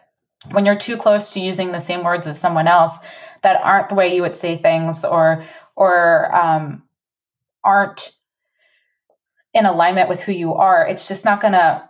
when 0.51 0.65
you're 0.65 0.77
too 0.77 0.97
close 0.97 1.31
to 1.31 1.39
using 1.39 1.71
the 1.71 1.79
same 1.79 2.03
words 2.03 2.27
as 2.27 2.39
someone 2.39 2.67
else 2.67 2.97
that 3.41 3.61
aren't 3.63 3.89
the 3.89 3.95
way 3.95 4.13
you 4.13 4.21
would 4.21 4.35
say 4.35 4.57
things 4.57 5.03
or 5.03 5.45
or 5.75 6.33
um, 6.35 6.83
aren't 7.63 8.13
in 9.53 9.65
alignment 9.65 10.09
with 10.09 10.19
who 10.21 10.31
you 10.31 10.53
are 10.53 10.87
it's 10.87 11.07
just 11.07 11.25
not 11.25 11.41
going 11.41 11.53
to 11.53 11.89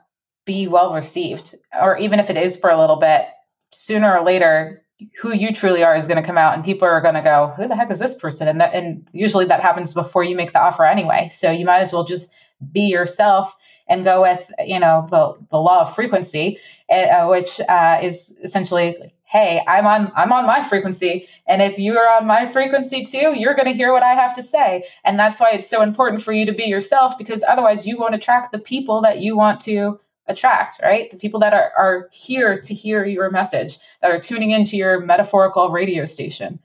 be 0.50 0.68
well 0.68 0.96
received. 0.96 1.54
Or 1.80 1.96
even 2.00 2.20
if 2.20 2.32
it 2.32 2.36
is 2.36 2.58
for 2.58 2.72
a 2.72 2.80
little 2.80 2.96
bit 2.96 3.28
sooner 3.72 4.18
or 4.18 4.26
later 4.26 4.84
who 5.22 5.32
you 5.32 5.54
truly 5.54 5.84
are 5.84 5.96
is 5.96 6.08
going 6.08 6.20
to 6.20 6.26
come 6.26 6.40
out 6.40 6.56
and 6.56 6.66
people 6.66 6.88
are 6.88 7.02
going 7.02 7.14
to 7.14 7.22
go 7.22 7.54
who 7.56 7.68
the 7.68 7.76
heck 7.76 7.92
is 7.92 8.00
this 8.00 8.16
person? 8.16 8.48
And 8.48 8.60
that 8.60 8.74
and 8.74 9.08
usually 9.14 9.46
that 9.46 9.62
happens 9.62 9.94
before 9.94 10.24
you 10.24 10.36
make 10.36 10.52
the 10.52 10.60
offer 10.60 10.86
anyway. 10.86 11.30
So 11.32 11.52
you 11.52 11.66
might 11.66 11.82
as 11.82 11.94
well 11.94 12.04
just 12.04 12.32
be 12.72 12.82
yourself 12.82 13.56
and 13.90 14.06
go 14.06 14.22
with 14.22 14.50
you 14.66 14.80
know 14.80 15.08
the, 15.12 15.36
the 15.52 15.60
law 15.60 15.82
of 15.82 15.94
frequency 15.94 16.58
uh, 16.90 17.28
which 17.28 17.60
uh, 17.68 18.00
is 18.02 18.34
essentially 18.44 18.96
hey 19.24 19.62
i'm 19.68 19.86
on 19.86 20.12
i'm 20.16 20.32
on 20.32 20.46
my 20.46 20.64
frequency 20.64 21.28
and 21.46 21.62
if 21.62 21.78
you 21.78 21.98
are 21.98 22.18
on 22.18 22.26
my 22.26 22.50
frequency 22.50 23.04
too 23.04 23.34
you're 23.36 23.54
going 23.54 23.66
to 23.66 23.74
hear 23.74 23.92
what 23.92 24.04
i 24.04 24.14
have 24.14 24.34
to 24.36 24.44
say. 24.44 24.86
And 25.04 25.20
that's 25.20 25.40
why 25.40 25.52
it's 25.52 25.70
so 25.70 25.82
important 25.82 26.22
for 26.22 26.34
you 26.34 26.46
to 26.46 26.54
be 26.54 26.66
yourself 26.66 27.18
because 27.18 27.44
otherwise 27.48 27.86
you 27.86 27.98
won't 27.98 28.16
attract 28.16 28.52
the 28.52 28.60
people 28.60 29.02
that 29.02 29.20
you 29.20 29.38
want 29.38 29.62
to 29.62 30.00
attract 30.28 30.80
right? 30.84 31.10
The 31.10 31.18
people 31.18 31.40
that 31.40 31.54
are, 31.54 31.72
are 31.78 32.10
here 32.12 32.62
to 32.62 32.74
hear 32.74 33.06
your 33.06 33.32
message 33.32 33.80
that 34.02 34.12
are 34.12 34.20
tuning 34.20 34.52
into 34.52 34.78
your 34.78 35.00
metaphorical 35.00 35.70
radio 35.70 36.06
station. 36.06 36.60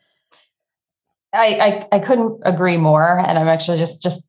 I, 1.33 1.87
I, 1.91 1.97
I 1.97 1.99
couldn't 1.99 2.41
agree 2.45 2.77
more 2.77 3.19
and 3.19 3.37
i'm 3.37 3.49
actually 3.49 3.77
just 3.77 4.01
just 4.01 4.29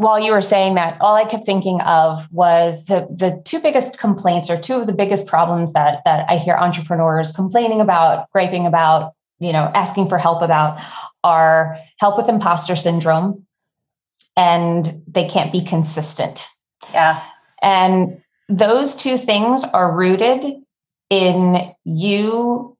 while 0.00 0.18
you 0.18 0.32
were 0.32 0.40
saying 0.40 0.76
that, 0.76 0.98
all 1.02 1.14
I 1.14 1.26
kept 1.26 1.44
thinking 1.44 1.82
of 1.82 2.26
was 2.32 2.86
the 2.86 3.06
the 3.10 3.38
two 3.44 3.60
biggest 3.60 3.98
complaints 3.98 4.48
or 4.48 4.58
two 4.58 4.76
of 4.76 4.86
the 4.86 4.94
biggest 4.94 5.26
problems 5.26 5.74
that 5.74 6.00
that 6.06 6.24
I 6.26 6.38
hear 6.38 6.54
entrepreneurs 6.54 7.32
complaining 7.32 7.82
about, 7.82 8.30
griping 8.32 8.64
about, 8.66 9.12
you 9.40 9.52
know, 9.52 9.70
asking 9.74 10.08
for 10.08 10.16
help 10.16 10.40
about 10.40 10.80
are 11.22 11.76
help 11.98 12.16
with 12.16 12.30
imposter 12.30 12.76
syndrome 12.76 13.44
and 14.38 15.02
they 15.06 15.28
can't 15.28 15.52
be 15.52 15.60
consistent. 15.60 16.48
Yeah. 16.94 17.22
And 17.60 18.22
those 18.48 18.94
two 18.94 19.18
things 19.18 19.64
are 19.64 19.94
rooted 19.94 20.62
in 21.10 21.74
you 21.84 22.74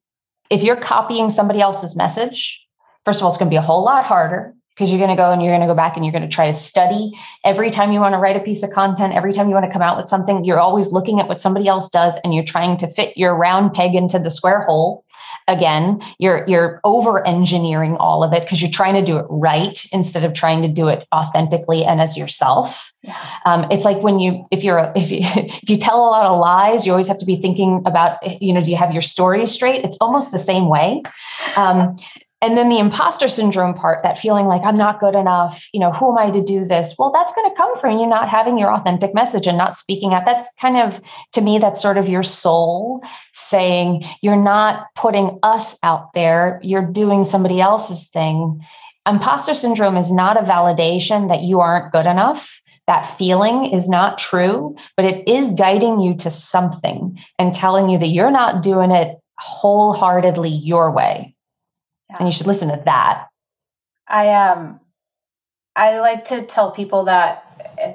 if 0.48 0.62
you're 0.62 0.76
copying 0.76 1.28
somebody 1.28 1.60
else's 1.60 1.94
message, 1.94 2.66
first 3.04 3.20
of 3.20 3.24
all, 3.24 3.28
it's 3.28 3.36
going 3.36 3.50
to 3.50 3.52
be 3.52 3.58
a 3.58 3.62
whole 3.62 3.84
lot 3.84 4.06
harder 4.06 4.54
because 4.80 4.90
you're 4.90 4.98
going 4.98 5.14
to 5.14 5.22
go 5.22 5.30
and 5.30 5.42
you're 5.42 5.50
going 5.50 5.60
to 5.60 5.66
go 5.66 5.74
back 5.74 5.94
and 5.94 6.06
you're 6.06 6.12
going 6.12 6.22
to 6.22 6.28
try 6.28 6.46
to 6.46 6.54
study. 6.54 7.12
Every 7.44 7.70
time 7.70 7.92
you 7.92 8.00
want 8.00 8.14
to 8.14 8.18
write 8.18 8.34
a 8.34 8.40
piece 8.40 8.62
of 8.62 8.70
content 8.70 9.12
every 9.12 9.34
time 9.34 9.48
you 9.48 9.54
want 9.54 9.66
to 9.66 9.70
come 9.70 9.82
out 9.82 9.98
with 9.98 10.08
something 10.08 10.42
you're 10.42 10.58
always 10.58 10.90
looking 10.90 11.20
at 11.20 11.28
what 11.28 11.38
somebody 11.38 11.68
else 11.68 11.90
does 11.90 12.18
and 12.24 12.34
you're 12.34 12.44
trying 12.44 12.78
to 12.78 12.88
fit 12.88 13.14
your 13.14 13.34
round 13.34 13.74
peg 13.74 13.94
into 13.94 14.18
the 14.18 14.30
square 14.30 14.62
hole. 14.62 15.04
Again 15.48 16.00
you're 16.18 16.46
you're 16.48 16.80
over 16.82 17.26
engineering 17.26 17.96
all 17.96 18.24
of 18.24 18.32
it 18.32 18.40
because 18.40 18.62
you're 18.62 18.70
trying 18.70 18.94
to 18.94 19.02
do 19.02 19.18
it 19.18 19.26
right 19.28 19.84
instead 19.92 20.24
of 20.24 20.32
trying 20.32 20.62
to 20.62 20.68
do 20.68 20.88
it 20.88 21.06
authentically 21.14 21.84
and 21.84 22.00
as 22.00 22.16
yourself. 22.16 22.94
Yeah. 23.02 23.16
um, 23.44 23.66
it's 23.70 23.84
like 23.84 24.02
when 24.02 24.18
you 24.18 24.46
if 24.50 24.64
you're 24.64 24.92
if 24.96 25.10
you 25.10 25.20
if 25.22 25.68
you 25.68 25.76
tell 25.76 25.98
a 25.98 26.08
lot 26.08 26.24
of 26.24 26.38
lies 26.38 26.86
you 26.86 26.92
always 26.92 27.08
have 27.08 27.18
to 27.18 27.26
be 27.26 27.36
thinking 27.36 27.82
about 27.84 28.16
you 28.42 28.54
know 28.54 28.62
do 28.62 28.70
you 28.70 28.78
have 28.78 28.92
your 28.92 29.02
story 29.02 29.44
straight? 29.46 29.84
It's 29.84 29.98
almost 30.00 30.32
the 30.32 30.38
same 30.38 30.68
way. 30.68 31.02
Um, 31.56 31.96
and 32.42 32.56
then 32.56 32.70
the 32.70 32.78
imposter 32.78 33.28
syndrome 33.28 33.74
part 33.74 34.02
that 34.02 34.18
feeling 34.18 34.46
like 34.46 34.62
i'm 34.62 34.76
not 34.76 35.00
good 35.00 35.14
enough. 35.14 35.68
You 35.72 35.80
know 35.80 35.92
who 35.92 36.10
am 36.10 36.18
i 36.18 36.30
to 36.30 36.42
do 36.42 36.64
this? 36.64 36.94
Well 36.98 37.12
that's 37.12 37.32
going 37.34 37.48
to 37.48 37.56
come 37.56 37.76
from 37.76 37.96
you 37.96 38.06
not 38.06 38.28
having 38.28 38.58
your 38.58 38.72
authentic 38.72 39.14
message 39.14 39.46
and 39.46 39.58
not 39.58 39.76
speaking 39.76 40.14
out. 40.14 40.24
That's 40.24 40.48
kind 40.60 40.76
of 40.76 41.00
to 41.32 41.40
me 41.40 41.58
that's 41.58 41.80
sort 41.80 41.98
of 41.98 42.08
your 42.08 42.22
soul 42.22 43.02
saying 43.32 44.04
you're 44.22 44.36
not 44.36 44.86
putting 44.94 45.38
us 45.42 45.76
out 45.82 46.12
there. 46.14 46.60
You're 46.62 46.86
doing 46.86 47.24
somebody 47.24 47.60
else's 47.60 48.08
thing. 48.08 48.64
Imposter 49.06 49.54
syndrome 49.54 49.96
is 49.96 50.12
not 50.12 50.36
a 50.36 50.46
validation 50.46 51.28
that 51.28 51.42
you 51.42 51.60
aren't 51.60 51.92
good 51.92 52.06
enough. 52.06 52.60
That 52.86 53.02
feeling 53.02 53.66
is 53.66 53.88
not 53.88 54.18
true 54.18 54.76
but 54.96 55.04
it 55.04 55.28
is 55.28 55.52
guiding 55.52 56.00
you 56.00 56.14
to 56.16 56.30
something 56.30 57.18
and 57.38 57.54
telling 57.54 57.90
you 57.90 57.98
that 57.98 58.08
you're 58.08 58.30
not 58.30 58.62
doing 58.62 58.90
it 58.90 59.18
wholeheartedly 59.38 60.50
your 60.50 60.90
way. 60.90 61.34
Yeah. 62.10 62.16
And 62.18 62.28
you 62.28 62.32
should 62.32 62.46
listen 62.46 62.68
to 62.68 62.82
that. 62.84 63.28
I 64.06 64.32
um 64.34 64.80
I 65.76 66.00
like 66.00 66.26
to 66.26 66.42
tell 66.42 66.72
people 66.72 67.04
that 67.04 67.44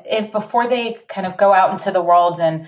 if 0.05 0.31
before 0.31 0.67
they 0.67 0.97
kind 1.07 1.27
of 1.27 1.37
go 1.37 1.53
out 1.53 1.71
into 1.71 1.91
the 1.91 2.01
world 2.01 2.39
and 2.39 2.67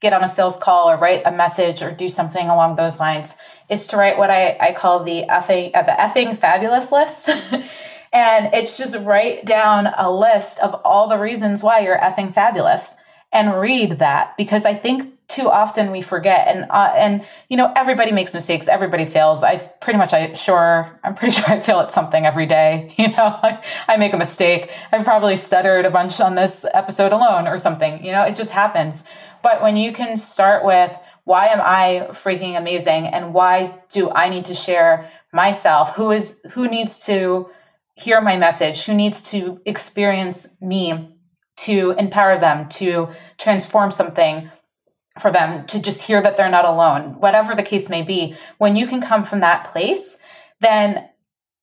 get 0.00 0.12
on 0.12 0.24
a 0.24 0.28
sales 0.28 0.56
call 0.56 0.90
or 0.90 0.96
write 0.96 1.22
a 1.24 1.30
message 1.30 1.82
or 1.82 1.90
do 1.90 2.08
something 2.08 2.48
along 2.48 2.76
those 2.76 2.98
lines 2.98 3.34
is 3.68 3.86
to 3.88 3.96
write 3.96 4.18
what 4.18 4.30
I, 4.30 4.56
I 4.60 4.72
call 4.72 5.04
the 5.04 5.24
effing 5.28 5.74
uh, 5.74 5.82
the 5.82 5.92
effing 5.92 6.36
fabulous 6.38 6.90
list. 6.90 7.28
and 8.12 8.54
it's 8.54 8.78
just 8.78 8.96
write 8.98 9.44
down 9.44 9.86
a 9.86 10.10
list 10.10 10.58
of 10.60 10.74
all 10.84 11.08
the 11.08 11.18
reasons 11.18 11.62
why 11.62 11.80
you're 11.80 11.98
effing 11.98 12.32
fabulous 12.32 12.92
and 13.32 13.60
read 13.60 13.98
that 13.98 14.36
because 14.36 14.64
I 14.64 14.74
think 14.74 15.12
too 15.28 15.50
often 15.50 15.90
we 15.90 16.02
forget. 16.02 16.46
And 16.48 16.66
uh, 16.70 16.92
and 16.94 17.24
you 17.48 17.56
know 17.56 17.72
everybody 17.74 18.12
makes 18.12 18.32
mistakes. 18.32 18.68
Everybody 18.68 19.04
fails. 19.04 19.42
I 19.42 19.56
pretty 19.56 19.98
much 19.98 20.12
i 20.12 20.34
sure 20.34 20.98
i'm 21.04 21.14
pretty 21.14 21.34
sure 21.36 21.48
i 21.48 21.60
fail 21.60 21.80
at 21.80 21.90
something 21.90 22.26
every 22.26 22.46
day 22.46 22.94
you 22.98 23.08
know? 23.08 23.38
I, 23.88 23.96
make 23.96 24.12
a 24.12 24.16
mistake. 24.16 24.70
I've 24.92 25.04
probably 25.04 25.36
stuttered 25.36 25.84
a 25.84 25.90
bunch 25.90 26.20
on 26.20 26.34
this 26.34 26.64
episode 26.74 27.12
alone 27.12 27.46
or 27.46 27.58
something 27.58 28.04
you 28.04 28.12
know? 28.12 28.24
It 28.24 28.36
just 28.36 28.50
happens. 28.50 29.04
But 29.42 29.62
when 29.62 29.76
you 29.76 29.92
can 29.92 30.16
start 30.16 30.64
with 30.64 30.96
why 31.24 31.46
am 31.48 31.60
i 31.60 32.08
freaking 32.12 32.56
amazing? 32.56 33.06
And 33.06 33.34
why 33.34 33.78
do 33.90 34.10
i 34.10 34.28
need 34.28 34.44
to 34.46 34.54
share 34.54 35.10
myself? 35.32 35.96
Who 35.96 36.10
is 36.12 36.40
who 36.52 36.68
needs 36.68 36.98
to 37.06 37.50
hear 37.94 38.20
my 38.20 38.36
message? 38.36 38.84
Who 38.84 38.94
needs 38.94 39.22
to 39.22 39.60
experience 39.64 40.46
me 40.60 41.12
to 41.56 41.92
empower 41.92 42.38
them 42.38 42.68
to 42.68 43.08
transform 43.38 43.90
something 43.90 44.50
for 45.20 45.30
them 45.30 45.66
to 45.66 45.80
just 45.80 46.02
hear 46.02 46.20
that 46.22 46.36
they're 46.36 46.50
not 46.50 46.64
alone, 46.64 47.20
whatever 47.20 47.54
the 47.54 47.62
case 47.62 47.88
may 47.88 48.02
be. 48.02 48.36
When 48.58 48.76
you 48.76 48.86
can 48.86 49.00
come 49.00 49.24
from 49.24 49.40
that 49.40 49.68
place, 49.68 50.16
then 50.60 51.08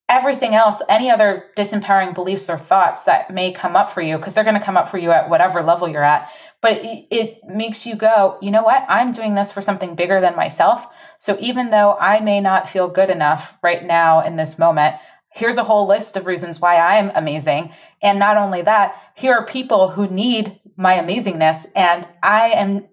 everything 0.10 0.54
else, 0.54 0.82
any 0.90 1.10
other 1.10 1.46
disempowering 1.58 2.14
beliefs 2.14 2.50
or 2.50 2.58
thoughts 2.58 3.04
that 3.04 3.34
may 3.34 3.52
come 3.52 3.76
up 3.76 3.92
for 3.92 4.02
you, 4.02 4.18
because 4.18 4.34
they're 4.34 4.44
going 4.44 4.60
to 4.60 4.66
come 4.66 4.78
up 4.78 4.90
for 4.90 4.98
you 4.98 5.12
at 5.12 5.30
whatever 5.30 5.64
level 5.64 5.88
you're 5.88 6.04
at, 6.04 6.30
but 6.62 6.80
it 6.84 7.40
makes 7.48 7.86
you 7.86 7.96
go, 7.96 8.38
you 8.42 8.52
know 8.52 8.64
what? 8.64 8.86
I'm 8.90 9.12
doing 9.12 9.36
this 9.36 9.52
for 9.52 9.62
something 9.62 9.96
bigger 9.96 10.22
than 10.22 10.36
myself. 10.36 10.86
So 11.18 11.38
even 11.40 11.70
though 11.70 11.98
I 12.00 12.20
may 12.20 12.42
not 12.42 12.70
feel 12.70 12.88
good 12.88 13.10
enough 13.10 13.58
right 13.64 13.84
now 13.84 14.22
in 14.22 14.36
this 14.36 14.60
moment, 14.60 14.96
here's 15.32 15.58
a 15.58 15.64
whole 15.64 15.88
list 15.88 16.16
of 16.16 16.26
reasons 16.26 16.60
why 16.60 16.76
I 16.76 16.96
am 16.96 17.12
amazing. 17.16 17.74
And 18.02 18.20
not 18.20 18.38
only 18.38 18.62
that, 18.62 18.96
here 19.16 19.34
are 19.34 19.46
people 19.46 19.92
who 19.92 20.08
need 20.08 20.60
my 20.78 20.96
amazingness, 20.96 21.66
and 21.76 22.08
I 22.22 22.50
am 22.50 22.86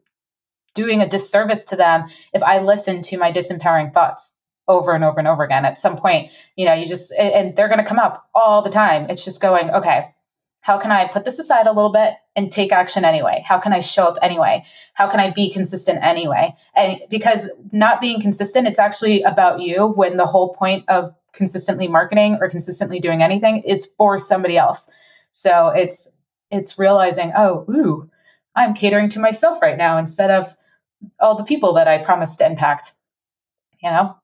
doing 0.75 1.01
a 1.01 1.09
disservice 1.09 1.64
to 1.64 1.77
them 1.77 2.05
if 2.33 2.43
I 2.43 2.61
listen 2.61 3.03
to 3.03 3.18
my 3.18 3.33
disempowering 3.33 3.93
thoughts 3.93 4.35
over 4.68 4.93
and 4.95 5.03
over 5.03 5.18
and 5.18 5.27
over 5.27 5.43
again. 5.43 5.64
At 5.64 5.79
some 5.79 5.97
point, 5.97 6.31
you 6.57 6.64
know, 6.64 6.73
you 6.73 6.87
just, 6.87 7.12
and 7.12 7.57
they're 7.57 7.68
going 7.68 7.79
to 7.79 7.85
come 7.85 7.99
up 7.99 8.29
all 8.35 8.62
the 8.62 8.71
time. 8.71 9.11
It's 9.11 9.25
just 9.25 9.41
going, 9.41 9.71
okay, 9.71 10.14
how 10.61 10.79
can 10.79 10.93
I 10.93 11.09
put 11.09 11.25
this 11.25 11.39
aside 11.39 11.66
a 11.66 11.73
little 11.73 11.93
bit 11.93 12.14
and 12.37 12.53
take 12.53 12.71
action 12.71 13.05
anyway? 13.05 13.43
How 13.47 13.59
can 13.59 13.73
I 13.73 13.81
show 13.81 14.07
up 14.07 14.18
anyway? 14.23 14.64
How 14.95 15.09
can 15.09 15.18
I 15.18 15.31
be 15.31 15.51
consistent 15.51 16.05
anyway? 16.05 16.55
And 16.77 17.01
because 17.09 17.51
not 17.73 18.01
being 18.01 18.21
consistent, 18.21 18.68
it's 18.68 18.79
actually 18.79 19.23
about 19.23 19.61
you 19.61 19.87
when 19.87 20.18
the 20.18 20.27
whole 20.27 20.55
point 20.55 20.85
of 20.89 21.14
consistently 21.33 21.89
marketing 21.89 22.39
or 22.41 22.51
consistently 22.51 23.01
doing 23.01 23.23
anything 23.23 23.62
is 23.62 23.87
for 23.97 24.18
somebody 24.18 24.57
else. 24.59 24.89
So 25.31 25.68
it's, 25.68 26.09
it's 26.51 26.79
realizing, 26.79 27.33
oh, 27.37 27.64
ooh, 27.71 28.11
I'm 28.55 28.75
catering 28.75 29.09
to 29.11 29.21
myself 29.21 29.62
right 29.62 29.79
now 29.79 29.97
instead 29.97 30.31
of 30.31 30.55
all 31.20 31.34
the 31.34 31.44
people 31.44 31.72
that 31.74 31.88
I 31.88 31.98
promised 31.98 32.38
to 32.38 32.46
impact. 32.46 32.92
You 33.82 33.90
know? 33.90 34.16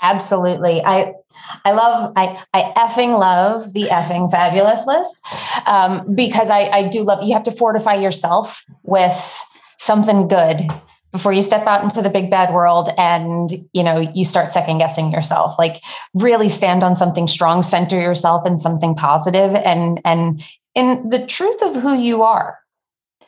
Absolutely. 0.00 0.82
I 0.84 1.14
I 1.64 1.72
love 1.72 2.12
I 2.16 2.42
I 2.52 2.72
effing 2.76 3.18
love 3.18 3.72
the 3.72 3.84
effing 3.84 4.30
fabulous 4.30 4.86
list. 4.86 5.22
Um, 5.66 6.14
because 6.14 6.50
I, 6.50 6.68
I 6.68 6.88
do 6.88 7.04
love 7.04 7.24
you 7.24 7.32
have 7.32 7.44
to 7.44 7.50
fortify 7.50 7.94
yourself 7.94 8.64
with 8.82 9.40
something 9.78 10.28
good 10.28 10.68
before 11.14 11.32
you 11.32 11.42
step 11.42 11.64
out 11.68 11.84
into 11.84 12.02
the 12.02 12.10
big 12.10 12.28
bad 12.28 12.52
world 12.52 12.90
and 12.98 13.64
you 13.72 13.82
know 13.82 13.98
you 14.14 14.24
start 14.24 14.50
second 14.50 14.78
guessing 14.78 15.12
yourself 15.12 15.54
like 15.58 15.80
really 16.12 16.48
stand 16.48 16.82
on 16.82 16.96
something 16.96 17.28
strong 17.28 17.62
center 17.62 17.98
yourself 18.00 18.44
in 18.44 18.58
something 18.58 18.94
positive 18.96 19.54
and 19.54 20.00
and 20.04 20.42
in 20.74 21.08
the 21.08 21.24
truth 21.24 21.62
of 21.62 21.76
who 21.76 21.94
you 21.94 22.22
are 22.22 22.58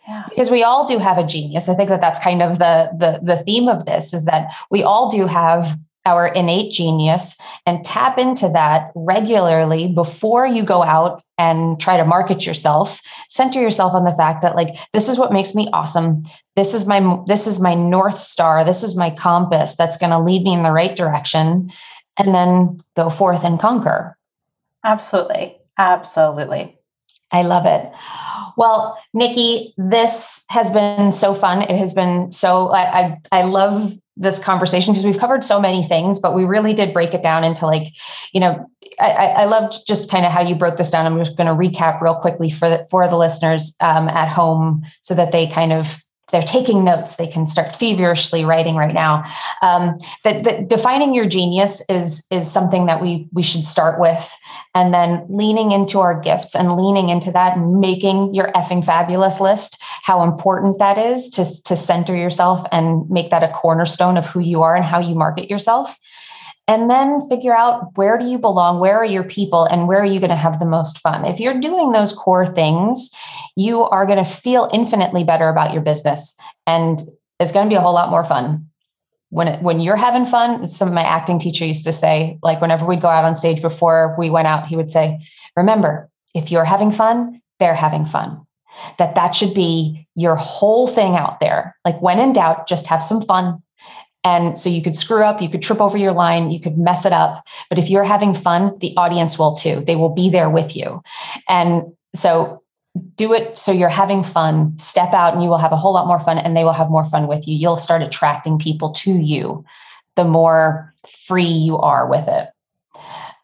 yeah. 0.07 0.25
because 0.29 0.51
we 0.51 0.63
all 0.63 0.87
do 0.87 0.99
have 0.99 1.19
a 1.19 1.25
genius. 1.25 1.69
I 1.69 1.75
think 1.75 1.89
that 1.89 2.01
that's 2.01 2.21
kind 2.21 2.43
of 2.43 2.59
the, 2.59 2.91
the 2.97 3.21
the 3.23 3.43
theme 3.43 3.69
of 3.69 3.85
this 3.87 4.15
is 4.15 4.25
that 4.25 4.49
we 4.71 4.83
all 4.83 5.11
do 5.11 5.27
have 5.27 5.79
our 6.05 6.29
innate 6.29 6.73
genius 6.73 7.37
and 7.67 7.85
tap 7.85 8.17
into 8.17 8.49
that 8.51 8.93
regularly 8.95 9.89
before 9.89 10.47
you 10.47 10.63
go 10.63 10.85
out 10.85 11.23
and 11.37 11.81
try 11.81 11.97
to 11.97 12.05
market 12.05 12.47
yourself. 12.47 13.01
Center 13.29 13.61
yourself 13.61 13.93
on 13.93 14.05
the 14.05 14.13
fact 14.13 14.41
that 14.43 14.55
like 14.55 14.77
this 14.93 15.09
is 15.09 15.19
what 15.19 15.33
makes 15.33 15.55
me 15.55 15.69
awesome. 15.73 16.23
This 16.55 16.73
is 16.73 16.87
my 16.87 17.19
this 17.27 17.47
is 17.47 17.59
my 17.59 17.75
north 17.75 18.19
star. 18.19 18.65
This 18.65 18.83
is 18.83 18.95
my 18.95 19.11
compass 19.11 19.75
that's 19.75 19.97
going 19.97 20.11
to 20.11 20.19
lead 20.19 20.43
me 20.43 20.55
in 20.55 20.63
the 20.63 20.73
right 20.73 20.95
direction. 20.95 21.71
And 22.19 22.35
then 22.35 22.83
go 22.97 23.11
forth 23.11 23.45
and 23.45 23.61
conquer. 23.61 24.17
Absolutely. 24.83 25.59
Absolutely 25.77 26.79
I 27.33 27.43
love 27.43 27.67
it. 27.67 27.91
Well, 28.57 28.99
Nikki, 29.13 29.75
this 29.77 30.43
has 30.49 30.71
been 30.71 31.13
so 31.13 31.35
fun. 31.35 31.63
It 31.63 31.77
has 31.77 31.93
been 31.93 32.31
so 32.31 32.69
I 32.69 33.01
I, 33.01 33.19
I 33.33 33.43
love 33.43 33.95
this 34.17 34.39
conversation 34.39 34.95
because 34.95 35.05
we've 35.05 35.19
covered 35.19 35.45
so 35.45 35.61
many 35.61 35.83
things, 35.83 36.19
but 36.19 36.35
we 36.35 36.45
really 36.45 36.73
did 36.73 36.95
break 36.95 37.13
it 37.13 37.23
down 37.23 37.45
into 37.45 37.67
like, 37.67 37.89
you 38.33 38.41
know, 38.41 38.67
I, 38.99 39.11
I 39.11 39.45
loved 39.45 39.87
just 39.87 40.09
kind 40.11 40.25
of 40.25 40.33
how 40.33 40.41
you 40.41 40.55
broke 40.55 40.79
this 40.79 40.91
down. 40.91 41.05
I'm 41.05 41.19
just 41.19 41.37
going 41.37 41.49
to 41.49 41.53
recap 41.53 42.01
real 42.01 42.15
quickly 42.15 42.49
for 42.49 42.69
the, 42.69 42.87
for 42.91 43.07
the 43.07 43.17
listeners 43.17 43.75
um, 43.81 44.09
at 44.09 44.29
home 44.29 44.87
so 45.03 45.15
that 45.15 45.33
they 45.33 45.47
kind 45.47 45.73
of 45.73 45.99
they're 46.37 46.43
taking 46.43 46.85
notes. 46.85 47.15
They 47.15 47.27
can 47.27 47.47
start 47.47 47.75
feverishly 47.77 48.45
writing 48.45 48.77
right 48.77 48.93
now. 48.93 49.25
Um, 49.63 49.97
that, 50.23 50.45
that 50.45 50.69
defining 50.69 51.15
your 51.15 51.25
genius 51.25 51.83
is 51.89 52.27
is 52.31 52.51
something 52.51 52.85
that 52.87 53.01
we 53.01 53.27
we 53.33 53.43
should 53.43 53.65
start 53.65 53.99
with. 53.99 54.31
And 54.75 54.93
then 54.93 55.25
leaning 55.31 55.73
into 55.73 56.01
our 56.01 56.21
gifts 56.21 56.55
and 56.55 56.77
leaning 56.77 57.09
into 57.09 57.33
that 57.33 57.57
and 57.57 57.81
making 57.81 58.35
your 58.35 58.53
effing 58.53 58.85
fabulous 58.85 59.41
list 59.41 59.79
how 60.03 60.23
important 60.23 60.79
that 60.79 60.99
is 60.99 61.31
to, 61.31 61.63
to 61.63 61.75
center 61.75 62.15
yourself 62.15 62.67
and 62.71 63.09
make 63.09 63.31
that 63.31 63.43
a 63.43 63.49
cornerstone 63.49 64.19
of 64.19 64.27
who 64.27 64.41
you 64.41 64.61
are 64.61 64.77
and 64.77 64.85
how 64.85 65.01
you 65.01 65.15
market 65.15 65.49
yourself 65.49 65.97
and 66.69 66.91
then 66.91 67.29
figure 67.29 67.55
out 67.55 67.97
where 67.97 68.19
do 68.19 68.27
you 68.27 68.39
belong 68.39 68.81
where 68.81 68.97
are 68.97 69.05
your 69.05 69.25
people 69.25 69.65
and 69.65 69.87
where 69.87 70.01
are 70.01 70.07
you 70.07 70.21
going 70.21 70.31
to 70.31 70.37
have 70.37 70.59
the 70.59 70.67
most 70.67 70.99
fun. 71.01 71.25
If 71.25 71.41
you're 71.41 71.61
doing 71.61 71.93
those 71.93 72.13
core 72.13 72.47
things 72.47 73.11
you 73.57 73.85
are 73.85 74.07
going 74.07 74.23
to 74.23 74.31
feel 74.31 74.69
infinitely 74.73 75.25
better 75.25 75.49
about 75.49 75.73
your 75.73 75.83
business 75.83 76.37
and 76.67 77.09
it's 77.41 77.53
going 77.53 77.67
to 77.67 77.71
be 77.71 77.77
a 77.77 77.81
whole 77.81 77.95
lot 77.95 78.11
more 78.11 78.25
fun. 78.25 78.69
When 79.31 79.49
it, 79.49 79.63
when 79.63 79.81
you're 79.81 79.97
having 79.97 80.25
fun 80.25 80.67
some 80.67 80.89
of 80.89 80.95
my 80.95 81.03
acting 81.03 81.39
teacher 81.39 81.65
used 81.65 81.85
to 81.85 81.93
say 81.93 82.39
like 82.43 82.61
whenever 82.61 82.87
we'd 82.87 83.01
go 83.01 83.09
out 83.09 83.25
on 83.25 83.35
stage 83.35 83.61
before 83.61 84.15
we 84.19 84.31
went 84.31 84.49
out 84.49 84.69
he 84.69 84.77
would 84.77 84.91
say 84.91 85.21
remember 85.57 86.09
if 86.35 86.51
you're 86.51 86.65
having 86.65 86.93
fun 86.93 87.41
they're 87.59 87.75
having 87.75 88.07
fun. 88.07 88.43
That 88.99 89.15
that 89.15 89.35
should 89.35 89.55
be 89.55 90.07
your 90.15 90.37
whole 90.37 90.87
thing 90.87 91.17
out 91.17 91.41
there. 91.41 91.77
Like 91.85 92.01
when 92.03 92.19
in 92.19 92.33
doubt 92.33 92.69
just 92.69 92.87
have 92.87 93.03
some 93.03 93.23
fun 93.23 93.63
and 94.27 94.59
so 94.59 94.69
you 94.69 94.83
could 94.83 94.97
screw 94.97 95.23
up, 95.23 95.41
you 95.41 95.49
could 95.49 95.63
trip 95.63 95.81
over 95.81 95.97
your 95.97 96.13
line, 96.13 96.51
you 96.51 96.59
could 96.59 96.77
mess 96.77 97.07
it 97.07 97.13
up. 97.13 97.47
But 97.69 97.79
if 97.79 97.89
you're 97.89 98.03
having 98.03 98.35
fun, 98.35 98.77
the 98.81 98.93
audience 98.97 99.39
will 99.39 99.53
too. 99.53 99.85
They 99.87 99.95
will 99.95 100.09
be 100.09 100.29
there 100.29 100.51
with 100.51 100.75
you. 100.75 101.01
And 101.49 101.85
so 102.13 102.61
do 103.15 103.33
it 103.33 103.57
so 103.57 103.71
you're 103.71 103.89
having 103.89 104.25
fun. 104.25 104.77
Step 104.79 105.13
out 105.13 105.33
and 105.33 105.45
you 105.45 105.49
will 105.49 105.59
have 105.59 105.71
a 105.71 105.77
whole 105.77 105.95
lot 105.95 106.09
more 106.09 106.19
fun 106.19 106.39
and 106.39 106.57
they 106.57 106.65
will 106.65 106.73
have 106.73 106.91
more 106.91 107.05
fun 107.05 107.29
with 107.29 107.47
you. 107.47 107.55
You'll 107.55 107.77
start 107.77 108.03
attracting 108.03 108.59
people 108.59 108.91
to 108.95 109.13
you 109.13 109.65
the 110.17 110.25
more 110.25 110.93
free 111.07 111.45
you 111.45 111.79
are 111.79 112.09
with 112.09 112.27
it. 112.27 112.49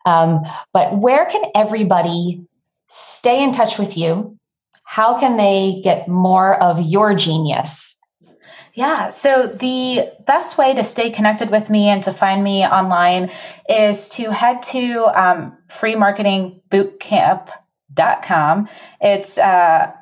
Um, 0.05 0.41
but 0.73 0.99
where 0.99 1.27
can 1.27 1.45
everybody 1.55 2.45
stay 2.89 3.41
in 3.41 3.53
touch 3.53 3.79
with 3.79 3.97
you? 3.97 4.37
How 4.83 5.17
can 5.17 5.37
they 5.37 5.81
get 5.85 6.09
more 6.09 6.61
of 6.61 6.81
your 6.81 7.15
genius 7.15 8.02
yeah. 8.75 9.11
So 9.11 9.47
the 9.47 10.11
best 10.27 10.57
way 10.57 10.73
to 10.75 10.83
stay 10.83 11.11
connected 11.11 11.51
with 11.51 11.69
me 11.69 11.89
and 11.89 12.03
to 12.05 12.13
find 12.13 12.43
me 12.43 12.67
online 12.67 13.31
is 13.69 14.09
to 14.11 14.33
head 14.33 14.63
to 14.65 15.05
um, 15.15 15.59
freemarketingbootcamp.com. 15.69 18.69
It's, 19.01 19.37
uh, 19.37 19.93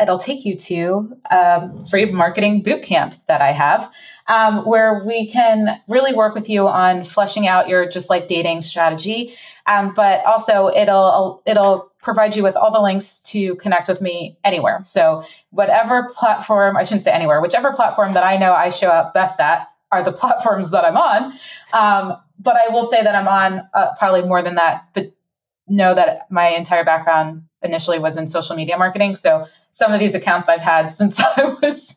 it'll 0.00 0.18
take 0.18 0.44
you 0.44 0.56
to 0.56 1.16
a 1.30 1.62
um, 1.62 1.86
free 1.86 2.06
marketing 2.06 2.64
bootcamp 2.64 3.24
that 3.26 3.40
I 3.40 3.52
have, 3.52 3.88
um, 4.26 4.66
where 4.66 5.04
we 5.06 5.30
can 5.30 5.80
really 5.86 6.12
work 6.12 6.34
with 6.34 6.48
you 6.48 6.66
on 6.66 7.04
fleshing 7.04 7.46
out 7.46 7.68
your 7.68 7.88
just 7.88 8.10
like 8.10 8.26
dating 8.26 8.62
strategy. 8.62 9.36
Um, 9.66 9.94
but 9.94 10.26
also 10.26 10.68
it'll, 10.68 11.44
it'll 11.46 11.92
provide 12.04 12.36
you 12.36 12.42
with 12.42 12.54
all 12.54 12.70
the 12.70 12.80
links 12.80 13.18
to 13.20 13.56
connect 13.56 13.88
with 13.88 14.00
me 14.00 14.38
anywhere. 14.44 14.80
So, 14.84 15.24
whatever 15.50 16.10
platform, 16.14 16.76
I 16.76 16.84
shouldn't 16.84 17.02
say 17.02 17.10
anywhere, 17.10 17.40
whichever 17.40 17.72
platform 17.72 18.12
that 18.12 18.22
I 18.22 18.36
know 18.36 18.52
I 18.52 18.68
show 18.68 18.88
up 18.88 19.14
best 19.14 19.40
at, 19.40 19.68
are 19.90 20.04
the 20.04 20.12
platforms 20.22 20.70
that 20.70 20.84
I'm 20.84 20.96
on. 20.96 21.32
Um, 21.72 22.16
but 22.38 22.56
I 22.56 22.68
will 22.72 22.84
say 22.84 23.02
that 23.02 23.14
I'm 23.14 23.28
on 23.28 23.66
uh, 23.74 23.94
probably 23.98 24.22
more 24.22 24.42
than 24.42 24.56
that, 24.56 24.88
but 24.92 25.12
know 25.66 25.94
that 25.94 26.30
my 26.30 26.48
entire 26.48 26.84
background 26.84 27.42
initially 27.62 27.98
was 27.98 28.16
in 28.16 28.26
social 28.26 28.54
media 28.54 28.76
marketing. 28.76 29.16
So 29.16 29.46
some 29.70 29.92
of 29.92 30.00
these 30.00 30.14
accounts 30.14 30.48
I've 30.48 30.60
had 30.60 30.90
since 30.90 31.18
I 31.18 31.56
was 31.62 31.96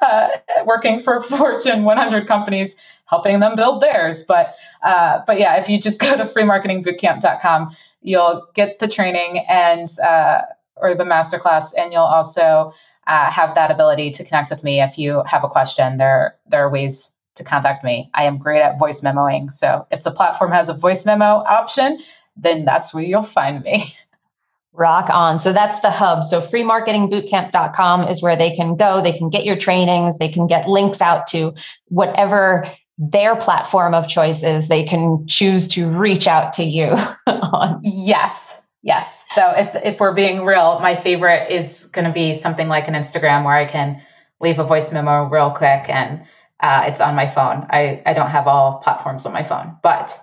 uh, 0.00 0.28
working 0.64 1.00
for 1.00 1.20
Fortune 1.22 1.84
100 1.84 2.26
companies, 2.26 2.76
helping 3.06 3.40
them 3.40 3.54
build 3.54 3.82
theirs. 3.82 4.22
But 4.22 4.54
uh, 4.82 5.20
but 5.26 5.38
yeah, 5.38 5.56
if 5.56 5.68
you 5.68 5.80
just 5.80 5.98
go 6.00 6.16
to 6.16 6.24
freemarketingbootcamp.com, 6.24 7.76
you'll 8.02 8.46
get 8.54 8.78
the 8.78 8.88
training 8.88 9.44
and 9.48 9.88
uh, 10.00 10.42
or 10.76 10.94
the 10.94 11.04
masterclass, 11.04 11.72
and 11.76 11.92
you'll 11.92 12.02
also 12.02 12.72
uh, 13.06 13.30
have 13.30 13.54
that 13.54 13.70
ability 13.70 14.10
to 14.12 14.24
connect 14.24 14.50
with 14.50 14.62
me 14.62 14.80
if 14.80 14.98
you 14.98 15.22
have 15.26 15.44
a 15.44 15.48
question. 15.48 15.96
There 15.96 16.36
there 16.46 16.64
are 16.64 16.70
ways 16.70 17.12
to 17.36 17.44
contact 17.44 17.82
me. 17.84 18.10
I 18.14 18.24
am 18.24 18.36
great 18.36 18.60
at 18.60 18.78
voice 18.78 19.00
memoing. 19.00 19.50
So 19.52 19.86
if 19.90 20.02
the 20.02 20.10
platform 20.10 20.52
has 20.52 20.68
a 20.68 20.74
voice 20.74 21.06
memo 21.06 21.42
option, 21.46 21.98
then 22.36 22.64
that's 22.64 22.92
where 22.92 23.02
you'll 23.02 23.22
find 23.22 23.62
me. 23.62 23.94
Rock 24.72 25.08
on. 25.10 25.38
So 25.38 25.52
that's 25.52 25.80
the 25.80 25.90
hub. 25.90 26.22
So 26.22 26.40
freemarketingbootcamp.com 26.40 28.06
is 28.06 28.22
where 28.22 28.36
they 28.36 28.54
can 28.54 28.76
go. 28.76 29.00
They 29.02 29.16
can 29.16 29.28
get 29.28 29.44
your 29.44 29.56
trainings. 29.56 30.18
They 30.18 30.28
can 30.28 30.46
get 30.46 30.68
links 30.68 31.00
out 31.00 31.26
to 31.28 31.54
whatever 31.86 32.70
their 32.98 33.36
platform 33.36 33.94
of 33.94 34.08
choice 34.08 34.42
is. 34.42 34.68
They 34.68 34.82
can 34.82 35.26
choose 35.26 35.68
to 35.68 35.88
reach 35.88 36.26
out 36.26 36.52
to 36.54 36.64
you 36.64 36.96
on. 37.26 37.80
Yes. 37.82 38.56
Yes. 38.82 39.24
So 39.34 39.52
if, 39.56 39.84
if 39.84 40.00
we're 40.00 40.14
being 40.14 40.44
real, 40.44 40.78
my 40.80 40.96
favorite 40.96 41.50
is 41.50 41.84
going 41.92 42.04
to 42.04 42.12
be 42.12 42.34
something 42.34 42.68
like 42.68 42.88
an 42.88 42.94
Instagram 42.94 43.44
where 43.44 43.54
I 43.54 43.66
can 43.66 44.02
leave 44.40 44.58
a 44.58 44.64
voice 44.64 44.92
memo 44.92 45.28
real 45.28 45.50
quick 45.50 45.88
and 45.88 46.22
uh, 46.60 46.84
it's 46.86 47.00
on 47.00 47.14
my 47.14 47.28
phone. 47.28 47.66
I, 47.70 48.02
I 48.04 48.12
don't 48.14 48.30
have 48.30 48.46
all 48.46 48.78
platforms 48.78 49.26
on 49.26 49.32
my 49.32 49.44
phone, 49.44 49.76
but 49.82 50.18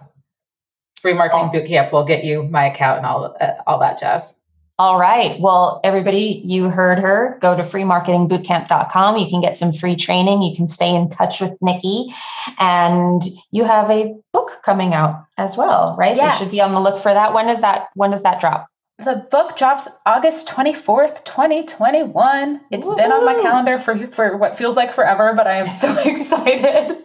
free 1.02 1.14
marketing 1.14 1.50
bootcamp 1.50 1.92
will 1.92 2.04
get 2.04 2.24
you 2.24 2.44
my 2.44 2.66
account 2.66 2.98
and 2.98 3.06
all 3.06 3.36
uh, 3.40 3.52
all 3.68 3.80
that 3.80 4.00
jazz. 4.00 4.36
All 4.78 5.00
right. 5.00 5.40
Well, 5.40 5.80
everybody, 5.86 6.42
you 6.44 6.70
heard 6.70 7.00
her. 7.00 7.38
Go 7.42 7.56
to 7.56 7.64
freemarketingbootcamp.com. 7.64 9.18
You 9.18 9.30
can 9.30 9.40
get 9.40 9.58
some 9.58 9.72
free 9.72 9.96
training. 9.96 10.42
You 10.42 10.54
can 10.54 10.68
stay 10.68 10.94
in 10.94 11.10
touch 11.10 11.40
with 11.40 11.54
Nikki. 11.62 12.14
And 12.60 13.22
you 13.52 13.64
have 13.64 13.90
a 13.90 14.14
book 14.34 14.60
coming 14.66 14.94
out 14.94 15.26
as 15.38 15.56
well, 15.56 15.96
right? 15.98 16.18
Yes. 16.18 16.40
You 16.40 16.46
should 16.46 16.52
be 16.52 16.60
on 16.60 16.74
the 16.74 16.82
look 16.82 16.98
for 16.98 17.14
that. 17.14 17.34
When 17.34 17.48
is 17.48 17.62
that 17.62 17.88
when 17.96 18.12
does 18.12 18.24
that 18.24 18.42
drop? 18.42 18.68
The 18.98 19.26
book 19.30 19.58
drops 19.58 19.88
August 20.06 20.48
24th, 20.48 21.24
2021. 21.24 22.62
It's 22.72 22.86
Woo-hoo. 22.86 22.98
been 22.98 23.12
on 23.12 23.26
my 23.26 23.42
calendar 23.42 23.78
for, 23.78 23.98
for 23.98 24.38
what 24.38 24.58
feels 24.58 24.76
like 24.76 24.94
forever, 24.94 25.34
but 25.34 25.48
I 25.48 25.58
am 25.58 25.70
so 25.70 25.98
excited. 26.06 26.98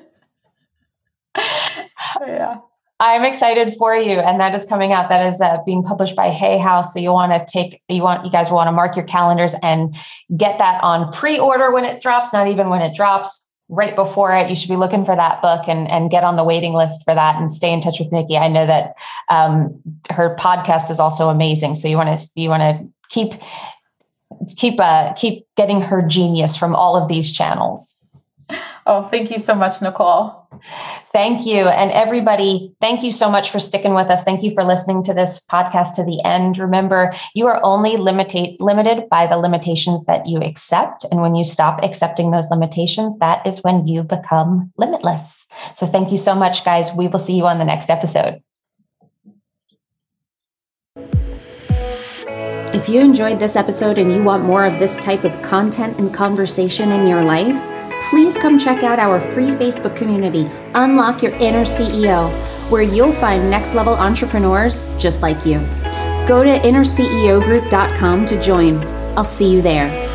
so, 1.36 2.26
yeah. 2.26 2.58
I'm 3.00 3.24
excited 3.24 3.72
for 3.78 3.96
you, 3.96 4.20
and 4.20 4.38
that 4.40 4.54
is 4.54 4.64
coming 4.66 4.92
out. 4.92 5.08
That 5.08 5.26
is 5.26 5.40
uh, 5.40 5.56
being 5.64 5.82
published 5.82 6.14
by 6.14 6.28
Hay 6.28 6.58
House. 6.58 6.92
So 6.92 7.00
you 7.00 7.10
want 7.12 7.32
to 7.32 7.44
take 7.50 7.80
you 7.88 8.02
want 8.02 8.24
you 8.26 8.30
guys 8.30 8.50
want 8.50 8.68
to 8.68 8.72
mark 8.72 8.94
your 8.94 9.06
calendars 9.06 9.54
and 9.62 9.96
get 10.36 10.58
that 10.58 10.82
on 10.84 11.10
pre-order 11.12 11.72
when 11.72 11.84
it 11.84 12.02
drops. 12.02 12.32
Not 12.32 12.46
even 12.46 12.68
when 12.68 12.82
it 12.82 12.94
drops, 12.94 13.50
right 13.70 13.94
before 13.94 14.34
it. 14.34 14.50
You 14.50 14.56
should 14.56 14.68
be 14.68 14.76
looking 14.76 15.04
for 15.04 15.16
that 15.16 15.40
book 15.40 15.66
and 15.66 15.90
and 15.90 16.10
get 16.10 16.24
on 16.24 16.36
the 16.36 16.44
waiting 16.44 16.74
list 16.74 17.02
for 17.04 17.14
that 17.14 17.36
and 17.36 17.50
stay 17.50 17.72
in 17.72 17.80
touch 17.80 17.98
with 17.98 18.12
Nikki. 18.12 18.36
I 18.36 18.48
know 18.48 18.66
that 18.66 18.94
um, 19.30 19.80
her 20.10 20.36
podcast 20.36 20.90
is 20.90 21.00
also 21.00 21.30
amazing. 21.30 21.76
So 21.76 21.88
you 21.88 21.96
want 21.96 22.18
to 22.18 22.28
you 22.34 22.48
want 22.48 22.62
to 22.62 22.86
keep 23.08 23.40
keep 24.56 24.78
uh, 24.80 25.14
keep 25.14 25.46
getting 25.56 25.80
her 25.80 26.02
genius 26.02 26.56
from 26.56 26.74
all 26.74 26.96
of 26.96 27.08
these 27.08 27.32
channels. 27.32 27.99
Oh, 28.86 29.02
thank 29.02 29.30
you 29.30 29.38
so 29.38 29.54
much, 29.54 29.82
Nicole. 29.82 30.48
Thank 31.12 31.46
you. 31.46 31.68
And 31.68 31.90
everybody, 31.92 32.74
thank 32.80 33.02
you 33.02 33.12
so 33.12 33.30
much 33.30 33.50
for 33.50 33.58
sticking 33.58 33.94
with 33.94 34.08
us. 34.10 34.24
Thank 34.24 34.42
you 34.42 34.52
for 34.52 34.64
listening 34.64 35.02
to 35.04 35.14
this 35.14 35.40
podcast 35.50 35.94
to 35.96 36.04
the 36.04 36.22
end. 36.24 36.58
Remember, 36.58 37.14
you 37.34 37.46
are 37.46 37.60
only 37.62 37.96
limited 37.96 38.56
limited 38.58 39.08
by 39.08 39.26
the 39.26 39.36
limitations 39.36 40.06
that 40.06 40.26
you 40.26 40.38
accept. 40.40 41.04
And 41.10 41.20
when 41.20 41.34
you 41.34 41.44
stop 41.44 41.82
accepting 41.82 42.30
those 42.30 42.50
limitations, 42.50 43.18
that 43.18 43.46
is 43.46 43.62
when 43.62 43.86
you 43.86 44.02
become 44.02 44.72
limitless. 44.76 45.44
So 45.74 45.86
thank 45.86 46.10
you 46.10 46.16
so 46.16 46.34
much, 46.34 46.64
guys. 46.64 46.90
We 46.92 47.08
will 47.08 47.18
see 47.18 47.36
you 47.36 47.46
on 47.46 47.58
the 47.58 47.64
next 47.64 47.90
episode. 47.90 48.42
If 52.72 52.88
you 52.88 53.00
enjoyed 53.00 53.40
this 53.40 53.56
episode 53.56 53.98
and 53.98 54.12
you 54.12 54.22
want 54.22 54.44
more 54.44 54.64
of 54.64 54.78
this 54.78 54.96
type 54.96 55.24
of 55.24 55.42
content 55.42 55.98
and 55.98 56.14
conversation 56.14 56.92
in 56.92 57.06
your 57.06 57.24
life, 57.24 57.79
please 58.10 58.36
come 58.36 58.58
check 58.58 58.82
out 58.82 58.98
our 58.98 59.20
free 59.20 59.50
Facebook 59.50 59.94
community, 59.94 60.50
Unlock 60.74 61.22
Your 61.22 61.32
Inner 61.36 61.62
CEO, 61.62 62.28
where 62.68 62.82
you'll 62.82 63.12
find 63.12 63.48
next 63.48 63.72
level 63.72 63.94
entrepreneurs 63.94 64.82
just 64.98 65.22
like 65.22 65.46
you. 65.46 65.60
Go 66.26 66.42
to 66.42 66.58
innerceogroup.com 66.58 68.26
to 68.26 68.42
join. 68.42 68.78
I'll 69.16 69.22
see 69.22 69.52
you 69.52 69.62
there. 69.62 70.09